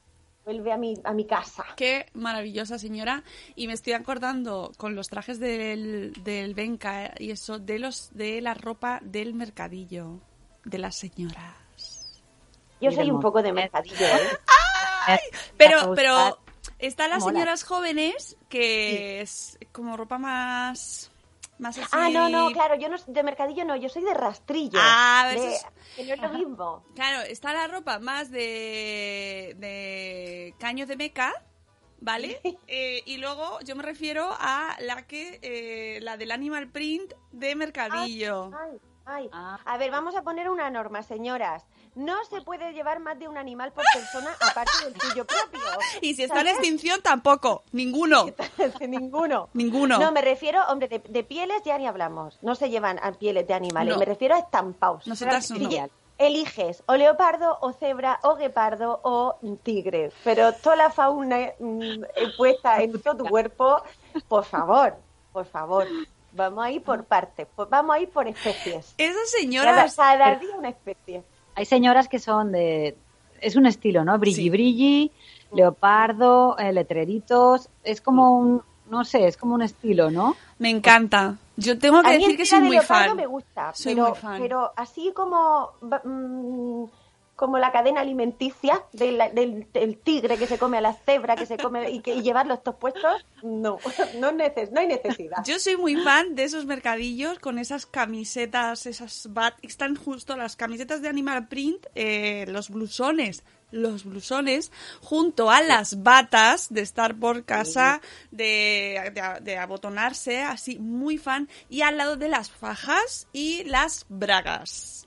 vuelve 0.47 0.71
a 0.71 0.77
mi, 0.77 0.93
a 1.03 1.11
mi 1.13 1.25
casa. 1.25 1.65
Qué 1.75 2.05
maravillosa 2.13 2.79
señora. 2.79 3.21
Y 3.55 3.67
me 3.67 3.73
estoy 3.73 3.91
acordando 3.93 4.71
con 4.77 4.95
los 4.95 5.09
trajes 5.09 5.39
del, 5.41 6.13
del 6.23 6.53
Benca 6.53 7.13
y 7.19 7.31
eso, 7.31 7.59
de 7.59 7.79
los 7.79 8.09
de 8.13 8.39
la 8.39 8.53
ropa 8.53 8.99
del 9.03 9.33
mercadillo, 9.33 10.21
de 10.63 10.77
las 10.77 10.95
señoras. 10.95 12.23
Yo 12.79 12.91
soy 12.91 13.11
un 13.11 13.19
poco 13.19 13.41
de 13.41 13.51
mercadillo, 13.51 14.05
¿eh? 14.05 15.17
Pero, 15.57 15.77
Para 15.79 15.95
pero 15.95 16.15
buscar- 16.15 16.35
están 16.79 17.09
las 17.09 17.19
Mola. 17.23 17.33
señoras 17.33 17.63
jóvenes 17.63 18.37
que 18.49 19.21
es 19.21 19.57
como 19.73 19.95
ropa 19.97 20.17
más, 20.17 21.11
más 21.59 21.77
así. 21.77 21.87
Ah, 21.91 22.09
no, 22.11 22.29
no, 22.29 22.51
claro, 22.51 22.75
yo 22.75 22.89
no 22.89 22.97
de 23.05 23.23
mercadillo 23.23 23.65
no, 23.65 23.75
yo 23.75 23.89
soy 23.89 24.03
de 24.03 24.13
rastrillo. 24.13 24.79
Ah, 24.81 25.31
de, 25.33 25.53
es- 25.55 25.65
que 25.95 26.05
no 26.05 26.13
es 26.13 26.21
lo 26.21 26.29
mismo. 26.29 26.85
Claro, 26.95 27.21
está 27.21 27.53
la 27.53 27.67
ropa 27.67 27.99
más 27.99 28.29
de, 28.31 29.55
de 29.57 30.53
caño 30.59 30.85
de 30.85 30.95
meca, 30.95 31.33
¿vale? 31.99 32.39
Eh, 32.67 33.01
y 33.05 33.17
luego 33.17 33.59
yo 33.61 33.75
me 33.75 33.83
refiero 33.83 34.29
a 34.39 34.75
la 34.81 35.07
que 35.07 35.39
eh, 35.41 35.99
la 36.01 36.17
del 36.17 36.31
animal 36.31 36.69
print 36.69 37.13
de 37.31 37.55
mercadillo. 37.55 38.51
Ay, 38.57 38.77
Ay, 39.09 39.29
Ah. 39.31 39.57
a 39.63 39.77
ver, 39.77 39.89
vamos 39.89 40.15
a 40.15 40.21
poner 40.21 40.49
una 40.49 40.69
norma, 40.69 41.01
señoras. 41.01 41.65
No 41.97 42.23
se 42.25 42.41
puede 42.41 42.73
llevar 42.73 42.99
más 42.99 43.17
de 43.17 43.27
un 43.27 43.37
animal 43.37 43.71
por 43.71 43.83
persona 43.91 44.29
aparte 44.39 44.85
del 44.85 44.93
tuyo 44.93 45.25
propio. 45.25 45.59
Y 46.01 46.13
si 46.13 46.23
está 46.23 46.41
en 46.41 46.47
extinción, 46.47 47.01
tampoco. 47.01 47.63
Ninguno. 47.71 48.27
Ninguno. 48.87 49.49
Ninguno. 49.53 49.97
No, 49.97 50.11
me 50.11 50.21
refiero, 50.21 50.61
hombre, 50.67 50.87
de, 50.87 50.99
de 50.99 51.23
pieles 51.23 51.63
ya 51.65 51.75
ni 51.79 51.87
hablamos. 51.87 52.37
No 52.43 52.53
se 52.53 52.69
llevan 52.69 52.99
a 53.01 53.11
pieles 53.13 53.47
de 53.47 53.55
animales. 53.55 53.95
No. 53.95 53.99
Me 53.99 54.05
refiero 54.05 54.35
a 54.35 54.39
estampados. 54.39 55.07
Nosotras 55.07 55.51
Eliges 56.19 56.83
o 56.87 56.95
leopardo, 56.95 57.57
o 57.61 57.73
cebra, 57.73 58.19
o 58.23 58.35
guepardo, 58.35 58.99
o 59.03 59.39
tigre. 59.63 60.11
Pero 60.23 60.53
toda 60.53 60.75
la 60.75 60.89
fauna 60.91 61.53
mm, 61.59 62.03
eh, 62.15 62.27
puesta 62.35 62.81
en 62.81 62.99
todo 63.01 63.17
tu 63.17 63.25
cuerpo, 63.25 63.83
por 64.27 64.43
favor, 64.45 64.95
por 65.31 65.45
favor. 65.45 65.87
Vamos 66.31 66.65
a 66.65 66.71
ir 66.71 66.83
por 66.83 67.05
partes, 67.05 67.47
pues 67.55 67.69
vamos 67.69 67.95
a 67.95 67.99
ir 67.99 68.09
por 68.09 68.27
especies. 68.27 68.95
Esas 68.97 69.15
Cada, 69.15 69.27
señoras... 69.27 69.95
cada 69.95 70.35
día 70.35 70.55
una 70.55 70.69
especie. 70.69 71.23
Hay 71.57 71.65
señoras 71.65 72.07
que 72.07 72.19
son 72.19 72.51
de... 72.51 72.95
Es 73.41 73.55
un 73.55 73.65
estilo, 73.65 74.05
¿no? 74.05 74.17
Brilli 74.19 74.49
brilli, 74.49 75.11
leopardo, 75.55 76.55
eh, 76.57 76.71
letreritos. 76.71 77.69
Es 77.83 77.99
como 77.99 78.37
un... 78.37 78.61
No 78.89 79.03
sé, 79.03 79.27
es 79.27 79.35
como 79.35 79.53
un 79.55 79.61
estilo, 79.63 80.09
¿no? 80.11 80.35
Me 80.59 80.69
encanta. 80.69 81.35
Yo 81.57 81.77
tengo 81.77 82.01
que 82.03 82.13
decir 82.13 82.37
que 82.37 82.45
soy 82.45 82.59
de 82.59 82.65
muy 82.67 82.75
leopardo 82.77 83.09
fan. 83.09 83.17
me 83.17 83.25
gusta, 83.25 83.73
Soy 83.73 83.95
pero, 83.95 84.07
muy 84.09 84.17
fan. 84.17 84.41
pero 84.41 84.71
así 84.77 85.11
como 85.13 85.71
va- 85.83 86.01
mm, 86.05 86.85
como 87.37 87.57
la 87.59 87.71
cadena 87.71 88.01
alimenticia 88.01 88.83
del, 88.91 89.21
del- 89.33 89.71
del 89.71 89.97
tigre 89.99 90.37
que 90.37 90.47
se 90.47 90.57
come 90.57 90.79
a 90.79 90.81
la 90.81 90.93
cebra 90.93 91.35
que 91.37 91.45
se 91.45 91.55
come 91.55 91.89
y, 91.91 92.01
que, 92.01 92.15
y 92.15 92.21
llevarlos 92.23 92.57
estos 92.57 92.75
puestos, 92.75 93.25
no, 93.43 93.77
no, 94.19 94.31
neces- 94.31 94.71
no 94.71 94.81
hay 94.81 94.87
necesidad. 94.87 95.37
Yo 95.45 95.57
soy 95.59 95.77
muy 95.77 95.95
fan 95.97 96.33
de 96.35 96.43
esos 96.43 96.65
mercadillos 96.65 97.37
con 97.39 97.59
esas 97.59 97.85
camisetas, 97.85 98.85
esas 98.87 99.27
bat, 99.31 99.53
están 99.61 99.95
justo 99.95 100.35
las 100.35 100.55
camisetas 100.55 101.01
de 101.03 101.09
Animal 101.09 101.47
Print, 101.47 101.85
eh, 101.95 102.45
los 102.49 102.69
blusones, 102.71 103.43
los 103.69 104.03
blusones, 104.03 104.71
junto 105.01 105.51
a 105.51 105.61
las 105.61 106.01
batas 106.01 106.67
de 106.73 106.81
estar 106.81 107.15
por 107.15 107.45
casa, 107.45 108.01
de, 108.31 109.11
de, 109.13 109.41
de 109.41 109.57
abotonarse, 109.57 110.41
así 110.41 110.79
muy 110.79 111.17
fan, 111.19 111.47
y 111.69 111.81
al 111.83 111.97
lado 111.97 112.15
de 112.17 112.29
las 112.29 112.49
fajas 112.49 113.27
y 113.31 113.63
las 113.65 114.05
bragas 114.09 115.06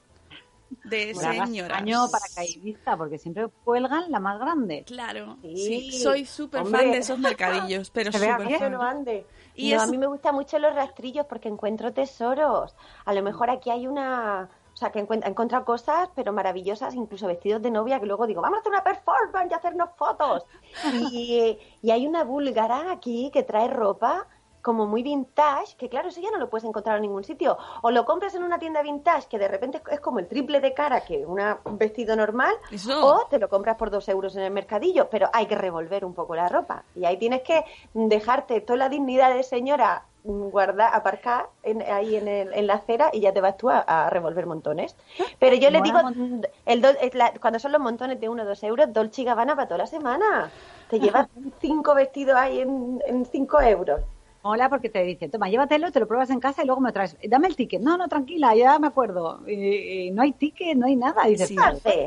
de 0.84 1.14
señoras. 1.14 1.78
año 1.78 2.08
paracaidista, 2.10 2.96
porque 2.96 3.18
siempre 3.18 3.48
cuelgan 3.64 4.10
la 4.10 4.20
más 4.20 4.38
grande. 4.38 4.84
Claro, 4.86 5.36
Sí, 5.42 5.90
sí, 5.90 5.98
soy 6.00 6.24
súper 6.24 6.64
fan 6.66 6.92
de 6.92 6.98
esos 6.98 7.18
mercadillos, 7.18 7.90
pero 7.94 8.12
súper 8.12 8.58
fan. 8.58 8.72
no 8.72 8.82
ande. 8.82 9.26
Y 9.54 9.70
No, 9.70 9.76
es- 9.76 9.82
a 9.82 9.86
mí 9.88 9.98
me 9.98 10.06
gustan 10.06 10.34
mucho 10.34 10.58
los 10.58 10.74
rastrillos 10.74 11.26
porque 11.26 11.48
encuentro 11.48 11.92
tesoros. 11.92 12.74
A 13.04 13.12
lo 13.12 13.22
mejor 13.22 13.50
aquí 13.50 13.70
hay 13.70 13.86
una... 13.86 14.48
O 14.72 14.76
sea, 14.76 14.90
que 14.92 15.00
he 15.00 15.02
encontrado 15.28 15.64
cosas, 15.64 16.08
pero 16.14 16.32
maravillosas, 16.32 16.94
incluso 16.94 17.26
vestidos 17.26 17.60
de 17.60 17.70
novia, 17.70 18.00
que 18.00 18.06
luego 18.06 18.26
digo, 18.26 18.40
vamos 18.40 18.58
a 18.58 18.60
hacer 18.60 18.72
una 18.72 18.84
performance 18.84 19.50
y 19.50 19.54
hacernos 19.54 19.90
fotos. 19.96 20.46
Y, 20.94 21.58
y 21.82 21.90
hay 21.90 22.06
una 22.06 22.24
búlgara 22.24 22.90
aquí 22.92 23.30
que 23.32 23.42
trae 23.42 23.68
ropa 23.68 24.26
como 24.62 24.86
muy 24.86 25.02
vintage, 25.02 25.76
que 25.76 25.88
claro, 25.88 26.08
eso 26.08 26.20
ya 26.20 26.30
no 26.30 26.38
lo 26.38 26.50
puedes 26.50 26.64
encontrar 26.64 26.96
en 26.96 27.02
ningún 27.02 27.24
sitio. 27.24 27.56
O 27.82 27.90
lo 27.90 28.04
compras 28.04 28.34
en 28.34 28.42
una 28.42 28.58
tienda 28.58 28.82
vintage, 28.82 29.28
que 29.28 29.38
de 29.38 29.48
repente 29.48 29.82
es 29.90 30.00
como 30.00 30.18
el 30.18 30.28
triple 30.28 30.61
de 30.61 30.74
cara 30.74 31.00
que 31.02 31.24
una- 31.26 31.58
un 31.64 31.78
vestido 31.78 32.14
normal, 32.16 32.54
Eso. 32.70 33.04
o 33.06 33.26
te 33.28 33.38
lo 33.38 33.48
compras 33.48 33.76
por 33.76 33.90
dos 33.90 34.08
euros 34.08 34.36
en 34.36 34.42
el 34.42 34.50
mercadillo, 34.50 35.08
pero 35.11 35.28
hay 35.32 35.46
que 35.46 35.54
revolver 35.54 36.04
un 36.04 36.14
poco 36.14 36.34
la 36.34 36.48
ropa. 36.48 36.84
Y 36.94 37.04
ahí 37.04 37.16
tienes 37.16 37.42
que 37.42 37.64
dejarte 37.94 38.61
toda 38.61 38.76
la 38.78 38.88
dignidad 38.88 39.34
de 39.34 39.42
señora 39.42 40.04
guardar, 40.22 40.94
aparcar 40.94 41.46
en- 41.62 41.80
ahí 41.80 42.14
en, 42.16 42.28
el- 42.28 42.52
en 42.52 42.66
la 42.66 42.74
acera 42.74 43.08
y 43.11 43.20
ya 43.20 43.32
te 43.32 43.40
vas 43.40 43.56
tú 43.56 43.70
a, 43.70 43.78
a 43.78 44.11
revolver 44.11 44.44
montones. 44.44 44.94
Pero 45.38 45.56
yo 45.56 45.70
le 45.70 45.80
digo, 45.80 45.98
mm, 46.14 46.40
el 46.66 46.84
es 46.84 47.14
la- 47.14 47.32
cuando 47.40 47.58
son 47.58 47.72
los 47.72 47.80
montones 47.80 48.20
de 48.20 48.28
uno 48.28 48.42
o 48.42 48.46
dos 48.46 48.62
euros, 48.62 48.92
Dolce 48.92 49.22
y 49.22 49.24
Gabbana 49.24 49.54
para 49.56 49.66
toda 49.68 49.78
la 49.78 49.86
semana. 49.86 50.50
Te 50.90 51.00
llevas 51.00 51.28
cinco 51.61 51.94
vestidos 51.94 52.36
ahí 52.36 52.61
en, 52.61 53.00
en 53.06 53.24
cinco 53.24 53.61
euros. 53.62 54.02
Mola 54.43 54.70
porque 54.70 54.88
te 54.88 55.03
dice, 55.03 55.28
toma, 55.28 55.51
llévatelo, 55.51 55.93
te 55.93 56.01
lo 56.01 56.07
pruebas 56.09 56.30
en 56.30 56.41
casa 56.41 56.62
y 56.62 56.66
luego 56.66 56.80
me 56.80 56.93
traes, 56.93 57.16
dame 57.28 57.47
el 57.49 57.57
ticket. 57.57 57.82
No, 57.82 57.99
no, 57.99 58.09
tranquila, 58.09 58.55
ya 58.55 58.78
me 58.78 58.86
acuerdo. 58.86 59.41
Y, 59.47 60.07
y 60.07 60.11
no 60.12 60.22
hay 60.22 60.32
ticket, 60.32 60.76
no 60.78 60.86
hay 60.86 60.97
nada. 60.97 61.28
Y 61.28 61.32
dices, 61.32 61.49
Sí. 61.49 61.57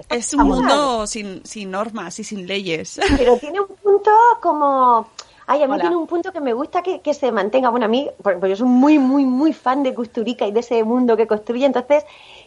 Es 0.10 0.34
un 0.34 0.48
mundo 0.48 1.06
sin, 1.08 1.46
sin 1.46 1.70
normas 1.70 2.18
y 2.20 2.24
sin 2.24 2.48
leyes. 2.48 3.00
Pero 3.18 3.38
tiene 3.38 3.60
un 3.62 3.68
punto 3.68 4.10
como... 4.42 5.08
Ay, 5.46 5.62
a 5.62 5.68
mí 5.68 5.74
Hola. 5.74 5.82
tiene 5.82 5.98
un 5.98 6.08
punto 6.08 6.32
que 6.32 6.40
me 6.40 6.54
gusta 6.54 6.82
que, 6.82 7.02
que 7.02 7.14
se 7.14 7.30
mantenga. 7.32 7.70
Bueno, 7.70 7.86
a 7.86 7.90
mí, 7.90 8.10
por- 8.24 8.36
porque 8.36 8.50
yo 8.52 8.56
soy 8.56 8.68
muy, 8.68 8.98
muy, 8.98 9.26
muy 9.26 9.52
fan 9.52 9.84
de 9.84 9.94
Custurica 9.94 10.48
y 10.48 10.54
de 10.54 10.62
ese 10.62 10.84
mundo 10.86 11.18
que 11.18 11.28
construye, 11.28 11.66
entonces 11.66 12.06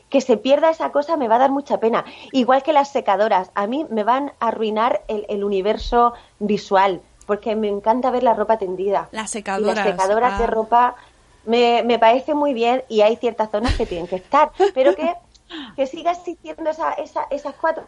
que 0.09 0.21
se 0.23 0.37
pierda 0.39 0.71
esa 0.71 0.91
cosa 0.93 1.17
me 1.19 1.29
va 1.29 1.37
a 1.37 1.41
dar 1.41 1.51
mucha 1.51 1.79
pena. 1.79 2.07
Igual 2.33 2.63
que 2.63 2.73
las 2.73 2.91
secadoras, 2.91 3.51
a 3.55 3.67
mí 3.67 3.87
me 3.91 4.03
van 4.03 4.33
a 4.41 4.49
arruinar 4.49 5.03
el, 5.09 5.27
el 5.29 5.45
universo 5.45 6.15
visual, 6.39 7.03
porque 7.27 7.55
me 7.57 7.69
encanta 7.69 8.11
ver 8.11 8.23
la 8.23 8.35
ropa 8.35 8.57
tendida. 8.59 9.09
Las 9.13 9.31
Y 9.31 9.33
secadoras. 9.35 9.77
las 9.77 9.87
secadoras 9.87 10.39
de 10.39 10.45
ah. 10.45 10.49
ropa 10.49 10.97
me, 11.45 11.83
me 11.85 11.99
parece 11.99 12.35
muy 12.35 12.55
bien 12.55 12.83
y 12.89 13.03
hay 13.03 13.17
ciertas 13.17 13.51
zonas 13.51 13.75
que 13.77 13.87
tienen 13.87 14.07
que 14.07 14.17
estar, 14.17 14.51
pero 14.75 14.95
que, 14.95 15.13
que 15.77 15.87
siga 15.87 16.13
existiendo 16.13 16.71
esa, 16.71 16.93
esa, 16.95 17.25
esas 17.31 17.55
cuatro 17.61 17.85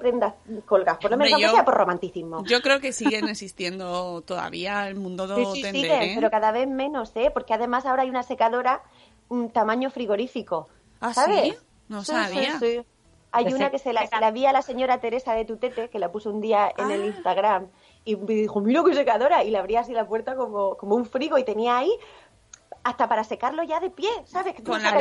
prendas 0.00 0.34
colgadas, 0.64 0.98
por 1.00 1.12
lo 1.12 1.16
menos 1.16 1.40
yo- 1.40 1.48
sea 1.52 1.64
por 1.64 1.74
romanticismo. 1.74 2.42
Yo 2.44 2.60
creo 2.60 2.80
que 2.80 2.92
siguen 2.92 3.28
existiendo 3.28 4.20
todavía 4.22 4.88
el 4.88 4.96
mundo 4.96 5.28
Sí, 5.36 5.44
sí, 5.54 5.62
tender, 5.62 5.82
siguen, 5.82 6.02
¿eh? 6.02 6.12
pero 6.16 6.28
cada 6.30 6.50
vez 6.50 6.66
menos, 6.66 7.12
¿eh? 7.14 7.30
Porque 7.32 7.54
además 7.54 7.86
ahora 7.86 8.02
hay 8.02 8.10
una 8.10 8.24
secadora 8.24 8.82
un 9.28 9.50
tamaño 9.50 9.90
frigorífico. 9.90 10.68
¿Ah, 11.00 11.14
¿sabes? 11.14 11.40
sí? 11.42 11.54
No 11.88 12.02
Sí, 12.02 12.12
sabía. 12.12 12.58
sí, 12.58 12.78
sí. 12.78 12.86
Hay 13.30 13.44
De 13.44 13.54
una 13.54 13.70
que 13.70 13.78
se 13.78 13.92
la, 13.92 14.06
se 14.06 14.18
la 14.18 14.30
vi 14.32 14.46
a 14.46 14.52
la 14.52 14.62
señora 14.62 14.98
Teresa 14.98 15.34
de 15.34 15.44
Tutete, 15.44 15.88
que 15.88 15.98
la 16.00 16.10
puso 16.10 16.30
un 16.30 16.40
día 16.40 16.72
en 16.76 16.90
el 16.90 17.02
Ah. 17.02 17.06
Instagram, 17.06 17.66
y 18.06 18.16
me 18.16 18.34
dijo, 18.34 18.60
mira 18.60 18.82
qué 18.84 18.94
secadora, 18.94 19.44
y 19.44 19.50
la 19.50 19.58
abría 19.58 19.80
así 19.80 19.92
la 19.92 20.06
puerta 20.06 20.36
como, 20.36 20.76
como 20.76 20.94
un 20.94 21.04
frigo, 21.04 21.36
y 21.36 21.44
tenía 21.44 21.76
ahí 21.76 21.90
hasta 22.84 23.08
para 23.08 23.24
secarlo 23.24 23.64
ya 23.64 23.80
de 23.80 23.90
pie, 23.90 24.08
¿sabes? 24.24 24.54
Que 24.54 24.62
Con 24.62 24.80
la 24.80 24.92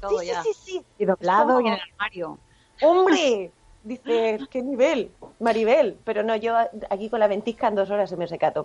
todo 0.00 0.18
sí, 0.18 0.26
ya. 0.26 0.42
sí, 0.42 0.54
sí, 0.54 0.72
sí. 0.72 0.84
y 0.98 1.04
doblado 1.04 1.60
y 1.60 1.68
en 1.68 1.74
el 1.74 1.80
armario. 1.80 2.38
¡Hombre! 2.80 3.52
Dice, 3.84 4.38
¿qué 4.48 4.62
nivel? 4.62 5.10
Maribel. 5.40 5.98
Pero 6.04 6.22
no, 6.22 6.36
yo 6.36 6.56
aquí 6.88 7.10
con 7.10 7.18
la 7.18 7.26
ventisca 7.26 7.66
en 7.66 7.74
dos 7.74 7.90
horas 7.90 8.08
se 8.08 8.16
me 8.16 8.28
secato. 8.28 8.64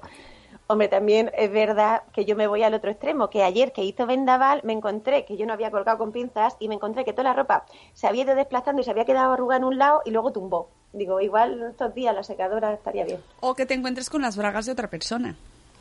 Hombre, 0.69 0.89
también 0.89 1.31
es 1.37 1.49
verdad 1.49 2.03
que 2.11 2.25
yo 2.25 2.35
me 2.35 2.45
voy 2.45 2.61
al 2.63 2.73
otro 2.73 2.91
extremo, 2.91 3.29
que 3.29 3.41
ayer 3.41 3.71
que 3.71 3.85
hizo 3.85 4.05
vendaval 4.05 4.59
me 4.65 4.73
encontré 4.73 5.23
que 5.23 5.37
yo 5.37 5.45
no 5.45 5.53
había 5.53 5.71
colgado 5.71 5.97
con 5.97 6.11
pinzas 6.11 6.57
y 6.59 6.67
me 6.67 6.75
encontré 6.75 7.05
que 7.05 7.13
toda 7.13 7.23
la 7.23 7.33
ropa 7.33 7.65
se 7.93 8.05
había 8.05 8.23
ido 8.23 8.35
desplazando 8.35 8.81
y 8.81 8.83
se 8.83 8.91
había 8.91 9.05
quedado 9.05 9.31
arrugada 9.31 9.59
en 9.59 9.63
un 9.63 9.77
lado 9.77 10.01
y 10.03 10.11
luego 10.11 10.33
tumbó. 10.33 10.69
Digo, 10.91 11.21
igual 11.21 11.63
estos 11.69 11.93
días 11.93 12.13
la 12.13 12.23
secadora 12.23 12.73
estaría 12.73 13.05
bien. 13.05 13.21
O 13.39 13.55
que 13.55 13.65
te 13.65 13.75
encuentres 13.75 14.09
con 14.09 14.21
las 14.21 14.35
bragas 14.35 14.65
de 14.65 14.73
otra 14.73 14.89
persona 14.89 15.37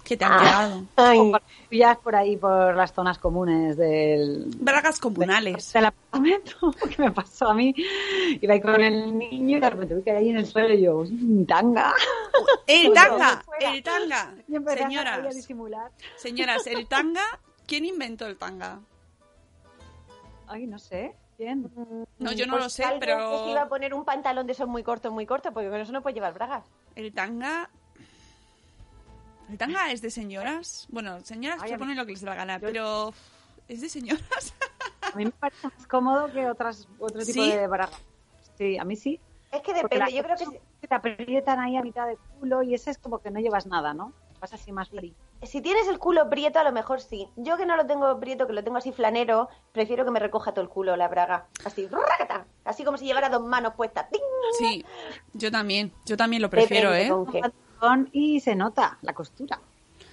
que 0.07 0.17
te 0.17 0.25
han 0.25 0.33
Ah. 0.33 0.39
quedado. 0.39 0.85
Ay, 0.97 1.19
O 1.19 1.33
pillas 1.69 1.99
por 1.99 2.15
ahí 2.15 2.37
por 2.37 2.77
las 2.77 2.93
zonas 2.93 3.19
comunes 3.19 3.77
del, 3.77 4.47
Bragas 4.59 5.01
comunales. 5.01 5.73
del 5.73 5.87
apartamento, 5.87 6.57
que 6.97 7.03
me 7.03 7.11
pasó 7.11 7.49
a 7.49 7.55
mí. 7.55 7.75
Iba 8.41 8.55
ahí 8.55 8.61
con 8.61 8.81
el 8.81 9.19
niño 9.19 9.57
y 9.57 9.61
de 9.61 9.71
repente 9.71 9.95
vi 9.97 10.03
que 10.03 10.13
ahí 10.13 10.29
en 10.31 10.37
el 10.37 10.47
suelo 10.47 10.73
y 10.75 10.83
yo, 10.83 11.03
"Mm, 11.11 11.45
tanga. 11.47 11.93
El 12.67 12.93
tanga, 12.93 13.43
fuera. 13.45 13.73
el 13.75 13.83
tanga. 13.83 14.35
Y 14.49 14.57
empecé 14.57 14.85
a 14.85 14.89
Señoras, 14.89 15.35
disimular. 15.35 15.91
señoras, 16.17 16.67
el 16.67 16.87
tanga, 16.87 17.23
¿quién 17.67 17.85
inventó 17.85 18.27
el 18.27 18.37
tanga? 18.37 18.81
Ay, 20.49 20.67
no 20.67 20.79
sé. 20.79 21.15
¿Quién? 21.37 21.71
No, 22.19 22.33
yo 22.33 22.47
no 22.47 22.53
pues 22.55 22.63
lo 22.65 22.69
sé, 22.71 22.85
pero- 23.01 23.45
que 23.45 23.51
iba 23.51 23.63
a 23.63 23.69
poner 23.69 23.93
un 23.95 24.05
pantalón 24.05 24.47
de 24.47 24.53
esos 24.53 24.67
muy 24.69 24.83
cortos, 24.83 25.13
muy 25.13 25.27
cortos, 25.27 25.53
porque 25.53 25.69
con 25.69 25.81
eso 25.81 25.93
no 25.93 26.03
puedes 26.03 26.15
llevar 26.15 26.33
bragas. 26.35 26.65
El 26.95 27.13
tanga... 27.13 27.69
El 29.49 29.59
tanga 29.59 29.91
es 29.93 30.03
de 30.03 30.11
señoras. 30.11 30.87
Bueno, 30.91 31.21
señoras 31.25 31.61
Ay, 31.63 31.73
mí- 31.73 31.79
ponen 31.79 31.97
lo 31.97 32.05
que 32.07 32.13
les 32.13 32.21
da 32.23 32.31
la 32.31 32.37
gana, 32.37 32.59
yo- 32.59 32.67
pero 32.67 33.15
es 33.69 33.81
de 33.81 33.89
señoras. 33.89 34.55
A 35.13 35.17
mí 35.17 35.25
me 35.25 35.31
parece 35.31 35.69
más 35.69 35.87
cómodo 35.87 36.31
que 36.33 36.49
otras, 36.51 36.89
otro 36.99 37.21
tipo 37.25 37.43
¿Sí? 37.43 37.51
de 37.53 37.67
bragas. 37.69 38.01
Sí, 38.59 38.77
a 38.79 38.85
mí 38.85 38.97
sí. 38.97 39.21
Es 39.53 39.63
que 39.63 39.73
depende, 39.73 40.13
yo 40.13 40.23
creo 40.25 40.37
que... 40.37 40.61
te 40.89 40.95
aprietan 40.95 41.61
ahí 41.61 41.77
a 41.77 41.83
mitad 41.83 42.07
de 42.07 42.19
culo 42.41 42.63
y 42.63 42.75
ese 42.75 42.91
es 42.91 42.99
como 42.99 43.19
que 43.21 43.31
no 43.31 43.39
llevas 43.41 43.67
nada, 43.67 43.95
¿no? 43.95 44.13
Vas 44.41 44.53
así 44.53 44.73
más 44.73 44.91
frío. 44.91 45.15
Si 45.43 45.61
tienes 45.63 45.87
el 45.89 45.99
culo 45.99 46.29
prieto, 46.29 46.59
a 46.59 46.65
lo 46.65 46.73
mejor 46.73 47.01
sí. 47.01 47.29
Yo 47.37 47.57
que 47.57 47.65
no 47.67 47.77
lo 47.77 47.87
tengo 47.87 48.19
prieto, 48.19 48.47
que 48.47 48.53
lo 48.53 48.65
tengo 48.65 48.77
así 48.79 48.93
flanero, 48.93 49.49
prefiero 49.73 50.05
que 50.05 50.11
me 50.11 50.19
recoja 50.19 50.53
todo 50.53 50.63
el 50.63 50.69
culo 50.69 50.97
la 50.97 51.09
braga. 51.09 51.47
Así, 51.65 51.87
¡rácata! 51.87 52.47
así 52.65 52.85
como 52.85 52.99
si 52.99 53.07
llevara 53.07 53.29
dos 53.29 53.43
manos 53.45 53.75
puestas. 53.75 54.11
¡Ting! 54.11 54.21
Sí, 54.59 54.85
yo 55.35 55.51
también, 55.51 55.93
yo 56.05 56.17
también 56.17 56.43
lo 56.43 56.51
prefiero, 56.51 56.91
Depende 56.91 57.07
¿eh? 57.07 57.11
con 57.11 57.27
qué. 57.33 57.43
Y 58.13 58.41
se 58.41 58.55
nota 58.55 58.99
la 59.03 59.13
costura. 59.13 59.59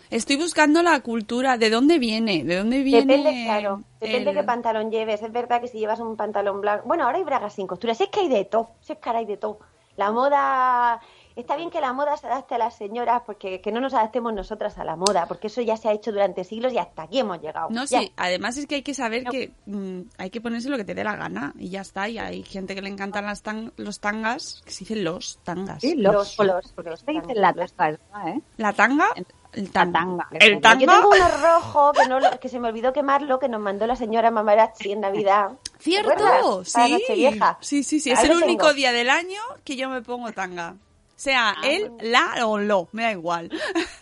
Estoy 0.10 0.36
buscando 0.36 0.84
la 0.84 1.00
cultura, 1.00 1.58
¿de 1.58 1.70
dónde 1.72 1.98
viene? 1.98 2.44
¿De 2.44 2.58
dónde 2.58 2.84
viene? 2.84 3.18
Depende, 3.18 3.44
claro. 3.46 3.82
Depende 4.00 4.30
el- 4.30 4.36
qué 4.38 4.44
pantalón 4.44 4.92
lleves. 4.92 5.24
Es 5.24 5.32
verdad 5.32 5.60
que 5.60 5.68
si 5.68 5.80
llevas 5.80 6.00
un 6.00 6.16
pantalón 6.16 6.62
blanco. 6.62 6.88
Bueno, 6.88 7.06
ahora 7.06 7.18
hay 7.18 7.24
bragas 7.24 7.54
sin 7.56 7.66
costura. 7.66 7.96
Si 7.96 8.04
es 8.04 8.10
que 8.10 8.20
hay 8.20 8.30
de 8.30 8.46
todo. 8.46 8.70
Si 8.82 8.94
es 8.94 9.00
que 9.00 9.10
ahora 9.10 9.20
hay 9.20 9.26
de 9.26 9.38
todo. 9.38 9.58
La 9.98 10.12
moda 10.12 11.02
está 11.36 11.56
bien 11.56 11.70
que 11.70 11.82
la 11.82 11.94
moda 11.94 12.16
se 12.18 12.28
adapte 12.28 12.56
a 12.56 12.58
las 12.58 12.76
señoras, 12.76 13.24
porque 13.26 13.62
que 13.62 13.72
no 13.72 13.80
nos 13.82 13.94
adaptemos 13.94 14.34
nosotras 14.34 14.78
a 14.78 14.84
la 14.84 14.96
moda, 14.96 15.26
porque 15.28 15.48
eso 15.48 15.62
ya 15.62 15.78
se 15.78 15.90
ha 15.90 15.92
hecho 15.94 16.12
durante 16.12 16.44
siglos 16.44 16.74
y 16.74 16.78
hasta 16.78 17.04
aquí 17.04 17.20
hemos 17.20 17.42
llegado. 17.42 17.70
No, 17.70 17.86
Ya. 17.86 18.00
sí, 18.02 18.12
además 18.18 18.58
es 18.58 18.68
que 18.68 18.76
hay 18.76 18.82
que 18.84 18.94
saber 18.94 19.24
que 19.26 19.52
mm, 19.66 20.02
hay 20.18 20.30
que 20.30 20.42
ponerse 20.42 20.70
lo 20.70 20.78
que 20.78 20.86
te 20.86 20.94
dé 20.96 21.04
la 21.04 21.16
gana 21.16 21.54
y 21.58 21.70
ya 21.70 21.82
está. 21.82 22.08
Y 22.10 22.18
hay 22.20 22.44
gente 22.44 22.76
que 22.76 22.82
le 22.82 22.90
encantan 22.90 23.26
las 23.26 23.42
tan- 23.42 23.74
los 23.78 24.00
tangas, 24.00 24.62
que 24.66 24.72
se 24.72 24.80
dicen 24.80 25.04
los 25.04 25.40
tangas. 25.44 25.82
Sí, 25.82 25.96
los, 25.96 26.14
Los- 26.14 26.38
los, 26.48 26.72
porque 26.74 26.92
usted 26.92 27.14
dice 27.14 27.36
la 27.36 27.54
tanga, 27.54 27.98
¿eh? 28.28 28.42
La 28.58 28.74
tanga, 28.74 29.08
el 29.54 29.72
tanga. 29.72 30.00
tanga. 30.00 30.28
El 30.32 30.54
Yo 30.56 30.62
tanga. 30.62 30.80
tengo 30.96 31.10
uno 31.10 31.28
rojo 31.42 31.92
que, 31.94 32.08
no 32.08 32.20
que 32.40 32.50
se 32.50 32.60
me 32.60 32.70
olvidó 32.70 32.92
quemarlo, 32.94 33.40
que 33.40 33.48
nos 33.50 33.62
mandó 33.62 33.86
la 33.88 33.96
señora 33.96 34.32
Mamarazzi 34.32 34.92
en 34.94 35.02
Navidad. 35.02 35.52
¿Te 35.78 35.84
Cierto? 35.84 36.14
Para 36.16 36.42
sí. 36.66 36.92
Nochevieja. 36.94 37.58
Sí, 37.62 37.84
sí, 37.84 38.00
sí. 38.00 38.10
Ahí 38.12 38.16
Es 38.18 38.24
el 38.24 38.30
tengo. 38.32 38.46
único 38.46 38.74
día 38.74 38.92
del 38.92 39.10
año 39.10 39.42
que 39.64 39.76
yo 39.76 39.90
me 39.90 40.02
pongo 40.02 40.32
tanga. 40.32 40.76
Sea 41.16 41.56
él, 41.64 41.92
la 42.02 42.48
o 42.48 42.58
lo, 42.58 42.90
me 42.92 43.04
da 43.04 43.12
igual. 43.12 43.50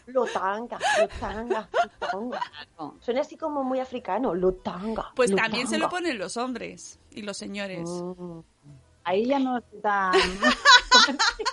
Lo 0.08 0.26
tanga, 0.26 0.80
lo 1.00 1.08
tanga, 1.08 1.70
lo 1.72 2.08
tanga. 2.08 2.42
Suena 3.00 3.22
así 3.22 3.38
como 3.38 3.64
muy 3.64 3.80
africano, 3.80 4.34
lo 4.34 4.54
tanga. 4.54 5.12
Pues 5.16 5.32
lo 5.32 5.38
también 5.38 5.68
se 5.68 5.78
lo 5.78 5.90
ponen 5.90 6.18
los 6.18 6.38
hombres 6.38 7.00
y 7.12 7.22
los 7.22 7.38
señores. 7.38 7.90
Mm. 7.90 8.40
Ahí 9.04 9.26
ya 9.26 9.40
no 9.40 9.58
está... 9.58 10.12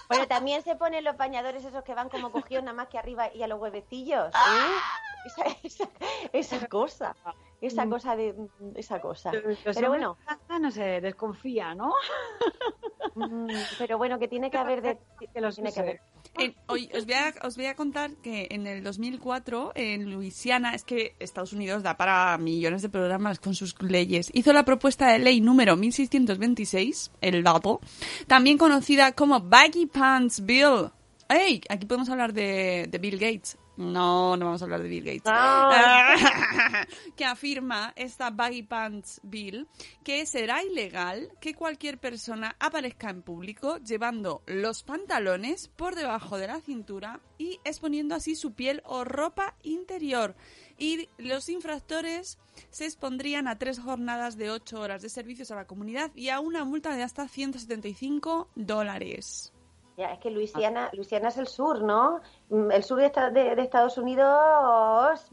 Bueno, 0.08 0.26
también 0.26 0.62
se 0.62 0.74
ponen 0.74 1.04
los 1.04 1.16
bañadores 1.16 1.64
esos 1.64 1.84
que 1.84 1.94
van 1.94 2.08
como 2.08 2.32
cogidos 2.32 2.64
nada 2.64 2.74
más 2.74 2.88
que 2.88 2.98
arriba 2.98 3.32
y 3.32 3.42
a 3.42 3.46
los 3.46 3.60
huevecillos. 3.60 4.28
¿eh? 4.28 4.32
Ah. 4.34 4.98
Esa, 5.26 5.44
esa, 5.62 5.88
esa 6.32 6.66
cosa, 6.66 7.14
esa 7.60 7.86
cosa 7.88 8.16
de 8.16 8.34
esa 8.74 9.00
cosa. 9.00 9.32
Los 9.32 9.58
Pero 9.62 9.88
bueno, 9.88 10.16
no 10.60 10.70
se 10.70 11.00
desconfía, 11.00 11.74
¿no? 11.74 11.92
mm, 13.18 13.48
pero 13.78 13.98
bueno, 13.98 14.18
que 14.18 14.28
tiene 14.28 14.50
que 14.50 14.56
haber 14.58 14.82
de 14.82 14.98
Que 15.34 15.40
los 15.40 15.54
tiene 15.56 15.72
que 15.72 15.80
haber. 15.80 16.00
En- 16.38 16.54
hoy 16.66 16.88
os 16.94 17.04
voy, 17.04 17.14
a, 17.14 17.34
os 17.42 17.56
voy 17.56 17.66
a 17.66 17.74
contar 17.74 18.10
que 18.22 18.48
en 18.50 18.66
el 18.66 18.82
2004, 18.84 19.72
en 19.74 20.12
Luisiana, 20.12 20.74
es 20.74 20.84
que 20.84 21.14
Estados 21.18 21.52
Unidos 21.52 21.82
da 21.82 21.96
para 21.96 22.36
millones 22.38 22.82
de 22.82 22.88
programas 22.88 23.40
con 23.40 23.54
sus 23.54 23.74
leyes, 23.82 24.30
hizo 24.34 24.52
la 24.52 24.64
propuesta 24.64 25.08
de 25.12 25.18
ley 25.18 25.40
número 25.40 25.76
1626, 25.76 27.10
el 27.20 27.42
dato, 27.42 27.80
también 28.26 28.58
conocida 28.58 29.12
como 29.12 29.40
Baggy 29.40 29.86
Pants 29.86 30.44
Bill. 30.44 30.90
¡Ey! 31.28 31.60
Aquí 31.68 31.86
podemos 31.86 32.08
hablar 32.08 32.32
de, 32.32 32.86
de 32.88 32.98
Bill 32.98 33.18
Gates. 33.18 33.58
No, 33.78 34.36
no 34.36 34.46
vamos 34.46 34.60
a 34.60 34.64
hablar 34.64 34.82
de 34.82 34.88
Bill 34.88 35.04
Gates. 35.04 35.22
que 37.16 37.24
afirma 37.24 37.92
esta 37.94 38.30
Baggy 38.30 38.64
Pants 38.64 39.20
Bill 39.22 39.68
que 40.02 40.26
será 40.26 40.64
ilegal 40.64 41.30
que 41.40 41.54
cualquier 41.54 41.98
persona 41.98 42.56
aparezca 42.58 43.08
en 43.08 43.22
público 43.22 43.78
llevando 43.78 44.42
los 44.46 44.82
pantalones 44.82 45.68
por 45.68 45.94
debajo 45.94 46.38
de 46.38 46.48
la 46.48 46.60
cintura 46.60 47.20
y 47.38 47.60
exponiendo 47.62 48.16
así 48.16 48.34
su 48.34 48.52
piel 48.52 48.82
o 48.84 49.04
ropa 49.04 49.54
interior. 49.62 50.34
Y 50.76 51.08
los 51.16 51.48
infractores 51.48 52.36
se 52.70 52.84
expondrían 52.84 53.46
a 53.46 53.58
tres 53.58 53.78
jornadas 53.78 54.36
de 54.36 54.50
ocho 54.50 54.80
horas 54.80 55.02
de 55.02 55.08
servicios 55.08 55.52
a 55.52 55.54
la 55.54 55.68
comunidad 55.68 56.10
y 56.16 56.30
a 56.30 56.40
una 56.40 56.64
multa 56.64 56.96
de 56.96 57.04
hasta 57.04 57.28
175 57.28 58.48
dólares. 58.56 59.52
Ya, 59.98 60.12
es 60.12 60.20
que 60.20 60.30
Luisiana, 60.30 60.90
Luisiana 60.92 61.28
es 61.28 61.38
el 61.38 61.48
sur, 61.48 61.82
¿no? 61.82 62.20
Mm, 62.50 62.70
El 62.72 62.84
sur 62.84 62.98
de, 62.98 63.10
de- 63.32 63.54
de 63.56 63.62
Estados 63.62 63.98
Unidos 63.98 64.26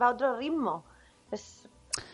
va 0.01 0.07
a 0.07 0.09
otro 0.09 0.37
ritmo. 0.37 0.83
Es- 1.31 1.67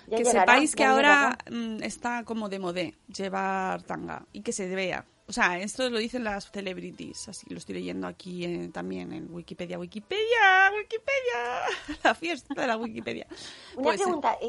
ya 0.07 0.17
que 0.17 0.23
llegará, 0.23 0.41
sepáis 0.53 0.75
que 0.75 0.83
ahora 0.85 1.37
llegará. 1.47 1.77
mm, 1.77 1.83
está 1.83 2.23
como 2.23 2.49
de 2.49 2.59
modé 2.59 2.95
llevar 3.07 3.81
tanga 3.83 4.25
y 4.31 4.41
que 4.41 4.51
se 4.53 4.67
vea. 4.73 5.05
O 5.27 5.33
sea, 5.33 5.59
esto 5.59 5.89
lo 5.89 5.97
dicen 5.97 6.25
las 6.25 6.51
celebrities, 6.51 7.29
así 7.29 7.47
lo 7.49 7.57
estoy 7.57 7.75
leyendo 7.75 8.05
aquí 8.05 8.43
eh, 8.43 8.69
también 8.73 9.13
en 9.13 9.33
Wikipedia. 9.33 9.79
Wikipedia, 9.79 10.71
Wikipedia, 10.75 11.97
la 12.03 12.13
fiesta 12.15 12.53
de 12.53 12.67
la 12.67 12.75
Wikipedia. 12.75 13.27
Una 13.75 13.83
Pues, 13.83 14.01
eh, 14.01 14.03
pregunta, 14.03 14.33
eh, 14.41 14.47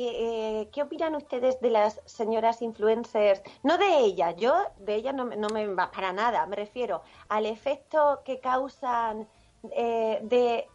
eh, 0.63 0.69
¿qué 0.73 0.83
opinan 0.83 1.15
ustedes 1.15 1.61
de 1.61 1.71
las 1.71 2.01
señoras 2.05 2.61
influencers? 2.63 3.43
No 3.63 3.79
de 3.79 3.99
ellas, 4.01 4.35
yo 4.37 4.55
de 4.81 4.97
ellas 4.97 5.15
no, 5.15 5.25
no 5.27 5.49
me 5.51 5.67
va 5.69 5.91
para 5.93 6.13
nada, 6.13 6.45
me 6.47 6.57
refiero 6.57 7.03
al 7.29 7.47
efecto 7.47 8.23
que 8.25 8.41
causan 8.41 9.29
eh, 9.71 10.21
de 10.23 10.69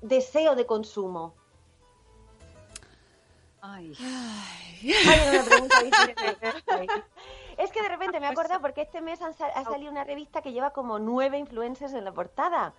deseo 0.00 0.54
de 0.54 0.66
consumo. 0.66 1.34
Ay. 3.60 3.92
Ay, 4.00 4.92
era 4.92 5.30
una 5.30 5.44
pregunta 5.44 5.82
difícil. 5.82 6.88
Es 7.58 7.70
que 7.70 7.82
de 7.82 7.88
repente 7.88 8.18
me 8.18 8.26
he 8.26 8.30
acordado 8.30 8.60
porque 8.60 8.82
este 8.82 9.00
mes 9.00 9.20
ha 9.22 9.32
salido 9.64 9.90
una 9.90 10.04
revista 10.04 10.42
que 10.42 10.52
lleva 10.52 10.70
como 10.70 10.98
nueve 10.98 11.38
influencers 11.38 11.92
en 11.92 12.04
la 12.04 12.12
portada. 12.12 12.74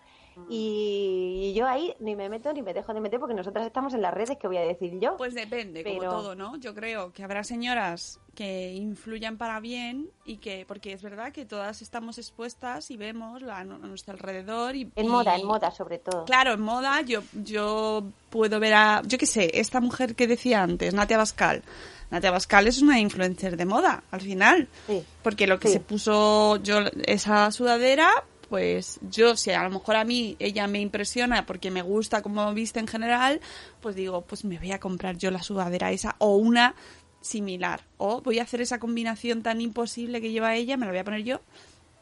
Y, 0.49 1.49
y 1.49 1.53
yo 1.53 1.67
ahí 1.67 1.93
ni 1.99 2.15
me 2.15 2.29
meto 2.29 2.51
ni 2.53 2.61
me 2.61 2.73
dejo 2.73 2.93
de 2.93 2.99
meter 3.01 3.19
porque 3.19 3.35
nosotras 3.35 3.65
estamos 3.65 3.93
en 3.93 4.01
las 4.01 4.13
redes, 4.13 4.37
que 4.39 4.47
voy 4.47 4.57
a 4.57 4.61
decir 4.61 4.99
yo? 4.99 5.15
Pues 5.17 5.33
depende, 5.33 5.83
como 5.83 5.99
Pero- 5.99 6.11
todo, 6.11 6.35
¿no? 6.35 6.55
Yo 6.57 6.73
creo 6.73 7.11
que 7.13 7.23
habrá 7.23 7.43
señoras 7.43 8.19
que 8.35 8.73
influyan 8.73 9.37
para 9.37 9.59
bien 9.59 10.09
y 10.25 10.37
que, 10.37 10.65
porque 10.67 10.93
es 10.93 11.03
verdad 11.03 11.31
que 11.31 11.45
todas 11.45 11.81
estamos 11.81 12.17
expuestas 12.17 12.89
y 12.91 12.97
vemos 12.97 13.41
la- 13.41 13.59
a 13.59 13.63
nuestro 13.63 14.13
alrededor 14.13 14.75
y... 14.75 14.91
En 14.95 15.05
y- 15.05 15.09
moda, 15.09 15.35
en 15.35 15.45
moda 15.45 15.69
sobre 15.71 15.99
todo. 15.99 16.25
Claro, 16.25 16.53
en 16.53 16.61
moda 16.61 17.01
yo, 17.01 17.21
yo 17.33 18.03
puedo 18.29 18.59
ver 18.59 18.73
a, 18.73 19.01
yo 19.05 19.17
qué 19.17 19.25
sé, 19.27 19.51
esta 19.59 19.79
mujer 19.81 20.15
que 20.15 20.27
decía 20.27 20.63
antes, 20.63 20.93
Natia 20.93 21.17
Bascal. 21.17 21.61
Natia 22.09 22.31
Bascal 22.31 22.67
es 22.67 22.81
una 22.81 22.99
influencer 22.99 23.57
de 23.57 23.65
moda, 23.65 24.03
al 24.11 24.21
final. 24.21 24.67
Sí. 24.87 25.03
Porque 25.23 25.47
lo 25.47 25.59
que 25.59 25.67
Sí. 25.67 25.73
se 25.75 25.79
puso 25.79 26.57
yo, 26.57 26.79
esa 27.05 27.49
sudadera, 27.51 28.09
pues 28.53 28.99
yo, 29.09 29.35
si 29.35 29.49
a 29.49 29.63
lo 29.63 29.71
mejor 29.71 29.95
a 29.95 30.03
mí 30.03 30.35
ella 30.37 30.67
me 30.67 30.79
impresiona 30.79 31.43
porque 31.47 31.71
me 31.71 31.81
gusta 31.81 32.21
como 32.21 32.53
viste 32.53 32.79
en 32.79 32.85
general, 32.85 33.41
pues 33.81 33.95
digo, 33.95 34.21
pues 34.21 34.45
me 34.45 34.59
voy 34.59 34.71
a 34.71 34.79
comprar 34.79 35.17
yo 35.17 35.31
la 35.31 35.41
sudadera 35.41 35.91
esa 35.91 36.15
o 36.19 36.35
una 36.35 36.75
similar. 37.19 37.81
O 37.97 38.21
voy 38.21 38.37
a 38.37 38.43
hacer 38.43 38.61
esa 38.61 38.77
combinación 38.77 39.41
tan 39.41 39.59
imposible 39.59 40.21
que 40.21 40.29
lleva 40.31 40.53
ella, 40.55 40.77
me 40.77 40.85
la 40.85 40.91
voy 40.91 40.99
a 40.99 41.03
poner 41.03 41.23
yo 41.23 41.41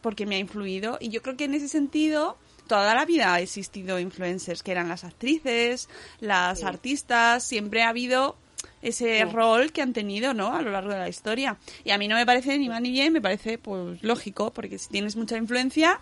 porque 0.01 0.25
me 0.25 0.35
ha 0.35 0.39
influido. 0.39 0.97
Y 0.99 1.07
yo 1.07 1.21
creo 1.21 1.37
que 1.37 1.45
en 1.45 1.53
ese 1.53 1.69
sentido, 1.69 2.37
toda 2.67 2.93
la 2.95 3.05
vida 3.05 3.33
ha 3.33 3.39
existido 3.39 3.97
influencers, 3.97 4.61
que 4.61 4.73
eran 4.73 4.89
las 4.89 5.05
actrices, 5.05 5.87
las 6.19 6.65
artistas, 6.65 7.45
siempre 7.45 7.83
ha 7.83 7.87
habido 7.87 8.35
ese 8.81 9.19
Sí. 9.19 9.23
rol 9.23 9.71
que 9.71 9.81
han 9.83 9.93
tenido, 9.93 10.33
¿no? 10.33 10.53
A 10.53 10.61
lo 10.61 10.71
largo 10.71 10.91
de 10.91 10.97
la 10.99 11.07
historia. 11.07 11.57
Y 11.83 11.91
a 11.91 11.97
mí 11.97 12.07
no 12.07 12.15
me 12.15 12.25
parece 12.25 12.57
ni 12.57 12.67
mal 12.67 12.81
ni 12.83 12.91
bien, 12.91 13.13
me 13.13 13.21
parece 13.21 13.57
pues 13.59 14.01
lógico, 14.03 14.51
porque 14.51 14.79
si 14.79 14.89
tienes 14.89 15.15
mucha 15.15 15.37
influencia 15.37 15.99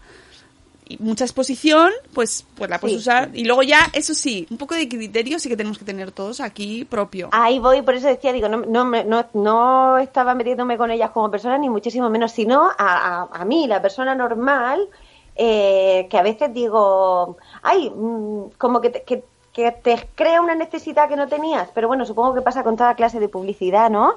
mucha 0.97 1.23
exposición, 1.23 1.91
pues 2.13 2.45
pues 2.55 2.69
la 2.69 2.79
puedes 2.79 2.95
Sí. 2.97 3.01
usar. 3.01 3.29
Y 3.33 3.45
luego 3.45 3.61
ya, 3.63 3.79
eso 3.93 4.13
sí, 4.13 4.47
un 4.49 4.57
poco 4.57 4.73
de 4.75 4.87
criterio 4.89 5.37
sí 5.39 5.47
que 5.49 5.55
tenemos 5.57 5.77
que 5.77 5.85
tener 5.85 6.11
todos 6.11 6.39
aquí 6.41 6.85
propio. 6.85 7.29
Ahí 7.31 7.59
voy, 7.59 7.81
por 7.83 7.93
eso 7.95 8.07
decía, 8.07 8.33
digo, 8.33 8.49
no, 8.49 8.57
no, 8.57 8.85
me- 8.85 9.03
no, 9.03 9.25
no 9.33 9.97
estaba 9.99 10.33
metiéndome 10.35 10.77
con 10.77 10.89
ellas 10.91 11.11
como 11.11 11.29
persona, 11.29 11.57
ni 11.57 11.69
muchísimo 11.69 12.09
menos, 12.09 12.31
sino 12.31 12.63
a, 12.63 12.73
a, 12.77 13.27
a 13.31 13.45
mí, 13.45 13.67
la 13.67 13.81
persona 13.81 14.15
normal, 14.15 14.87
eh, 15.35 16.07
que 16.09 16.17
a 16.17 16.23
veces 16.23 16.53
digo, 16.53 17.37
ay, 17.61 17.89
mm, 17.89 18.49
como 18.57 18.81
que 18.81 18.89
te, 18.89 19.03
que, 19.03 19.23
que 19.53 19.71
te 19.71 20.07
crea 20.15 20.41
una 20.41 20.55
necesidad 20.55 21.07
que 21.07 21.15
no 21.15 21.27
tenías, 21.27 21.69
pero 21.73 21.87
bueno, 21.87 22.05
supongo 22.05 22.33
que 22.33 22.41
pasa 22.41 22.63
con 22.63 22.75
toda 22.75 22.95
clase 22.95 23.19
de 23.19 23.29
publicidad, 23.29 23.89
¿no? 23.89 24.15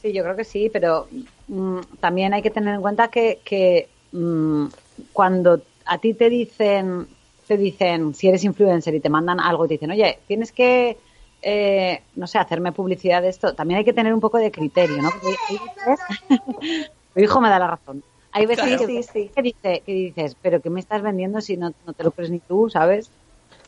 Sí, 0.00 0.12
yo 0.12 0.22
creo 0.24 0.36
que 0.36 0.44
sí, 0.44 0.68
pero 0.72 1.06
mm, 1.48 1.78
también 2.00 2.34
hay 2.34 2.42
que 2.42 2.50
tener 2.50 2.74
en 2.74 2.80
cuenta 2.82 3.08
que, 3.08 3.40
que 3.44 3.88
mm, 4.12 4.66
cuando 5.12 5.60
a 5.92 5.98
ti 5.98 6.14
te 6.14 6.30
dicen, 6.30 7.06
te 7.46 7.56
dicen, 7.56 8.14
si 8.14 8.28
eres 8.28 8.44
influencer 8.44 8.94
y 8.94 9.00
te 9.00 9.10
mandan 9.10 9.40
algo 9.40 9.64
y 9.64 9.68
te 9.68 9.74
dicen, 9.74 9.90
oye, 9.90 10.18
tienes 10.26 10.52
que, 10.52 10.96
eh, 11.42 12.00
no 12.16 12.26
sé, 12.26 12.38
hacerme 12.38 12.72
publicidad 12.72 13.20
de 13.20 13.28
esto, 13.28 13.54
también 13.54 13.78
hay 13.78 13.84
que 13.84 13.92
tener 13.92 14.14
un 14.14 14.20
poco 14.20 14.38
de 14.38 14.50
criterio, 14.50 15.02
¿no? 15.02 15.10
Porque 15.10 15.36
hay 15.48 15.58
veces- 15.58 16.90
mi 17.14 17.22
hijo 17.24 17.40
me 17.40 17.50
da 17.50 17.58
la 17.58 17.66
razón. 17.68 18.02
Hay 18.32 18.46
veces 18.46 18.64
Claro. 18.64 18.86
que, 18.86 19.02
Sí, 19.02 19.08
sí. 19.12 19.30
que 19.34 19.42
dice, 19.42 19.82
que 19.84 19.92
dices, 19.92 20.34
pero 20.40 20.60
¿qué 20.62 20.70
me 20.70 20.80
estás 20.80 21.02
vendiendo 21.02 21.42
si 21.42 21.58
no, 21.58 21.72
no 21.86 21.92
te 21.92 22.02
lo 22.04 22.10
crees 22.12 22.30
ni 22.30 22.38
tú, 22.38 22.70
sabes? 22.70 23.10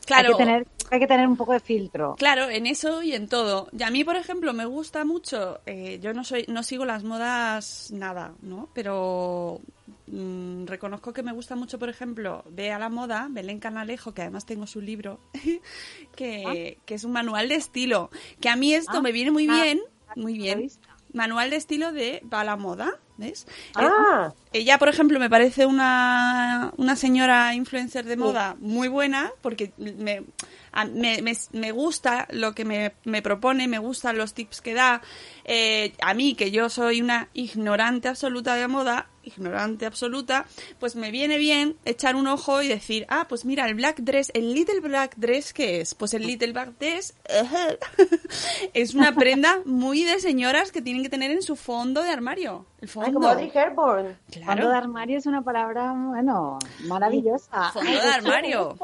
Claro. 0.06 0.28
Hay 0.28 0.32
que 0.34 0.38
tener, 0.38 0.66
hay 0.90 0.98
que 1.00 1.06
tener 1.06 1.26
un 1.28 1.36
poco 1.36 1.52
de 1.52 1.60
filtro. 1.60 2.14
Claro, 2.16 2.48
en 2.48 2.66
eso 2.66 3.02
y 3.02 3.12
en 3.12 3.28
todo. 3.28 3.68
Y 3.78 3.82
a 3.82 3.90
mí, 3.90 4.04
por 4.04 4.16
ejemplo, 4.16 4.52
me 4.54 4.64
gusta 4.64 5.04
mucho. 5.04 5.58
eh, 5.66 5.98
yo 6.02 6.14
no 6.14 6.24
soy, 6.24 6.46
no 6.48 6.62
sigo 6.62 6.84
las 6.86 7.04
modas 7.04 7.90
nada, 7.92 8.32
¿no? 8.42 8.68
Pero 8.74 9.60
mm, 10.06 10.66
reconozco 10.66 11.12
que 11.12 11.22
me 11.22 11.32
gusta 11.32 11.56
mucho, 11.56 11.78
por 11.78 11.88
ejemplo, 11.88 12.44
ve 12.50 12.72
a 12.72 12.78
la 12.78 12.88
moda, 12.88 13.28
Belén 13.30 13.60
Canalejo, 13.60 14.14
que 14.14 14.22
además 14.22 14.46
tengo 14.46 14.66
su 14.66 14.80
libro, 14.80 15.20
que, 16.16 16.78
que 16.86 16.94
es 16.94 17.04
un 17.04 17.12
manual 17.12 17.48
de 17.48 17.56
estilo. 17.56 18.10
Que 18.40 18.48
a 18.48 18.56
mí 18.56 18.74
esto 18.74 18.98
Ah. 18.98 19.02
me 19.02 19.12
viene 19.12 19.30
muy 19.30 19.46
Ah, 19.48 19.62
bien, 19.62 19.80
muy 20.16 20.34
bien. 20.34 20.70
Manual 21.12 21.50
de 21.50 21.56
estilo 21.56 21.92
de 21.92 22.22
va 22.32 22.40
a 22.40 22.44
la 22.44 22.56
moda, 22.56 22.98
¿ves? 23.18 23.46
Ah, 23.76 24.32
Ella, 24.52 24.78
por 24.78 24.88
ejemplo, 24.88 25.20
me 25.20 25.30
parece 25.30 25.64
una, 25.64 26.72
una 26.76 26.96
señora 26.96 27.54
influencer 27.54 28.04
de 28.04 28.16
moda 28.16 28.56
muy 28.58 28.88
buena 28.88 29.30
porque 29.40 29.72
me, 29.78 30.24
a- 30.72 30.86
me, 30.86 31.22
me- 31.22 31.36
me 31.52 31.70
gusta 31.70 32.26
lo 32.32 32.52
que 32.52 32.64
me, 32.64 32.94
me 33.04 33.22
propone, 33.22 33.68
me 33.68 33.78
gustan 33.78 34.18
los 34.18 34.34
tips 34.34 34.60
que 34.60 34.74
da. 34.74 35.02
Eh, 35.44 35.92
a 36.02 36.14
mí, 36.14 36.34
que 36.34 36.50
yo 36.50 36.68
soy 36.68 37.00
una 37.00 37.28
ignorante 37.32 38.08
absoluta 38.08 38.56
de 38.56 38.66
moda, 38.66 39.06
ignorante 39.24 39.86
absoluta, 39.86 40.46
pues 40.78 40.96
me 40.96 41.10
viene 41.10 41.38
bien 41.38 41.76
echar 41.84 42.16
un 42.16 42.26
ojo 42.26 42.62
y 42.62 42.68
decir, 42.68 43.06
ah, 43.08 43.26
pues 43.28 43.44
mira, 43.44 43.66
el 43.66 43.74
black 43.74 43.98
dress, 44.00 44.30
el 44.34 44.54
little 44.54 44.80
black 44.80 45.14
dress, 45.16 45.52
¿qué 45.52 45.80
es? 45.80 45.94
Pues 45.94 46.14
el 46.14 46.26
little 46.26 46.52
black 46.52 46.78
dress 46.78 47.14
es 48.74 48.94
una 48.94 49.12
prenda 49.12 49.60
muy 49.64 50.04
de 50.04 50.20
señoras 50.20 50.72
que 50.72 50.82
tienen 50.82 51.02
que 51.02 51.08
tener 51.08 51.30
en 51.30 51.42
su 51.42 51.56
fondo 51.56 52.02
de 52.02 52.10
armario. 52.10 52.66
El 52.80 52.88
fondo. 52.88 53.06
Ay, 53.06 53.12
como 53.14 53.28
Audrey 53.28 53.50
Hepburn. 53.52 54.16
Fondo 54.44 54.68
de 54.68 54.76
armario 54.76 55.18
es 55.18 55.26
una 55.26 55.42
palabra, 55.42 55.92
bueno, 55.92 56.58
maravillosa. 56.86 57.70
Fondo 57.72 57.90
de 57.90 58.08
armario. 58.08 58.76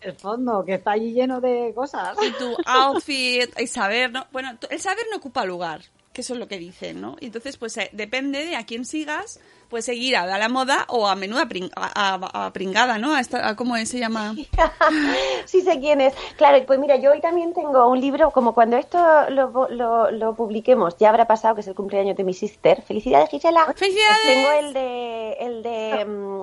El 0.00 0.14
fondo, 0.14 0.64
que 0.64 0.74
está 0.74 0.92
allí 0.92 1.12
lleno 1.12 1.40
de 1.40 1.72
cosas. 1.74 2.16
Y 2.22 2.32
tu 2.32 2.56
outfit, 2.64 3.50
y 3.58 3.66
saber, 3.66 4.10
¿no? 4.10 4.26
Bueno, 4.32 4.56
el 4.70 4.80
saber 4.80 5.04
no 5.10 5.18
ocupa 5.18 5.44
lugar, 5.44 5.82
que 6.12 6.22
eso 6.22 6.34
es 6.34 6.40
lo 6.40 6.48
que 6.48 6.58
dicen, 6.58 7.00
¿no? 7.00 7.16
Entonces, 7.20 7.58
pues 7.58 7.76
eh, 7.76 7.90
depende 7.92 8.46
de 8.46 8.56
a 8.56 8.64
quién 8.64 8.84
sigas, 8.84 9.40
puedes 9.70 9.86
seguir 9.86 10.16
a, 10.16 10.22
a 10.24 10.38
la 10.38 10.48
moda 10.50 10.84
o 10.88 11.06
a 11.08 11.14
menuda 11.16 11.46
pring- 11.46 11.70
a, 11.76 11.90
a- 12.14 12.46
a 12.46 12.52
pringada, 12.52 12.98
¿no? 12.98 13.14
A 13.14 13.20
esta, 13.20 13.48
a 13.48 13.56
¿Cómo 13.56 13.76
se 13.78 13.98
llama? 13.98 14.34
sí 15.46 15.62
sé 15.62 15.78
quién 15.80 16.00
es. 16.00 16.12
Claro, 16.36 16.62
pues 16.66 16.78
mira, 16.78 16.96
yo 16.96 17.12
hoy 17.12 17.20
también 17.20 17.54
tengo 17.54 17.88
un 17.88 18.00
libro, 18.00 18.30
como 18.32 18.52
cuando 18.52 18.76
esto 18.76 18.98
lo, 19.30 19.68
lo, 19.70 20.10
lo 20.10 20.34
publiquemos, 20.34 20.96
ya 20.98 21.08
habrá 21.08 21.26
pasado, 21.26 21.54
que 21.54 21.60
es 21.62 21.68
el 21.68 21.74
cumpleaños 21.74 22.16
de 22.16 22.24
mi 22.24 22.34
sister. 22.34 22.82
Felicidades, 22.82 23.30
Gisela. 23.30 23.72
¡Felicidades! 23.76 24.24
Tengo 24.24 24.50
el 24.50 24.72
de, 24.72 25.32
el 25.40 25.62
de, 25.62 26.04
mm, 26.04 26.40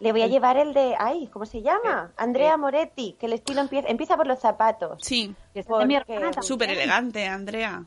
le 0.00 0.12
voy 0.12 0.22
a 0.22 0.26
llevar 0.26 0.56
el 0.56 0.74
de, 0.74 0.94
ay, 0.98 1.28
¿cómo 1.32 1.46
se 1.46 1.62
llama? 1.62 2.12
Andrea 2.16 2.56
Moretti, 2.56 3.16
que 3.18 3.26
el 3.26 3.32
estilo 3.34 3.60
empieza, 3.60 3.88
empieza 3.88 4.16
por 4.16 4.26
los 4.26 4.38
zapatos. 4.40 4.98
Sí. 5.02 5.34
Es 5.54 5.66
de 5.66 5.86
mi 5.86 5.94
hermana 5.96 6.30
Porque-. 6.32 6.42
Súper 6.46 6.70
elegante, 6.70 7.26
Andrea. 7.26 7.84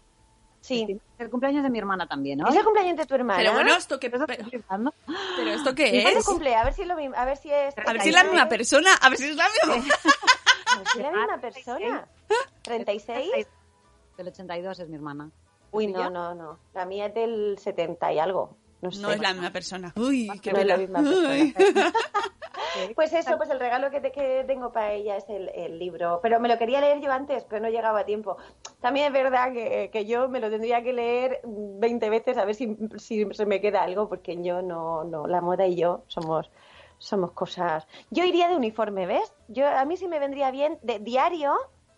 Sí. 0.66 0.88
Es 0.90 1.20
el 1.20 1.30
cumpleaños 1.30 1.62
de 1.62 1.70
mi 1.70 1.78
hermana 1.78 2.08
también, 2.08 2.40
¿no? 2.40 2.48
¿Es 2.50 2.56
el 2.56 2.64
cumpleaños 2.64 2.98
de 2.98 3.06
tu 3.06 3.14
hermana? 3.14 3.38
Pero 3.38 3.54
bueno, 3.54 3.76
¿esto 3.76 4.00
qué, 4.00 4.10
pero, 4.10 4.26
Pero, 4.26 5.52
esto 5.52 5.70
¿Y 5.70 5.76
qué 5.76 6.02
cuándo 6.02 6.20
es? 6.20 6.26
cumple? 6.26 6.56
A 6.56 6.64
ver 6.64 6.74
si 6.74 6.82
es 6.82 6.88
lo 6.88 6.96
mismo, 6.96 7.16
a 7.16 7.24
ver 7.24 7.38
si 7.38 7.52
es... 7.52 7.78
A 7.78 7.94
ver 7.94 8.02
si 8.02 8.10
es 8.10 8.16
la 8.16 8.24
misma 8.24 8.50
persona, 8.50 8.90
a 9.00 9.10
ver 9.10 9.18
si 9.20 9.26
es 9.26 9.36
la 9.36 9.46
misma. 9.46 9.94
A 10.68 10.78
ver 10.80 10.88
si 10.88 10.98
es 10.98 11.04
la 11.04 11.12
misma 11.12 11.38
persona. 11.40 12.08
¿36? 12.64 13.48
Del 14.18 14.28
82 14.28 14.80
es 14.80 14.90
mi 14.90 14.96
hermana. 14.96 15.30
Uy, 15.72 15.88
no, 15.88 16.10
no, 16.10 16.34
no. 16.34 16.60
La 16.74 16.86
mía 16.86 17.06
es 17.06 17.14
del 17.14 17.58
70 17.60 18.12
y 18.12 18.20
algo. 18.20 18.58
No, 18.86 18.92
sé. 18.92 19.02
No 19.02 19.12
es 19.12 19.20
la 19.20 19.34
misma 19.34 19.52
persona. 19.52 19.94
Uy, 19.96 20.30
qué 20.42 20.52
No 20.54 20.60
es 20.60 20.66
la 20.66 20.76
pena. 20.76 21.00
misma 21.00 21.00
persona. 21.10 21.30
Uy. 21.30 21.56
Pues 22.94 23.14
eso, 23.14 23.38
pues 23.38 23.50
el 23.50 23.60
regalo 23.60 23.90
que, 23.90 24.02
te- 24.02 24.12
que 24.12 24.44
tengo 24.46 24.74
para 24.74 24.92
ella 24.92 25.16
es 25.16 25.24
el, 25.30 25.48
el 25.56 25.80
libro. 25.80 26.20
Pero 26.22 26.42
me 26.42 26.50
lo 26.50 26.58
quería 26.58 26.82
leer 26.82 27.00
yo 27.00 27.10
antes, 27.10 27.46
pero 27.46 27.62
no 27.62 27.70
llegaba 27.70 28.02
a 28.02 28.06
tiempo. 28.06 28.36
También 28.82 29.08
es 29.08 29.14
verdad 29.14 29.54
que, 29.54 29.90
que 29.94 30.06
yo 30.06 30.28
me 30.28 30.42
lo 30.42 30.50
tendría 30.50 30.84
que 30.84 30.92
leer 30.92 31.40
20 31.46 32.10
veces 32.10 32.38
a 32.38 32.44
ver 32.44 32.54
si, 32.54 32.76
si 32.98 33.26
se 33.34 33.46
me 33.46 33.62
queda 33.62 33.82
algo, 33.84 34.10
porque 34.10 34.42
yo 34.44 34.62
no, 34.62 35.06
no, 35.06 35.26
la 35.26 35.40
moda 35.40 35.66
y 35.68 35.76
yo 35.78 36.04
somos 36.08 36.50
somos 36.98 37.32
cosas. 37.32 37.88
Yo 38.10 38.26
iría 38.26 38.50
de 38.50 38.56
uniforme, 38.58 39.06
¿ves? 39.06 39.34
Yo 39.48 39.68
a 39.68 39.86
mí 39.86 39.96
sí 39.96 40.08
me 40.10 40.20
vendría 40.20 40.52
bien 40.52 40.78
de 40.82 41.00
diario, 41.00 41.54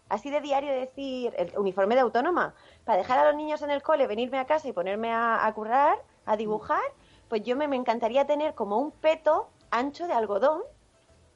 así 0.09 0.29
de 0.29 0.41
diario 0.41 0.71
decir 0.73 1.33
el 1.38 1.57
uniforme 1.57 1.95
de 1.95 2.01
autónoma, 2.01 2.53
para 2.83 2.97
dejar 2.99 3.17
a 3.19 3.25
los 3.25 3.35
niños 3.35 3.61
en 3.63 3.71
el 3.71 3.81
cole, 3.81 4.05
venirme 4.05 4.38
a 4.38 4.45
casa 4.45 4.67
y 4.67 4.73
ponerme 4.73 5.11
a, 5.11 5.45
a 5.45 5.53
currar, 5.55 5.97
a 6.28 6.38
dibujar, 6.38 6.82
pues 7.30 7.41
yo 7.43 7.55
me, 7.55 7.67
me 7.67 7.75
encantaría 7.75 8.25
tener 8.28 8.53
como 8.53 8.78
un 8.78 8.91
peto 8.91 9.49
ancho 9.71 10.05
de 10.07 10.13
algodón, 10.13 10.61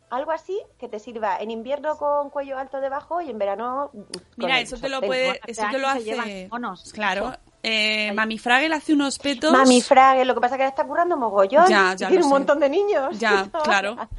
algo 0.10 0.32
así 0.32 0.62
que 0.78 0.90
te 0.90 1.00
sirva 1.00 1.38
en 1.40 1.52
invierno 1.52 1.98
con 1.98 2.30
cuello 2.30 2.58
alto 2.58 2.82
debajo 2.82 3.22
y 3.22 3.30
en 3.30 3.40
verano 3.40 3.92
Mira, 4.36 4.60
eso 4.60 4.78
te 4.78 4.90
lo 4.90 5.02
puede, 5.02 5.40
eso 5.48 5.64
te 5.72 5.80
lo 5.80 5.88
hace. 5.88 6.50
Claro. 6.94 7.34
Eh, 7.64 8.12
Mami 8.14 8.38
Fragel 8.40 8.74
hace 8.74 8.92
unos 8.94 9.20
petos. 9.20 9.52
Mami 9.52 9.82
Frage, 9.82 10.26
lo 10.26 10.34
que 10.34 10.42
pasa 10.42 10.56
es 10.56 10.58
que 10.58 10.64
ahora 10.64 10.70
está 10.76 10.86
currando 10.86 11.16
mogollón. 11.16 11.68
Ya, 11.68 11.94
y 11.96 11.98
ya 11.98 12.08
tiene 12.08 12.24
un 12.24 12.30
sé. 12.30 12.34
montón 12.34 12.60
de 12.60 12.70
niños. 12.70 13.18
Ya, 13.20 13.48
claro. 13.64 13.90
Ahora, 13.92 14.10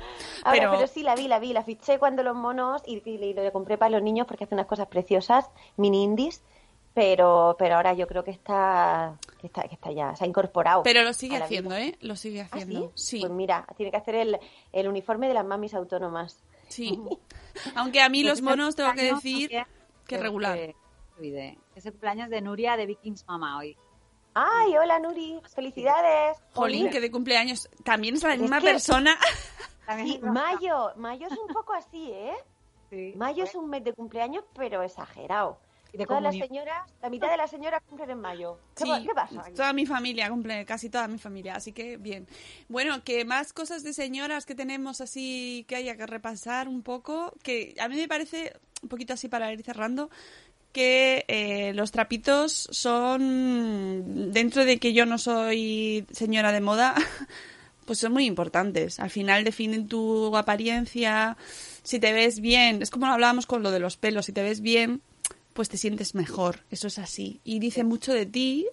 Pero- 0.45 0.71
pero... 0.73 0.87
sí, 0.87 1.03
la 1.03 1.15
vi, 1.17 1.27
la 1.29 1.39
vi, 1.41 1.53
la 1.53 1.63
fiché 1.65 1.99
cuando 1.99 2.23
los 2.23 2.37
monos 2.37 2.83
y, 2.87 3.03
y, 3.05 3.17
y 3.23 3.35
lo 3.35 3.53
compré 3.53 3.77
para 3.79 3.91
los 3.91 4.03
niños 4.03 4.27
porque 4.27 4.45
hace 4.45 4.55
unas 4.55 4.67
cosas 4.67 4.87
preciosas, 4.87 5.51
mini 5.77 6.05
indies, 6.05 6.43
pero, 6.95 7.57
pero 7.59 7.77
ahora 7.77 7.95
yo 7.95 8.07
creo 8.07 8.23
que 8.25 8.31
está, 8.31 9.17
que 9.41 9.47
está, 9.47 9.63
que 9.69 9.75
está 9.75 9.91
ya, 9.93 10.15
se 10.17 10.25
ha 10.25 10.27
incorporado. 10.27 10.83
Pero 10.83 11.03
lo 11.03 11.13
sigue 11.13 11.37
haciendo, 11.37 11.71
vida. 11.77 11.81
¿eh? 11.87 11.99
Lo 12.01 12.17
sigue 12.17 12.43
¿Ah, 12.43 12.49
haciendo. 12.51 12.93
sí? 12.95 13.17
sí. 13.17 13.21
Pues 13.21 13.33
mira, 13.33 13.67
tiene 13.77 13.91
que 13.91 13.97
hacer 13.97 14.15
el, 14.15 14.39
el 14.73 14.89
uniforme 14.89 15.29
de 15.29 15.35
las 15.35 15.45
mamis 15.47 15.75
autónomas. 15.75 16.43
Sí. 16.69 16.99
Aunque 17.77 18.01
a 18.03 18.09
mí 18.09 18.23
los 18.25 18.43
monos 18.43 18.77
tengo 18.77 18.91
que 18.93 19.11
cumpleaños 19.11 19.23
decir 19.23 19.67
que 20.07 20.19
regular. 20.19 20.57
que-. 20.57 20.77
Es 21.77 21.87
el 21.87 21.93
cumpleaños 21.93 22.29
de 22.31 22.41
Nuria 22.41 22.77
de 22.77 22.87
Vikings 22.87 23.27
Mama 23.27 23.59
hoy. 23.59 23.77
¡Ay, 24.35 24.77
hola 24.79 24.99
Nuri! 24.99 25.41
¡Felicidades! 25.55 26.39
Jolín, 26.55 26.89
que 26.91 27.01
de 27.01 27.11
cumpleaños 27.11 27.69
también 27.85 28.15
es 28.15 28.23
la 28.23 28.33
Es 28.35 28.41
misma 28.41 28.61
que- 28.61 28.67
persona. 28.67 29.17
Sí, 30.05 30.21
mayo, 30.23 30.93
mayo 30.97 31.27
es 31.27 31.37
un 31.37 31.49
poco 31.49 31.75
así, 31.75 32.11
¿eh? 32.13 32.33
Sí. 32.89 33.13
Mayo 33.17 33.45
es 33.45 33.55
un 33.57 33.69
mes 33.69 33.83
de 33.85 33.93
cumpleaños, 33.93 34.43
pero 34.55 34.81
exagerado. 34.83 35.59
Y 35.93 35.99
de 35.99 36.07
Todas 36.07 36.23
las 36.23 36.37
señoras, 36.37 36.91
la 37.03 37.11
mitad 37.11 37.31
de 37.31 37.37
las 37.37 37.51
señoras 37.51 37.83
cumplen 37.87 38.11
en 38.11 38.21
mayo. 38.21 38.59
¿Qué, 38.75 38.85
Sí, 38.85 38.91
pa- 38.91 39.03
qué 39.03 39.09
pasa? 39.15 39.41
aquí? 39.43 39.53
Toda 39.55 39.73
mi 39.75 39.85
familia 39.85 40.31
cumple, 40.31 40.65
casi 40.65 40.89
toda 40.89 41.07
mi 41.07 41.19
familia, 41.19 41.57
así 41.57 41.73
que 41.73 41.99
bien. 41.99 42.27
Bueno, 42.69 43.05
que 43.05 43.25
más 43.27 43.53
cosas 43.53 43.83
de 43.83 43.93
señoras 43.93 44.47
que 44.47 44.55
tenemos 44.55 45.03
así 45.03 45.67
que 45.69 45.77
haya 45.77 45.97
que 45.97 46.07
repasar 46.07 46.67
un 46.69 46.83
poco, 46.83 47.35
que 47.43 47.75
a 47.79 47.89
mí 47.89 47.97
me 47.97 48.09
parece, 48.09 48.55
un 48.83 48.89
poquito 48.89 49.13
así 49.13 49.29
para 49.29 49.53
ir 49.53 49.63
cerrando, 49.63 50.09
que 50.73 51.27
eh, 51.29 51.73
los 51.75 51.91
trapitos 51.93 52.69
son, 52.71 54.33
dentro 54.33 54.65
de 54.65 54.79
que 54.79 54.95
yo 54.95 55.05
no 55.07 55.19
soy 55.19 56.07
señora 56.11 56.53
de 56.53 56.61
moda, 56.63 56.95
pues 57.85 57.99
son 57.99 58.13
muy 58.13 58.25
importantes. 58.25 58.99
Al 58.99 59.11
final 59.11 59.45
definen 59.45 59.89
tu 59.89 60.35
apariencia, 60.37 61.37
si 61.83 61.99
te 62.01 62.15
ves 62.15 62.41
bien, 62.41 62.81
es 62.81 62.91
como 62.91 63.07
lo 63.07 63.13
hablábamos 63.13 63.45
con 63.47 63.63
lo 63.63 63.71
de 63.71 63.81
los 63.81 63.99
pelos, 63.99 64.25
si 64.27 64.33
te 64.33 64.43
ves 64.43 64.63
bien, 64.63 65.03
pues 65.53 65.69
te 65.69 65.77
sientes 65.77 66.15
mejor, 66.15 66.61
eso 66.71 66.87
es 66.87 66.99
así. 66.99 67.41
Y 67.45 67.59
dice 67.59 67.85
mucho 67.85 68.13
de 68.13 68.27
ti, 68.27 68.67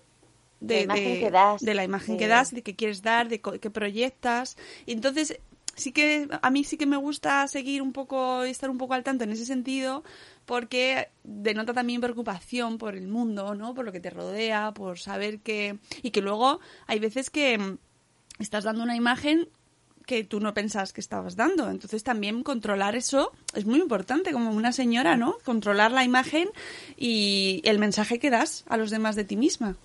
de, 0.60 0.76
La 0.76 0.82
imagen 0.84 1.14
de- 1.14 1.20
que 1.20 1.32
das, 1.32 1.62
de 1.62 1.74
la 1.74 1.84
imagen 1.84 2.18
que 2.18 2.26
de- 2.26 2.30
das, 2.30 2.52
de 2.54 2.62
que 2.64 2.76
quieres 2.76 3.02
dar, 3.02 3.30
de 3.30 3.40
que 3.42 3.70
proyectas. 3.70 4.58
Y 4.86 4.92
entonces, 4.94 5.40
sí 5.76 5.92
que 5.94 6.28
a 6.42 6.50
mí 6.50 6.64
sí 6.66 6.78
que 6.78 6.86
me 6.86 6.98
gusta 6.98 7.48
seguir 7.48 7.82
un 7.82 7.94
poco, 7.94 8.44
estar 8.44 8.70
un 8.70 8.78
poco 8.78 8.94
al 8.94 9.04
tanto 9.04 9.24
en 9.24 9.32
ese 9.32 9.46
sentido, 9.46 10.04
porque 10.46 11.10
denota 11.24 11.74
también 11.74 12.02
preocupación 12.02 12.78
por 12.78 12.96
el 12.96 13.08
mundo, 13.08 13.56
¿no? 13.56 13.74
Por 13.74 13.86
lo 13.86 13.92
que 13.92 14.00
te 14.02 14.10
rodea, 14.10 14.74
por 14.74 15.00
saber 15.00 15.40
que... 15.40 15.78
Y 16.02 16.12
que 16.12 16.22
luego 16.22 16.60
hay 16.88 17.00
veces 17.00 17.30
que 17.30 17.58
mm, 17.58 17.78
estás 18.40 18.64
dando 18.66 18.84
una 18.84 18.96
imagen 18.96 19.48
que 20.10 20.24
tú 20.24 20.40
no 20.40 20.56
pensabas 20.56 20.92
que 20.92 21.02
estabas 21.02 21.36
dando. 21.36 21.70
Entonces 21.70 22.04
también 22.04 22.42
controlar 22.42 22.96
eso 22.96 23.32
es 23.54 23.68
muy 23.68 23.80
importante, 23.80 24.32
como 24.34 24.50
una 24.50 24.72
señora, 24.72 25.16
¿no? 25.18 25.36
Controlar 25.46 25.92
la 25.92 26.04
imagen 26.04 26.50
y 26.98 27.62
el 27.64 27.78
mensaje 27.78 28.18
que 28.18 28.32
das 28.32 28.66
a 28.70 28.78
los 28.78 28.90
demás 28.90 29.16
de 29.16 29.24
ti 29.24 29.38
misma. 29.38 29.76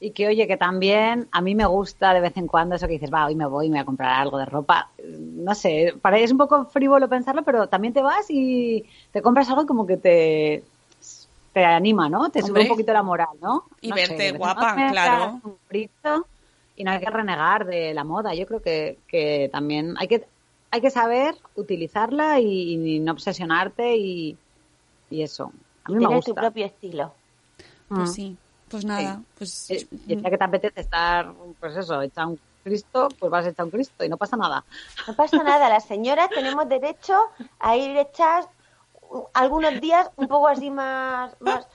Y 0.00 0.12
que 0.12 0.26
oye, 0.26 0.46
que 0.46 0.56
también 0.56 1.28
a 1.32 1.42
mí 1.42 1.54
me 1.54 1.66
gusta 1.66 2.14
de 2.14 2.20
vez 2.20 2.34
en 2.38 2.46
cuando 2.46 2.76
eso 2.76 2.86
que 2.86 2.94
dices, 2.94 3.12
va, 3.12 3.26
hoy 3.26 3.34
me 3.34 3.44
voy, 3.46 3.68
me 3.68 3.76
voy 3.76 3.82
a 3.82 3.84
comprar 3.84 4.18
algo 4.22 4.38
de 4.38 4.46
ropa. 4.46 4.88
No 5.06 5.54
sé, 5.54 5.94
para- 6.00 6.18
es 6.18 6.32
un 6.32 6.38
poco 6.38 6.64
frívolo 6.64 7.06
pensarlo, 7.06 7.42
pero 7.42 7.68
también 7.68 7.92
te 7.92 8.00
vas 8.00 8.24
y 8.30 8.86
te 9.12 9.20
compras 9.20 9.50
algo 9.50 9.64
y 9.64 9.66
como 9.66 9.86
que 9.86 9.98
te, 9.98 10.64
te 11.52 11.64
anima, 11.64 12.08
¿no? 12.08 12.30
Te 12.30 12.40
sube 12.42 12.62
un 12.62 12.68
poquito 12.68 12.94
la 12.94 13.02
moral, 13.02 13.36
¿no? 13.40 13.64
Y 13.82 13.90
No 13.90 13.96
verte 13.96 14.16
sé, 14.16 14.32
guapa, 14.32 14.74
claro. 14.92 15.40
un 15.44 15.58
Y 16.76 16.84
no 16.84 16.90
hay 16.90 17.00
que 17.00 17.10
renegar 17.10 17.66
de 17.66 17.94
la 17.94 18.04
moda. 18.04 18.34
Yo 18.34 18.46
creo 18.46 18.60
que, 18.62 18.98
que 19.06 19.48
también 19.52 19.94
hay 19.98 20.08
que, 20.08 20.26
hay 20.70 20.80
que 20.80 20.90
saber 20.90 21.34
utilizarla 21.54 22.40
y, 22.40 22.96
y 22.96 22.98
no 23.00 23.12
obsesionarte 23.12 23.96
y, 23.96 24.36
y 25.10 25.22
eso. 25.22 25.52
A 25.84 25.90
mí 25.92 25.98
me 25.98 26.06
gusta. 26.14 26.30
tu 26.32 26.34
propio 26.34 26.66
estilo. 26.66 27.12
Pues 27.88 28.10
Mm. 28.10 28.12
sí, 28.12 28.36
pues 28.70 28.84
nada, 28.84 29.20
pues 29.38 29.70
Eh, 29.70 29.86
Y 30.08 30.16
ya 30.20 30.30
que 30.30 30.38
te 30.38 30.44
apetece 30.44 30.80
estar, 30.80 31.32
pues 31.60 31.76
eso, 31.76 32.00
hecha 32.02 32.26
un 32.26 32.40
Cristo, 32.64 33.08
pues 33.20 33.30
vas 33.30 33.46
hecha 33.46 33.62
un 33.62 33.70
Cristo 33.70 34.02
y 34.04 34.08
no 34.08 34.16
pasa 34.16 34.36
nada. 34.38 34.64
No 35.06 35.14
pasa 35.14 35.42
nada, 35.42 35.68
las 35.68 35.84
señoras 35.84 36.30
tenemos 36.30 36.66
derecho 36.66 37.14
a 37.60 37.76
ir 37.76 37.94
hechas 37.98 38.46
uh, 39.10 39.24
algunos 39.34 39.78
días 39.82 40.10
un 40.16 40.26
poco 40.28 40.48
así 40.48 40.70
más 40.70 41.36
más, 41.40 41.66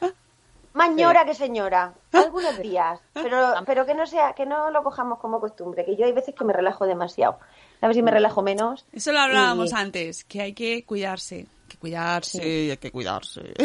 más 0.73 0.91
ñora 0.91 1.25
que 1.25 1.33
señora, 1.33 1.93
algunos 2.13 2.57
días, 2.59 2.99
pero 3.13 3.53
pero 3.65 3.85
que 3.85 3.93
no 3.95 4.05
sea 4.05 4.33
que 4.33 4.45
no 4.45 4.69
lo 4.71 4.83
cojamos 4.83 5.19
como 5.19 5.39
costumbre, 5.39 5.83
que 5.85 5.95
yo 5.95 6.05
hay 6.05 6.11
veces 6.13 6.35
que 6.35 6.45
me 6.45 6.53
relajo 6.53 6.85
demasiado. 6.85 7.39
A 7.81 7.87
ver 7.87 7.95
si 7.95 8.01
me 8.01 8.11
relajo 8.11 8.41
menos. 8.41 8.85
Eso 8.91 9.11
lo 9.11 9.19
hablábamos 9.19 9.71
Y- 9.71 9.75
antes, 9.75 10.23
que 10.25 10.41
hay 10.41 10.53
que 10.53 10.85
cuidarse, 10.85 11.47
que 11.67 11.77
cuidarse, 11.77 12.41
hay 12.71 12.77
que 12.77 12.91
cuidarse. 12.91 13.53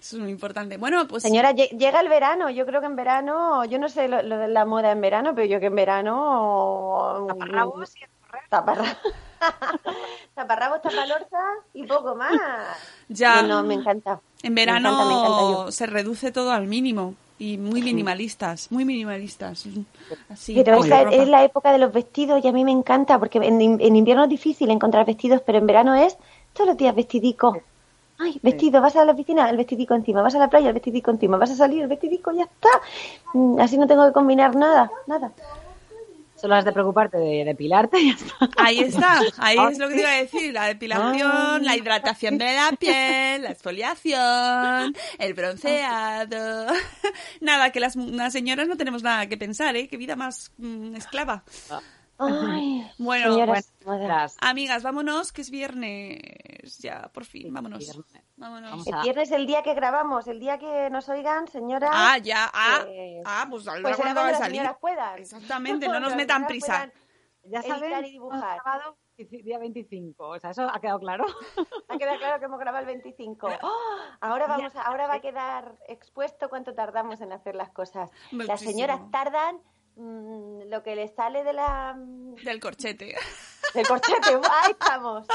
Eso 0.00 0.16
es 0.16 0.22
muy 0.22 0.30
importante. 0.30 0.76
Bueno, 0.76 1.06
pues 1.08 1.22
Señora, 1.22 1.52
lle- 1.52 1.70
llega 1.76 2.00
el 2.00 2.08
verano. 2.08 2.50
Yo 2.50 2.66
creo 2.66 2.80
que 2.80 2.86
en 2.86 2.96
verano, 2.96 3.64
yo 3.64 3.78
no 3.78 3.88
sé 3.88 4.08
lo, 4.08 4.22
lo 4.22 4.38
de 4.38 4.48
la 4.48 4.64
moda 4.64 4.90
en 4.92 5.00
verano, 5.00 5.34
pero 5.34 5.46
yo 5.46 5.60
que 5.60 5.66
en 5.66 5.74
verano. 5.74 7.24
Taparrabos 7.28 7.94
Taparra- 8.50 8.98
taparrabos, 10.34 10.82
tapalorza 10.82 11.38
y 11.74 11.86
poco 11.86 12.14
más. 12.14 12.32
Ya. 13.08 13.42
No, 13.42 13.62
me 13.62 13.74
encanta. 13.74 14.20
En 14.42 14.54
Me 14.54 14.62
verano 14.62 14.90
encanta, 14.90 15.04
me 15.06 15.14
encanta 15.14 15.72
se 15.72 15.86
reduce 15.86 16.32
todo 16.32 16.52
al 16.52 16.66
mínimo 16.66 17.14
y 17.38 17.56
muy 17.58 17.82
minimalistas, 17.82 18.70
muy 18.70 18.84
minimalistas. 18.84 19.66
Así, 20.28 20.54
Pero 20.54 20.82
ropa. 20.82 21.02
es 21.02 21.28
la 21.28 21.44
época 21.44 21.72
de 21.72 21.78
los 21.78 21.92
vestidos 21.92 22.44
y 22.44 22.48
a 22.48 22.52
mí 22.52 22.64
me 22.64 22.72
encanta 22.72 23.18
porque 23.18 23.38
en, 23.38 23.60
en 23.60 23.96
invierno 23.96 24.24
es 24.24 24.30
difícil 24.30 24.70
encontrar 24.70 25.06
vestidos, 25.06 25.42
pero 25.44 25.58
en 25.58 25.66
verano 25.66 25.94
es 25.94 26.16
todos 26.52 26.68
los 26.68 26.76
días 26.76 26.94
vestidico. 26.94 27.60
Ay, 28.20 28.40
vestido, 28.42 28.80
vas 28.80 28.96
a 28.96 29.04
la 29.04 29.14
piscina, 29.14 29.48
el 29.48 29.56
vestidico 29.56 29.94
encima, 29.94 30.22
vas 30.22 30.34
a 30.34 30.40
la 30.40 30.50
playa, 30.50 30.68
el 30.68 30.74
vestidico 30.74 31.12
encima, 31.12 31.36
vas 31.36 31.52
a 31.52 31.54
salir, 31.54 31.82
el 31.82 31.88
vestidico, 31.88 32.32
ya 32.32 32.44
está. 32.44 32.68
Mm, 33.32 33.60
Así 33.60 33.78
no 33.78 33.86
tengo 33.86 34.04
que 34.06 34.12
combinar 34.12 34.56
nada, 34.56 34.90
nada. 35.06 35.30
Solo 36.40 36.54
has 36.54 36.64
de 36.64 36.72
preocuparte 36.72 37.18
de 37.18 37.44
depilarte 37.44 37.98
y 38.00 38.08
ya 38.08 38.14
está. 38.14 38.48
Ahí 38.56 38.78
está, 38.80 39.20
ahí 39.38 39.56
es 39.72 39.78
lo 39.78 39.88
que 39.88 39.94
te 39.94 40.00
iba 40.00 40.10
a 40.10 40.16
decir, 40.16 40.52
la 40.52 40.66
depilación, 40.66 41.64
la 41.64 41.76
hidratación 41.76 42.38
de 42.38 42.54
la 42.54 42.72
piel, 42.78 43.42
la 43.42 43.50
exfoliación, 43.50 44.94
el 45.18 45.34
bronceado. 45.34 46.66
Nada, 47.40 47.70
que 47.70 47.80
las, 47.80 47.96
las 47.96 48.32
señoras 48.32 48.68
no 48.68 48.76
tenemos 48.76 49.02
nada 49.02 49.26
que 49.26 49.36
pensar, 49.36 49.76
¿eh? 49.76 49.88
Qué 49.88 49.96
vida 49.96 50.16
más 50.16 50.52
mm, 50.58 50.94
esclava. 50.94 51.42
Ay, 52.18 52.90
Bueno, 52.98 53.32
señoras, 53.34 53.72
amigas, 54.40 54.82
vámonos, 54.82 55.32
que 55.32 55.42
es 55.42 55.50
viernes. 55.50 56.78
Ya, 56.80 57.10
por 57.14 57.24
fin, 57.24 57.52
vámonos. 57.52 57.78
viernes. 57.78 58.06
Vámonos. 58.36 58.86
El 58.86 58.94
a- 58.94 59.02
viernes 59.02 59.30
el 59.32 59.46
día 59.46 59.62
que 59.62 59.74
grabamos, 59.74 60.26
el 60.26 60.40
día 60.40 60.58
que 60.58 60.90
nos 60.90 61.08
oigan, 61.08 61.46
señoras. 61.48 61.90
Ah, 61.92 62.18
ya, 62.18 62.50
ah, 62.52 62.80
pues- 62.84 63.22
ah, 63.24 63.46
pues 63.48 63.64
pues 63.82 63.96
cuando 63.96 64.20
va 64.20 64.28
a 64.28 64.34
salir. 64.34 64.56
señoras 64.58 64.78
puedan. 64.80 65.18
Exactamente, 65.18 65.88
no 65.88 66.00
nos 66.00 66.16
metan 66.16 66.46
prisa. 66.46 66.66
puedan 66.66 66.92
Ya 67.44 67.62
saben, 67.62 68.04
y 68.04 68.10
dibujar. 68.10 68.58
sábado, 68.64 68.96
día 69.16 69.58
25. 69.58 70.28
O 70.28 70.38
sea, 70.38 70.50
eso 70.50 70.62
ha 70.70 70.80
quedado 70.80 70.98
claro. 70.98 71.24
Ha 71.88 71.96
quedado 71.96 72.18
claro 72.18 72.38
que 72.38 72.44
hemos 72.44 72.58
grabado 72.60 72.80
el 72.82 72.86
25. 72.86 73.48
¡Oh! 73.62 73.70
Ahora 74.20 74.46
vamos, 74.46 74.74
ahora 74.76 75.06
va 75.06 75.14
a 75.14 75.20
quedar 75.20 75.76
expuesto 75.88 76.48
cuánto 76.50 76.74
tardamos 76.74 77.20
en 77.22 77.32
hacer 77.32 77.54
las 77.54 77.70
cosas. 77.70 78.10
Las 78.32 78.60
señoras 78.60 79.00
tardan 79.10 79.58
mm, 79.98 80.70
lo 80.70 80.82
que 80.82 80.96
les 80.96 81.14
sale 81.14 81.44
de 81.44 81.52
la 81.52 81.94
mm, 81.94 82.36
Del 82.36 82.60
corchete. 82.60 83.16
del 83.74 83.86
corchete. 83.86 84.30
Ahí 84.62 84.72
estamos. 84.72 85.26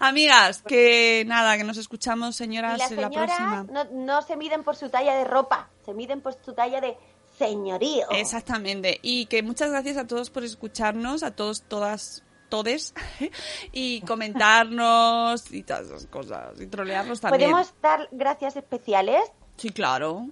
Amigas, 0.00 0.62
que 0.62 1.24
nada, 1.26 1.56
que 1.56 1.64
nos 1.64 1.76
escuchamos, 1.76 2.36
señoras, 2.36 2.78
las 2.78 2.92
en 2.92 3.00
la 3.00 3.10
próxima. 3.10 3.66
no, 3.70 3.84
no 3.84 4.22
se 4.22 4.36
miden 4.36 4.64
por 4.64 4.76
su 4.76 4.88
talla 4.88 5.14
de 5.16 5.24
ropa, 5.24 5.68
se 5.84 5.94
miden 5.94 6.20
por 6.20 6.34
su 6.42 6.54
talla 6.54 6.80
de 6.80 6.96
señorío. 7.38 8.06
Exactamente. 8.10 9.00
Y 9.02 9.26
que 9.26 9.42
muchas 9.42 9.70
gracias 9.70 9.96
a 9.96 10.06
todos 10.06 10.30
por 10.30 10.44
escucharnos, 10.44 11.22
a 11.22 11.32
todos, 11.32 11.62
todas, 11.62 12.22
todes, 12.48 12.94
y 13.72 14.00
comentarnos 14.02 15.52
y 15.52 15.62
todas 15.62 15.86
esas 15.86 16.06
cosas, 16.06 16.60
y 16.60 16.66
trolearnos 16.66 17.20
también. 17.20 17.50
Podemos 17.50 17.74
dar 17.82 18.08
gracias 18.12 18.56
especiales 18.56 19.22
Sí, 19.56 19.70
claro. 19.70 20.28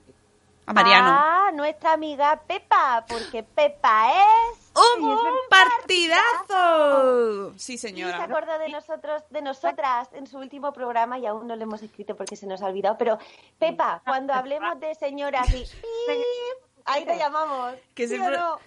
A 0.66 0.72
Mariano. 0.72 1.10
a 1.10 1.50
nuestra 1.52 1.92
amiga 1.92 2.40
Pepa, 2.46 3.04
porque 3.08 3.42
Pepa 3.42 4.12
es 4.12 4.72
¡Un, 4.98 5.04
un 5.04 5.18
partidazo! 5.50 7.52
Sí, 7.58 7.74
Y 7.74 7.78
se 7.78 7.88
señora. 7.88 8.22
acordó 8.22 8.58
de 8.58 8.68
nosotros, 8.68 9.22
de 9.30 9.42
nosotras 9.42 10.08
en 10.12 10.26
su 10.26 10.38
último 10.38 10.72
programa 10.72 11.18
y 11.18 11.26
aún 11.26 11.46
no 11.46 11.56
le 11.56 11.64
hemos 11.64 11.82
escrito 11.82 12.16
porque 12.16 12.36
se 12.36 12.46
nos 12.46 12.62
ha 12.62 12.66
olvidado. 12.66 12.96
Pero, 12.98 13.18
Pepa, 13.58 14.02
cuando 14.06 14.32
hablemos 14.34 14.78
de 14.80 14.94
señoras 14.94 15.48
y... 15.52 15.64
Ahí 16.84 17.04
te 17.04 17.16
llamamos. 17.16 17.74
Que 17.94 18.08
¿sí 18.08 18.16
siempre- 18.16 18.36
no? 18.36 18.58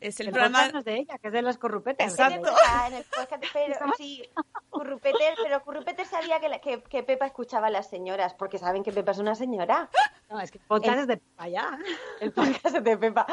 Es 0.00 0.20
el 0.20 0.28
El 0.28 0.32
programa... 0.32 0.58
podcast 0.58 0.72
no 0.74 0.78
es 0.80 0.84
de 0.84 0.96
ella, 0.98 1.18
que 1.18 1.26
es 1.28 1.32
de 1.32 1.42
los 1.42 1.58
corrupetes. 1.58 2.10
Exacto. 2.10 2.42
Pepa, 2.42 2.86
en 2.88 2.94
el 2.94 3.04
podcast, 3.04 3.44
pero 3.52 3.76
sí, 3.96 4.22
Currupeter, 4.70 5.34
pero 5.42 5.62
Currupeter 5.62 6.06
sabía 6.06 6.40
que, 6.40 6.48
la- 6.48 6.60
que, 6.60 6.82
que 6.82 7.02
Pepa 7.02 7.26
escuchaba 7.26 7.68
a 7.68 7.70
las 7.70 7.88
señoras, 7.88 8.34
porque 8.34 8.58
saben 8.58 8.82
que 8.82 8.92
Pepa 8.92 9.12
es 9.12 9.18
una 9.18 9.34
señora. 9.34 9.88
No, 10.28 10.40
es 10.40 10.50
que 10.50 10.58
el 10.58 10.64
podcast 10.64 10.98
es 11.00 11.06
de 11.06 11.20
allá. 11.36 11.78
El 12.20 12.32
podcast 12.32 12.66
es 12.76 12.84
de 12.84 12.96
Pepa. 12.96 13.26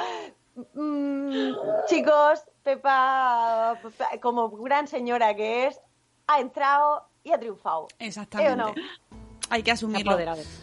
Mm, 0.74 1.52
chicos, 1.88 2.44
Pepa, 2.64 3.78
Pepa, 3.82 4.10
como 4.22 4.50
gran 4.50 4.88
señora 4.88 5.36
que 5.36 5.68
es, 5.68 5.80
ha 6.28 6.40
entrado 6.40 7.08
y 7.24 7.32
ha 7.32 7.40
triunfado. 7.40 7.88
Exactamente. 8.00 8.52
¿Eh 8.52 8.54
o 8.54 8.58
no? 8.58 8.74
Hay 9.50 9.64
que 9.64 9.72
asumirlo. 9.72 10.18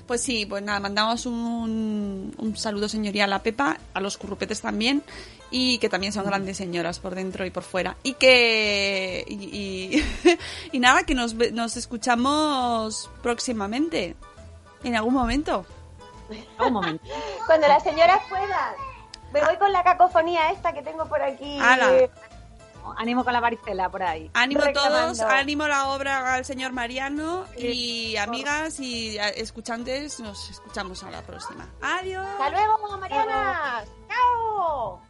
Pues 0.07 0.21
sí, 0.21 0.45
pues 0.45 0.63
nada, 0.63 0.79
mandamos 0.79 1.25
un, 1.25 2.35
un 2.37 2.57
saludo 2.57 2.87
señorial 2.89 3.33
a 3.33 3.43
Pepa, 3.43 3.79
a 3.95 4.01
los 4.01 4.19
currupetes 4.19 4.61
también, 4.61 5.03
y 5.51 5.79
que 5.79 5.89
también 5.89 6.13
son 6.13 6.25
grandes 6.25 6.57
señoras 6.57 6.99
por 6.99 7.15
dentro 7.15 7.45
y 7.47 7.51
por 7.51 7.63
fuera. 7.63 7.97
Y 8.03 8.15
que. 8.15 9.25
Y, 9.29 9.35
y- 9.57 10.39
y 10.73 10.79
nada, 10.81 11.05
que 11.05 11.15
nos, 11.15 11.37
ve- 11.37 11.53
nos 11.53 11.77
escuchamos 11.77 13.11
próximamente. 13.23 14.17
En 14.83 14.97
algún 14.97 15.15
momento. 15.15 15.65
Un 16.59 16.73
momento. 16.73 17.05
Cuando 17.47 17.69
las 17.69 17.83
señoras 17.83 18.21
puedan. 18.29 18.75
Me 19.33 19.45
voy 19.45 19.57
con 19.57 19.73
la 19.73 19.83
cacofonía 19.83 20.51
esta 20.53 20.73
que 20.73 20.83
tengo 20.83 21.07
por 21.09 21.21
aquí. 21.23 21.59
Ala. 21.61 22.09
Ánimo 22.99 23.25
con 23.25 23.33
la 23.33 23.41
varicela 23.41 23.89
por 23.89 24.03
ahí. 24.03 24.31
Ánimo 24.35 24.61
Reclamando. 24.61 25.07
todos, 25.15 25.21
ánimo 25.21 25.67
la 25.67 25.89
obra 25.89 26.35
al 26.35 26.45
señor 26.45 26.73
Mariano 26.73 27.47
y 27.57 28.15
amigas 28.17 28.79
y 28.79 29.17
escuchantes, 29.37 30.21
nos 30.21 30.51
escuchamos 30.51 31.03
a 31.03 31.11
la 31.11 31.23
próxima. 31.23 31.67
Adiós. 31.81 32.27
Hasta 32.33 32.51
luego, 32.51 32.99
Marianas. 32.99 33.89
Chao. 34.09 35.01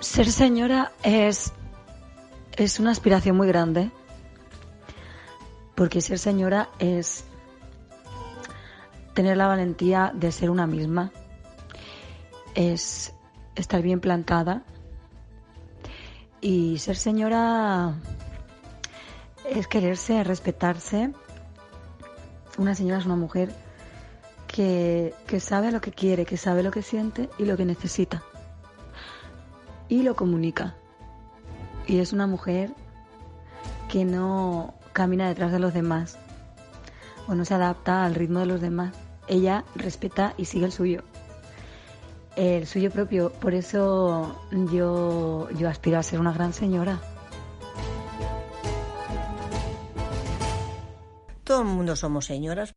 Ser 0.00 0.30
señora 0.30 0.92
es, 1.02 1.52
es 2.56 2.78
una 2.78 2.90
aspiración 2.90 3.36
muy 3.36 3.48
grande. 3.48 3.90
Porque 5.74 6.00
ser 6.00 6.18
señora 6.18 6.68
es 6.78 7.24
tener 9.14 9.36
la 9.36 9.46
valentía 9.46 10.12
de 10.14 10.30
ser 10.30 10.50
una 10.50 10.66
misma. 10.66 11.12
Es 12.54 13.12
estar 13.54 13.82
bien 13.82 14.00
plantada. 14.00 14.62
Y 16.40 16.78
ser 16.78 16.96
señora 16.96 17.94
es 19.48 19.66
quererse, 19.66 20.22
respetarse. 20.22 21.12
Una 22.58 22.74
señora 22.74 22.98
es 22.98 23.06
una 23.06 23.16
mujer 23.16 23.54
que, 24.46 25.14
que 25.26 25.40
sabe 25.40 25.72
lo 25.72 25.80
que 25.80 25.92
quiere, 25.92 26.26
que 26.26 26.36
sabe 26.36 26.62
lo 26.62 26.70
que 26.70 26.82
siente 26.82 27.30
y 27.38 27.46
lo 27.46 27.56
que 27.56 27.64
necesita 27.64 28.22
y 29.88 30.02
lo 30.02 30.16
comunica. 30.16 30.74
Y 31.86 31.98
es 31.98 32.12
una 32.12 32.26
mujer 32.26 32.70
que 33.88 34.04
no 34.04 34.74
camina 34.92 35.28
detrás 35.28 35.52
de 35.52 35.58
los 35.58 35.74
demás 35.74 36.18
o 37.26 37.34
no 37.34 37.44
se 37.44 37.54
adapta 37.54 38.04
al 38.04 38.14
ritmo 38.14 38.40
de 38.40 38.46
los 38.46 38.60
demás. 38.60 38.94
Ella 39.28 39.64
respeta 39.74 40.34
y 40.36 40.44
sigue 40.44 40.66
el 40.66 40.72
suyo, 40.72 41.02
el 42.36 42.66
suyo 42.66 42.90
propio. 42.90 43.30
Por 43.32 43.54
eso 43.54 44.38
yo, 44.70 45.48
yo 45.50 45.68
aspiro 45.68 45.98
a 45.98 46.02
ser 46.02 46.20
una 46.20 46.32
gran 46.32 46.52
señora. 46.52 47.00
Todo 51.44 51.60
el 51.60 51.68
mundo 51.68 51.94
somos 51.96 52.24
señoras. 52.24 52.74